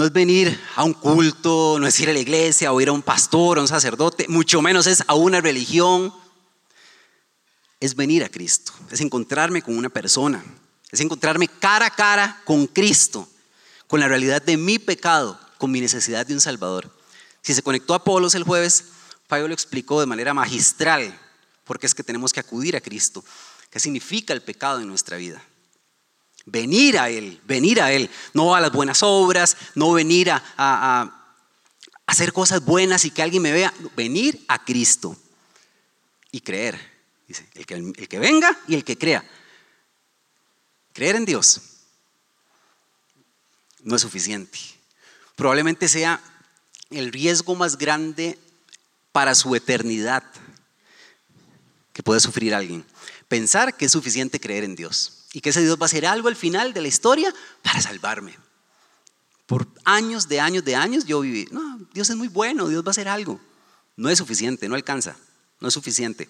No 0.00 0.06
es 0.06 0.14
venir 0.14 0.58
a 0.76 0.84
un 0.84 0.94
culto, 0.94 1.76
no 1.78 1.86
es 1.86 2.00
ir 2.00 2.08
a 2.08 2.14
la 2.14 2.20
iglesia 2.20 2.72
o 2.72 2.80
ir 2.80 2.88
a 2.88 2.92
un 2.92 3.02
pastor, 3.02 3.58
a 3.58 3.60
un 3.60 3.68
sacerdote, 3.68 4.24
mucho 4.28 4.62
menos 4.62 4.86
es 4.86 5.04
a 5.06 5.14
una 5.14 5.42
religión. 5.42 6.10
Es 7.80 7.94
venir 7.94 8.24
a 8.24 8.30
Cristo, 8.30 8.72
es 8.90 9.02
encontrarme 9.02 9.60
con 9.60 9.76
una 9.76 9.90
persona, 9.90 10.42
es 10.90 11.00
encontrarme 11.00 11.48
cara 11.48 11.84
a 11.84 11.90
cara 11.90 12.40
con 12.46 12.66
Cristo, 12.66 13.28
con 13.88 14.00
la 14.00 14.08
realidad 14.08 14.40
de 14.40 14.56
mi 14.56 14.78
pecado, 14.78 15.38
con 15.58 15.70
mi 15.70 15.82
necesidad 15.82 16.24
de 16.24 16.32
un 16.32 16.40
Salvador. 16.40 16.90
Si 17.42 17.52
se 17.52 17.62
conectó 17.62 17.92
a 17.92 17.98
Apolos 17.98 18.34
el 18.34 18.44
jueves, 18.44 18.86
Pablo 19.28 19.48
lo 19.48 19.54
explicó 19.54 20.00
de 20.00 20.06
manera 20.06 20.32
magistral, 20.32 21.14
porque 21.64 21.86
es 21.86 21.94
que 21.94 22.02
tenemos 22.02 22.32
que 22.32 22.40
acudir 22.40 22.74
a 22.74 22.80
Cristo. 22.80 23.22
¿Qué 23.68 23.78
significa 23.78 24.32
el 24.32 24.40
pecado 24.40 24.80
en 24.80 24.88
nuestra 24.88 25.18
vida? 25.18 25.42
Venir 26.50 26.98
a 26.98 27.08
Él, 27.08 27.40
venir 27.44 27.80
a 27.80 27.92
Él, 27.92 28.10
no 28.34 28.56
a 28.56 28.60
las 28.60 28.72
buenas 28.72 29.02
obras, 29.04 29.56
no 29.76 29.92
venir 29.92 30.30
a, 30.32 31.16
hacer 32.06 32.32
cosas 32.32 32.64
buenas 32.64 33.04
y 33.04 33.12
que 33.12 33.22
alguien 33.22 33.42
me 33.42 33.52
vea, 33.52 33.72
venir 33.96 34.44
a 34.48 34.64
Cristo 34.64 35.16
y 36.32 36.40
creer. 36.40 36.90
Dice, 37.28 37.48
el 37.54 37.66
que, 37.66 37.74
el 37.74 38.08
que 38.08 38.18
venga 38.18 38.58
y 38.66 38.74
el 38.74 38.82
que 38.82 38.98
crea. 38.98 39.24
Creer 40.92 41.14
en 41.14 41.24
Dios 41.24 41.60
no 43.84 43.94
es 43.94 44.02
suficiente. 44.02 44.58
Probablemente 45.36 45.88
sea 45.88 46.20
el 46.90 47.12
riesgo 47.12 47.54
más 47.54 47.78
grande 47.78 48.36
para 49.12 49.36
su 49.36 49.54
eternidad 49.54 50.24
que 51.92 52.02
puede 52.02 52.18
sufrir 52.18 52.56
alguien. 52.56 52.84
Pensar 53.28 53.76
que 53.76 53.84
es 53.84 53.92
suficiente 53.92 54.40
creer 54.40 54.64
en 54.64 54.74
Dios 54.74 55.19
y 55.32 55.40
que 55.40 55.50
ese 55.50 55.62
Dios 55.62 55.78
va 55.78 55.84
a 55.84 55.86
hacer 55.86 56.06
algo 56.06 56.28
al 56.28 56.36
final 56.36 56.72
de 56.72 56.80
la 56.80 56.88
historia 56.88 57.32
para 57.62 57.80
salvarme. 57.80 58.36
Por 59.46 59.68
años, 59.84 60.28
de 60.28 60.40
años, 60.40 60.64
de 60.64 60.76
años 60.76 61.04
yo 61.04 61.20
viví, 61.20 61.46
no, 61.50 61.78
Dios 61.92 62.10
es 62.10 62.16
muy 62.16 62.28
bueno, 62.28 62.68
Dios 62.68 62.84
va 62.84 62.88
a 62.88 62.90
hacer 62.90 63.08
algo. 63.08 63.40
No 63.96 64.08
es 64.08 64.18
suficiente, 64.18 64.68
no 64.68 64.74
alcanza, 64.74 65.16
no 65.60 65.68
es 65.68 65.74
suficiente. 65.74 66.28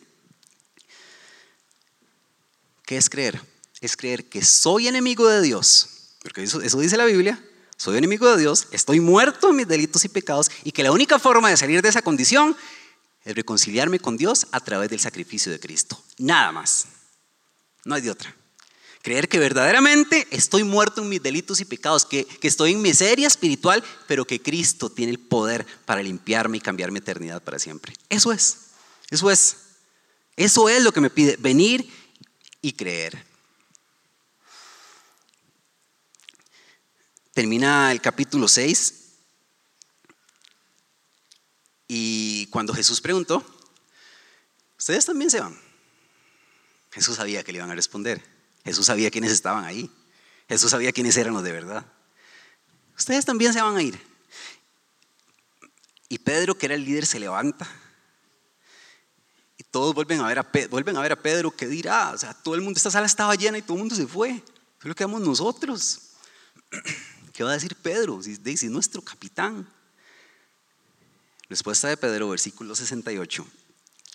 ¿Qué 2.84 2.96
es 2.96 3.08
creer? 3.08 3.40
Es 3.80 3.96
creer 3.96 4.28
que 4.28 4.44
soy 4.44 4.88
enemigo 4.88 5.28
de 5.28 5.42
Dios, 5.42 6.16
porque 6.22 6.42
eso, 6.42 6.60
eso 6.60 6.78
dice 6.80 6.96
la 6.96 7.04
Biblia, 7.04 7.42
soy 7.76 7.96
enemigo 7.96 8.30
de 8.30 8.40
Dios, 8.40 8.68
estoy 8.72 9.00
muerto 9.00 9.50
en 9.50 9.56
mis 9.56 9.68
delitos 9.68 10.04
y 10.04 10.08
pecados 10.08 10.50
y 10.64 10.72
que 10.72 10.82
la 10.82 10.92
única 10.92 11.18
forma 11.18 11.48
de 11.48 11.56
salir 11.56 11.80
de 11.80 11.88
esa 11.88 12.02
condición 12.02 12.56
es 13.24 13.34
reconciliarme 13.34 13.98
con 13.98 14.16
Dios 14.16 14.46
a 14.52 14.60
través 14.60 14.90
del 14.90 15.00
sacrificio 15.00 15.52
de 15.52 15.60
Cristo. 15.60 16.02
Nada 16.18 16.52
más. 16.52 16.86
No 17.84 17.94
hay 17.94 18.02
de 18.02 18.10
otra. 18.10 18.34
Creer 19.02 19.30
que 19.30 19.38
verdaderamente 19.38 20.28
estoy 20.30 20.62
muerto 20.62 21.00
en 21.00 21.08
mis 21.08 21.22
delitos 21.22 21.60
y 21.60 21.64
pecados, 21.64 22.04
que, 22.04 22.26
estoy 22.42 22.72
en 22.72 22.82
miseria 22.82 23.28
espiritual, 23.28 23.82
pero 24.06 24.26
que 24.26 24.42
Cristo 24.42 24.90
tiene 24.90 25.12
el 25.12 25.18
poder 25.18 25.66
para 25.86 26.02
limpiarme 26.02 26.58
y 26.58 26.60
cambiar 26.60 26.90
mi 26.90 26.98
eternidad 26.98 27.42
para 27.42 27.58
siempre. 27.58 27.94
Eso 28.10 28.30
es, 28.30 28.58
eso 29.08 29.30
es, 29.30 29.56
eso 30.36 30.68
es 30.68 30.82
lo 30.82 30.92
que 30.92 31.00
me 31.00 31.08
pide, 31.08 31.36
venir 31.36 31.90
y 32.60 32.72
creer. 32.72 33.24
Termina 37.32 37.92
el 37.92 38.02
capítulo 38.02 38.48
6 38.48 38.94
y 41.88 42.46
cuando 42.48 42.74
Jesús 42.74 43.00
preguntó, 43.00 43.42
¿ustedes 44.76 45.06
también 45.06 45.30
se 45.30 45.40
van? 45.40 45.58
Jesús 46.90 47.16
sabía 47.16 47.42
que 47.42 47.52
le 47.52 47.58
iban 47.58 47.70
a 47.70 47.74
responder. 47.74 48.39
Jesús 48.64 48.86
sabía 48.86 49.10
quiénes 49.10 49.32
estaban 49.32 49.64
ahí. 49.64 49.90
Jesús 50.48 50.70
sabía 50.70 50.92
quiénes 50.92 51.16
eran 51.16 51.34
los 51.34 51.42
de 51.42 51.52
verdad. 51.52 51.86
Ustedes 52.96 53.24
también 53.24 53.52
se 53.52 53.62
van 53.62 53.76
a 53.76 53.82
ir. 53.82 53.98
Y 56.08 56.18
Pedro, 56.18 56.56
que 56.56 56.66
era 56.66 56.74
el 56.74 56.84
líder, 56.84 57.06
se 57.06 57.20
levanta. 57.20 57.66
Y 59.56 59.62
todos 59.62 59.94
vuelven 59.94 60.20
a 60.20 60.26
ver 60.26 60.38
a, 60.40 60.50
vuelven 60.68 60.96
a, 60.96 61.00
ver 61.00 61.12
a 61.12 61.22
Pedro, 61.22 61.50
que 61.50 61.66
dirá, 61.66 62.10
o 62.10 62.18
sea, 62.18 62.34
todo 62.34 62.54
el 62.54 62.60
mundo, 62.60 62.78
esta 62.78 62.90
sala 62.90 63.06
estaba 63.06 63.34
llena 63.36 63.58
y 63.58 63.62
todo 63.62 63.74
el 63.74 63.80
mundo 63.80 63.94
se 63.94 64.06
fue. 64.06 64.42
Solo 64.82 64.94
quedamos 64.94 65.20
nosotros. 65.20 66.00
¿Qué 67.32 67.44
va 67.44 67.50
a 67.50 67.54
decir 67.54 67.76
Pedro? 67.76 68.22
Si 68.22 68.32
es 68.44 68.64
nuestro 68.64 69.02
capitán. 69.02 69.68
Respuesta 71.48 71.88
de 71.88 71.96
Pedro, 71.96 72.28
versículo 72.28 72.74
68. 72.74 73.46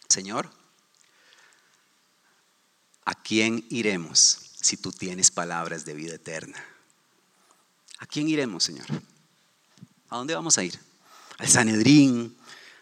Señor, 0.10 0.50
¿a 3.06 3.14
quién 3.14 3.66
iremos 3.70 4.52
si 4.60 4.78
tú 4.78 4.92
tienes 4.92 5.32
palabras 5.32 5.86
de 5.86 5.94
vida 5.94 6.16
eterna? 6.16 6.64
¿A 8.00 8.06
quién 8.06 8.28
iremos, 8.28 8.64
Señor? 8.64 8.88
¿A 10.10 10.18
dónde 10.18 10.36
vamos 10.36 10.58
a 10.58 10.64
ir? 10.64 10.78
¿Al 11.38 11.48
Sanedrín? 11.48 12.36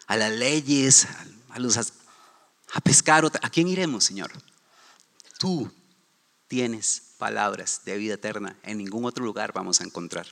¿A 0.06 0.16
las 0.16 0.32
leyes? 0.32 1.06
¿A, 1.50 1.58
los, 1.58 1.76
a 1.76 2.80
pescar? 2.80 3.24
¿A 3.42 3.50
quién 3.50 3.68
iremos, 3.68 4.04
Señor? 4.04 4.32
Tú 5.38 5.70
tienes 6.48 7.02
palabras 7.18 7.82
de 7.84 7.96
vida 7.96 8.14
eterna. 8.14 8.56
En 8.62 8.78
ningún 8.78 9.04
otro 9.04 9.24
lugar 9.24 9.52
vamos 9.52 9.80
a 9.80 9.84
encontrar. 9.84 10.26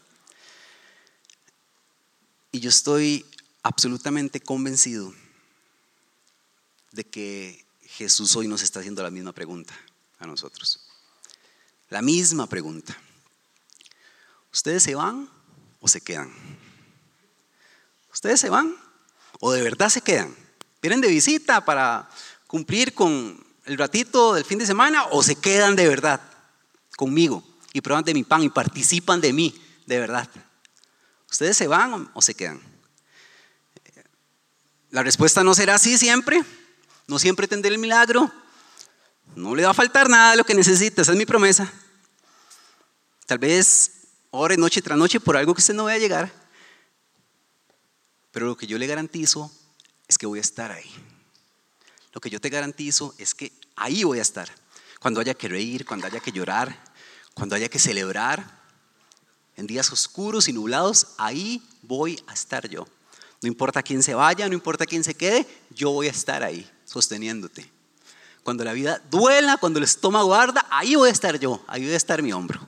Y 2.50 2.60
yo 2.60 2.68
estoy 2.68 3.24
absolutamente 3.62 4.40
convencido 4.40 5.14
de 6.92 7.04
que 7.04 7.64
Jesús 7.96 8.34
hoy 8.36 8.48
nos 8.48 8.62
está 8.62 8.80
haciendo 8.80 9.02
la 9.02 9.10
misma 9.10 9.32
pregunta 9.32 9.78
a 10.18 10.26
nosotros. 10.26 10.80
La 11.90 12.00
misma 12.00 12.46
pregunta. 12.46 12.96
¿Ustedes 14.50 14.82
se 14.82 14.94
van 14.94 15.28
o 15.78 15.88
se 15.88 16.00
quedan? 16.00 16.32
¿Ustedes 18.10 18.40
se 18.40 18.48
van 18.48 18.74
o 19.40 19.52
de 19.52 19.60
verdad 19.60 19.90
se 19.90 20.00
quedan? 20.00 20.34
Vienen 20.80 21.02
de 21.02 21.08
visita 21.08 21.66
para 21.66 22.08
cumplir 22.46 22.94
con 22.94 23.44
el 23.66 23.76
ratito 23.76 24.32
del 24.32 24.46
fin 24.46 24.58
de 24.58 24.66
semana 24.66 25.04
o 25.10 25.22
se 25.22 25.36
quedan 25.36 25.76
de 25.76 25.86
verdad 25.86 26.20
conmigo 26.96 27.44
y 27.74 27.82
prueban 27.82 28.04
de 28.04 28.14
mi 28.14 28.24
pan 28.24 28.42
y 28.42 28.48
participan 28.48 29.20
de 29.20 29.34
mí 29.34 29.54
de 29.84 29.98
verdad. 29.98 30.30
¿Ustedes 31.30 31.58
se 31.58 31.68
van 31.68 32.10
o 32.14 32.22
se 32.22 32.34
quedan? 32.34 32.58
La 34.90 35.02
respuesta 35.02 35.44
no 35.44 35.54
será 35.54 35.74
así 35.74 35.98
siempre. 35.98 36.42
No 37.12 37.18
siempre 37.18 37.46
tendré 37.46 37.70
el 37.70 37.78
milagro. 37.78 38.32
No 39.36 39.54
le 39.54 39.64
va 39.64 39.72
a 39.72 39.74
faltar 39.74 40.08
nada 40.08 40.30
de 40.30 40.38
lo 40.38 40.44
que 40.44 40.54
necesita. 40.54 41.02
Es 41.02 41.10
mi 41.10 41.26
promesa. 41.26 41.70
Tal 43.26 43.36
vez 43.36 44.08
ore 44.30 44.56
noche 44.56 44.80
tras 44.80 44.96
noche 44.96 45.20
por 45.20 45.36
algo 45.36 45.52
que 45.52 45.60
usted 45.60 45.74
no 45.74 45.84
vaya 45.84 45.96
a 45.96 46.00
llegar. 46.00 46.32
Pero 48.30 48.46
lo 48.46 48.56
que 48.56 48.66
yo 48.66 48.78
le 48.78 48.86
garantizo 48.86 49.52
es 50.08 50.16
que 50.16 50.24
voy 50.24 50.38
a 50.38 50.40
estar 50.40 50.72
ahí. 50.72 50.90
Lo 52.14 52.20
que 52.22 52.30
yo 52.30 52.40
te 52.40 52.48
garantizo 52.48 53.14
es 53.18 53.34
que 53.34 53.52
ahí 53.76 54.04
voy 54.04 54.18
a 54.18 54.22
estar. 54.22 54.48
Cuando 54.98 55.20
haya 55.20 55.34
que 55.34 55.48
reír, 55.48 55.84
cuando 55.84 56.06
haya 56.06 56.18
que 56.18 56.32
llorar, 56.32 56.82
cuando 57.34 57.54
haya 57.56 57.68
que 57.68 57.78
celebrar, 57.78 58.42
en 59.56 59.66
días 59.66 59.92
oscuros 59.92 60.48
y 60.48 60.54
nublados, 60.54 61.08
ahí 61.18 61.62
voy 61.82 62.24
a 62.26 62.32
estar 62.32 62.66
yo. 62.70 62.86
No 63.42 63.48
importa 63.48 63.82
quién 63.82 64.02
se 64.02 64.14
vaya, 64.14 64.48
no 64.48 64.54
importa 64.54 64.86
quién 64.86 65.04
se 65.04 65.14
quede, 65.14 65.46
yo 65.68 65.90
voy 65.90 66.06
a 66.06 66.10
estar 66.10 66.42
ahí, 66.42 66.66
sosteniéndote. 66.92 67.70
Cuando 68.42 68.64
la 68.64 68.72
vida 68.72 69.02
duela, 69.10 69.56
cuando 69.56 69.78
el 69.78 69.84
estómago 69.84 70.34
arda, 70.34 70.66
ahí 70.70 70.94
voy 70.94 71.08
a 71.08 71.12
estar 71.12 71.38
yo, 71.38 71.64
ahí 71.66 71.84
voy 71.84 71.94
a 71.94 71.96
estar 71.96 72.20
mi 72.22 72.32
hombro. 72.32 72.60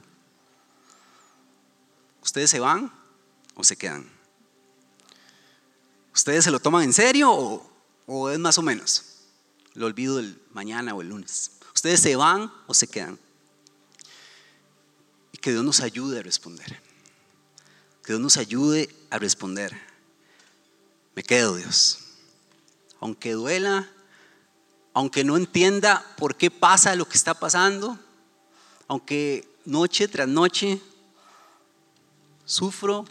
¿Ustedes 2.22 2.51
se 2.51 2.59
van 2.59 2.91
o 3.55 3.62
se 3.62 3.77
quedan? 3.77 4.09
¿Ustedes 6.14 6.45
se 6.45 6.51
lo 6.51 6.59
toman 6.59 6.85
en 6.85 6.93
serio 6.93 7.31
o, 7.33 7.70
o 8.07 8.31
es 8.31 8.39
más 8.39 8.57
o 8.57 8.62
menos? 8.62 9.05
Lo 9.75 9.87
olvido 9.87 10.20
el 10.20 10.41
mañana 10.53 10.95
o 10.95 11.03
el 11.03 11.09
lunes. 11.09 11.51
¿Ustedes 11.75 12.01
se 12.01 12.16
van 12.16 12.51
o 12.66 12.72
se 12.72 12.87
quedan? 12.87 13.18
Y 15.33 15.39
que 15.39 15.51
Dios 15.51 15.64
nos 15.64 15.81
ayude 15.81 16.20
a 16.20 16.22
responder. 16.22 16.81
Que 18.05 18.12
Dios 18.12 18.20
nos 18.20 18.37
ayude 18.39 18.89
a 19.11 19.18
responder. 19.18 19.79
Me 21.14 21.22
quedo, 21.22 21.57
Dios. 21.57 21.99
Aunque 23.01 23.33
duela, 23.33 23.91
aunque 24.95 25.24
no 25.24 25.36
entienda 25.36 26.07
por 26.16 26.36
qué 26.36 26.53
pasa 26.53 26.95
lo 26.95 27.07
que 27.07 27.16
está 27.16 27.34
pasando, 27.34 27.99
aunque 28.86 29.47
noche 29.64 30.07
tras 30.07 30.28
noche 30.28 30.80
sufro 32.45 33.05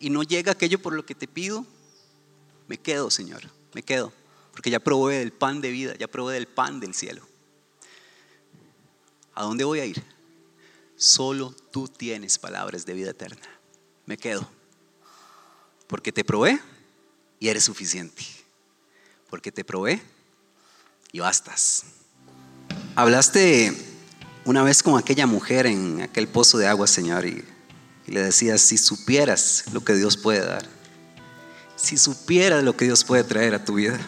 y 0.00 0.10
no 0.10 0.24
llega 0.24 0.52
aquello 0.52 0.82
por 0.82 0.94
lo 0.94 1.06
que 1.06 1.14
te 1.14 1.28
pido, 1.28 1.64
me 2.66 2.76
quedo, 2.76 3.08
Señor, 3.08 3.48
me 3.72 3.84
quedo, 3.84 4.12
porque 4.50 4.68
ya 4.68 4.80
probé 4.80 5.20
del 5.20 5.32
pan 5.32 5.60
de 5.60 5.70
vida, 5.70 5.94
ya 5.96 6.08
probé 6.08 6.34
del 6.34 6.48
pan 6.48 6.80
del 6.80 6.92
cielo. 6.92 7.22
¿A 9.32 9.44
dónde 9.44 9.62
voy 9.62 9.78
a 9.78 9.86
ir? 9.86 10.02
Solo 10.96 11.54
tú 11.70 11.86
tienes 11.86 12.36
palabras 12.38 12.84
de 12.84 12.94
vida 12.94 13.10
eterna. 13.10 13.46
Me 14.06 14.16
quedo, 14.16 14.48
porque 15.86 16.10
te 16.10 16.24
probé 16.24 16.60
y 17.38 17.48
eres 17.48 17.62
suficiente, 17.64 18.24
porque 19.30 19.52
te 19.52 19.62
probé 19.62 20.02
y 21.16 21.18
bastas. 21.18 21.84
Hablaste 22.94 23.74
una 24.44 24.62
vez 24.62 24.82
con 24.82 24.98
aquella 24.98 25.26
mujer 25.26 25.64
en 25.64 26.02
aquel 26.02 26.28
pozo 26.28 26.58
de 26.58 26.66
agua, 26.66 26.86
Señor, 26.86 27.24
y, 27.24 27.42
le 28.06 28.22
decías, 28.22 28.60
si 28.60 28.76
supieras 28.76 29.64
lo 29.72 29.82
que 29.82 29.94
Dios 29.94 30.18
puede 30.18 30.44
dar, 30.44 30.64
si 31.74 31.96
supieras 31.96 32.62
lo 32.62 32.76
que 32.76 32.84
Dios 32.84 33.02
puede 33.02 33.24
traer 33.24 33.54
a 33.54 33.64
tu 33.64 33.76
vida, 33.76 33.98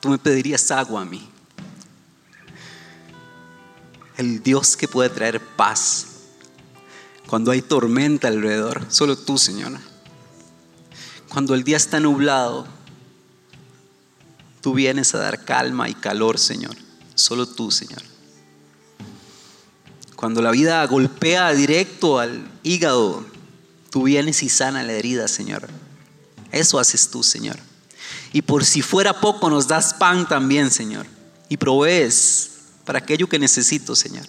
tú 0.00 0.08
me 0.08 0.18
pedirías 0.18 0.70
agua 0.70 1.02
a 1.02 1.04
mí. 1.04 1.28
El 4.16 4.40
Dios 4.40 4.76
que 4.76 4.86
puede 4.86 5.10
traer 5.10 5.40
paz 5.40 6.06
cuando 7.26 7.50
hay 7.50 7.60
tormenta 7.60 8.28
alrededor, 8.28 8.86
solo 8.88 9.18
tú, 9.18 9.36
Señora. 9.36 9.80
Cuando 11.28 11.54
el 11.54 11.64
día 11.64 11.76
está 11.76 11.98
nublado, 11.98 12.68
Tú 14.64 14.72
vienes 14.72 15.14
a 15.14 15.18
dar 15.18 15.44
calma 15.44 15.90
y 15.90 15.94
calor, 15.94 16.38
Señor. 16.38 16.74
Solo 17.14 17.44
tú, 17.44 17.70
Señor. 17.70 18.00
Cuando 20.16 20.40
la 20.40 20.52
vida 20.52 20.82
golpea 20.86 21.52
directo 21.52 22.18
al 22.18 22.50
hígado, 22.62 23.26
tú 23.90 24.04
vienes 24.04 24.42
y 24.42 24.48
sana 24.48 24.82
la 24.82 24.94
herida, 24.94 25.28
Señor. 25.28 25.68
Eso 26.50 26.78
haces 26.78 27.10
tú, 27.10 27.22
Señor. 27.22 27.58
Y 28.32 28.40
por 28.40 28.64
si 28.64 28.80
fuera 28.80 29.20
poco, 29.20 29.50
nos 29.50 29.68
das 29.68 29.92
pan 29.92 30.26
también, 30.26 30.70
Señor. 30.70 31.06
Y 31.50 31.58
provees 31.58 32.52
para 32.86 33.00
aquello 33.00 33.28
que 33.28 33.38
necesito, 33.38 33.94
Señor. 33.94 34.24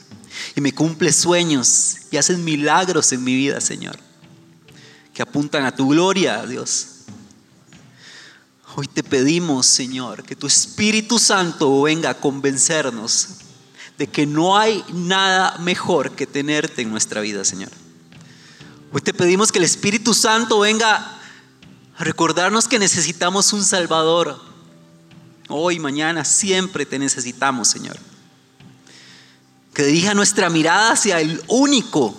Y 0.54 0.60
me 0.60 0.74
cumples 0.74 1.16
sueños 1.16 1.96
y 2.12 2.18
haces 2.18 2.40
milagros 2.40 3.14
en 3.14 3.24
mi 3.24 3.38
vida, 3.38 3.62
Señor. 3.62 3.98
Que 5.14 5.22
apuntan 5.22 5.64
a 5.64 5.74
tu 5.74 5.88
gloria, 5.88 6.46
Dios. 6.46 6.95
Hoy 8.78 8.88
te 8.88 9.04
pedimos, 9.04 9.68
Señor, 9.68 10.24
que 10.24 10.36
tu 10.36 10.48
Espíritu 10.48 11.18
Santo 11.18 11.84
venga 11.84 12.10
a 12.10 12.20
convencernos 12.20 13.30
de 13.98 14.08
que 14.08 14.26
no 14.26 14.58
hay 14.58 14.84
nada 14.92 15.58
mejor 15.60 16.12
que 16.12 16.28
tenerte 16.28 16.82
en 16.82 16.92
nuestra 16.92 17.22
vida, 17.22 17.46
Señor. 17.46 17.72
Hoy 18.92 19.00
te 19.00 19.14
pedimos 19.14 19.54
que 19.54 19.60
el 19.60 19.64
Espíritu 19.64 20.14
Santo 20.14 20.60
venga 20.60 21.18
a 21.98 22.04
recordarnos 22.04 22.68
que 22.68 22.78
necesitamos 22.78 23.54
un 23.54 23.64
Salvador. 23.64 24.42
Hoy, 25.48 25.80
mañana, 25.80 26.26
siempre 26.26 26.86
te 26.86 27.00
necesitamos, 27.00 27.70
Señor. 27.70 27.98
Que 29.74 29.86
dirija 29.86 30.14
nuestra 30.14 30.50
mirada 30.50 30.92
hacia 30.92 31.22
el 31.22 31.42
único, 31.48 32.14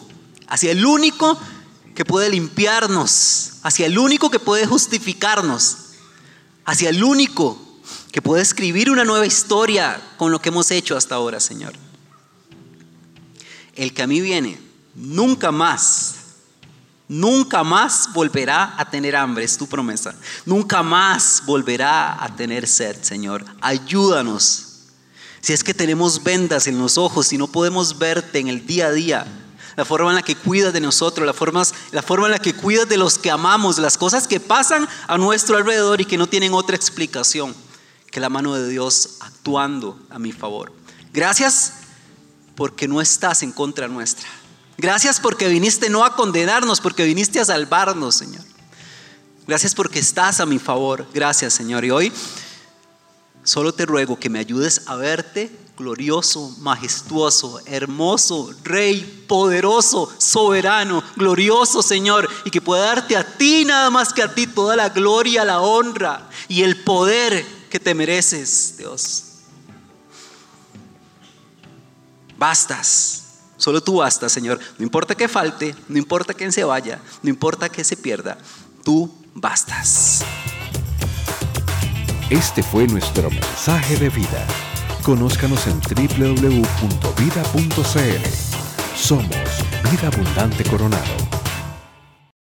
hacia 0.48 0.72
el 0.72 0.86
único 0.86 1.38
que 1.94 2.06
puede 2.06 2.30
limpiarnos, 2.30 3.58
hacia 3.62 3.84
el 3.84 3.98
único 3.98 4.30
que 4.30 4.38
puede 4.38 4.64
justificarnos 4.64 5.85
hacia 6.66 6.90
el 6.90 7.02
único 7.02 7.58
que 8.12 8.20
puede 8.20 8.42
escribir 8.42 8.90
una 8.90 9.04
nueva 9.04 9.24
historia 9.24 10.00
con 10.18 10.32
lo 10.32 10.40
que 10.40 10.50
hemos 10.50 10.70
hecho 10.70 10.96
hasta 10.96 11.14
ahora, 11.14 11.40
Señor. 11.40 11.72
El 13.74 13.94
que 13.94 14.02
a 14.02 14.06
mí 14.06 14.20
viene, 14.20 14.58
nunca 14.94 15.52
más, 15.52 16.16
nunca 17.08 17.62
más 17.62 18.10
volverá 18.12 18.74
a 18.78 18.90
tener 18.90 19.14
hambre, 19.14 19.44
es 19.44 19.56
tu 19.56 19.66
promesa. 19.66 20.14
Nunca 20.44 20.82
más 20.82 21.42
volverá 21.46 22.22
a 22.22 22.34
tener 22.34 22.66
sed, 22.66 22.96
Señor. 23.02 23.44
Ayúdanos. 23.60 24.62
Si 25.40 25.52
es 25.52 25.62
que 25.62 25.74
tenemos 25.74 26.24
vendas 26.24 26.66
en 26.66 26.78
los 26.78 26.98
ojos 26.98 27.32
y 27.32 27.38
no 27.38 27.46
podemos 27.46 27.98
verte 27.98 28.40
en 28.40 28.48
el 28.48 28.66
día 28.66 28.88
a 28.88 28.92
día, 28.92 29.45
la 29.76 29.84
forma 29.84 30.10
en 30.10 30.16
la 30.16 30.22
que 30.22 30.34
cuidas 30.34 30.72
de 30.72 30.80
nosotros, 30.80 31.26
la 31.26 31.34
forma, 31.34 31.62
la 31.92 32.02
forma 32.02 32.26
en 32.26 32.32
la 32.32 32.38
que 32.38 32.54
cuidas 32.54 32.88
de 32.88 32.96
los 32.96 33.18
que 33.18 33.30
amamos, 33.30 33.78
las 33.78 33.98
cosas 33.98 34.26
que 34.26 34.40
pasan 34.40 34.88
a 35.06 35.18
nuestro 35.18 35.56
alrededor 35.56 36.00
y 36.00 36.06
que 36.06 36.16
no 36.16 36.26
tienen 36.26 36.54
otra 36.54 36.74
explicación 36.74 37.54
que 38.10 38.20
la 38.20 38.30
mano 38.30 38.54
de 38.54 38.68
Dios 38.68 39.18
actuando 39.20 39.98
a 40.08 40.18
mi 40.18 40.32
favor. 40.32 40.72
Gracias 41.12 41.74
porque 42.54 42.88
no 42.88 43.02
estás 43.02 43.42
en 43.42 43.52
contra 43.52 43.88
nuestra. 43.88 44.26
Gracias 44.78 45.20
porque 45.20 45.48
viniste 45.48 45.90
no 45.90 46.04
a 46.04 46.16
condenarnos, 46.16 46.80
porque 46.80 47.04
viniste 47.04 47.40
a 47.40 47.44
salvarnos, 47.44 48.14
Señor. 48.14 48.42
Gracias 49.46 49.74
porque 49.74 49.98
estás 49.98 50.40
a 50.40 50.46
mi 50.46 50.58
favor. 50.58 51.06
Gracias, 51.14 51.52
Señor. 51.52 51.84
Y 51.84 51.90
hoy 51.90 52.12
solo 53.44 53.72
te 53.72 53.86
ruego 53.86 54.18
que 54.18 54.28
me 54.30 54.38
ayudes 54.38 54.82
a 54.86 54.96
verte 54.96 55.50
glorioso, 55.76 56.54
majestuoso, 56.60 57.60
hermoso, 57.66 58.54
rey, 58.64 59.24
poderoso, 59.28 60.10
soberano, 60.18 61.02
glorioso 61.16 61.82
Señor, 61.82 62.28
y 62.44 62.50
que 62.50 62.60
pueda 62.60 62.86
darte 62.86 63.16
a 63.16 63.36
ti 63.36 63.64
nada 63.64 63.90
más 63.90 64.12
que 64.12 64.22
a 64.22 64.34
ti 64.34 64.46
toda 64.46 64.76
la 64.76 64.88
gloria, 64.88 65.44
la 65.44 65.60
honra 65.60 66.28
y 66.48 66.62
el 66.62 66.82
poder 66.82 67.44
que 67.68 67.78
te 67.78 67.94
mereces, 67.94 68.76
Dios. 68.78 69.24
Bastas, 72.38 73.24
solo 73.56 73.82
tú 73.82 73.96
bastas, 73.96 74.32
Señor. 74.32 74.60
No 74.78 74.84
importa 74.84 75.14
que 75.14 75.28
falte, 75.28 75.74
no 75.88 75.98
importa 75.98 76.34
quién 76.34 76.52
se 76.52 76.64
vaya, 76.64 77.00
no 77.22 77.30
importa 77.30 77.68
que 77.68 77.84
se 77.84 77.96
pierda, 77.96 78.38
tú 78.84 79.12
bastas. 79.34 80.24
Este 82.28 82.62
fue 82.62 82.86
nuestro 82.86 83.30
mensaje 83.30 83.96
de 83.96 84.08
vida. 84.08 84.46
Conózcanos 85.06 85.64
en 85.68 85.78
www.vida.cl. 85.78 86.66
Somos 88.96 89.64
Vida 89.88 90.08
Abundante 90.08 90.64
Coronado. 90.64 91.35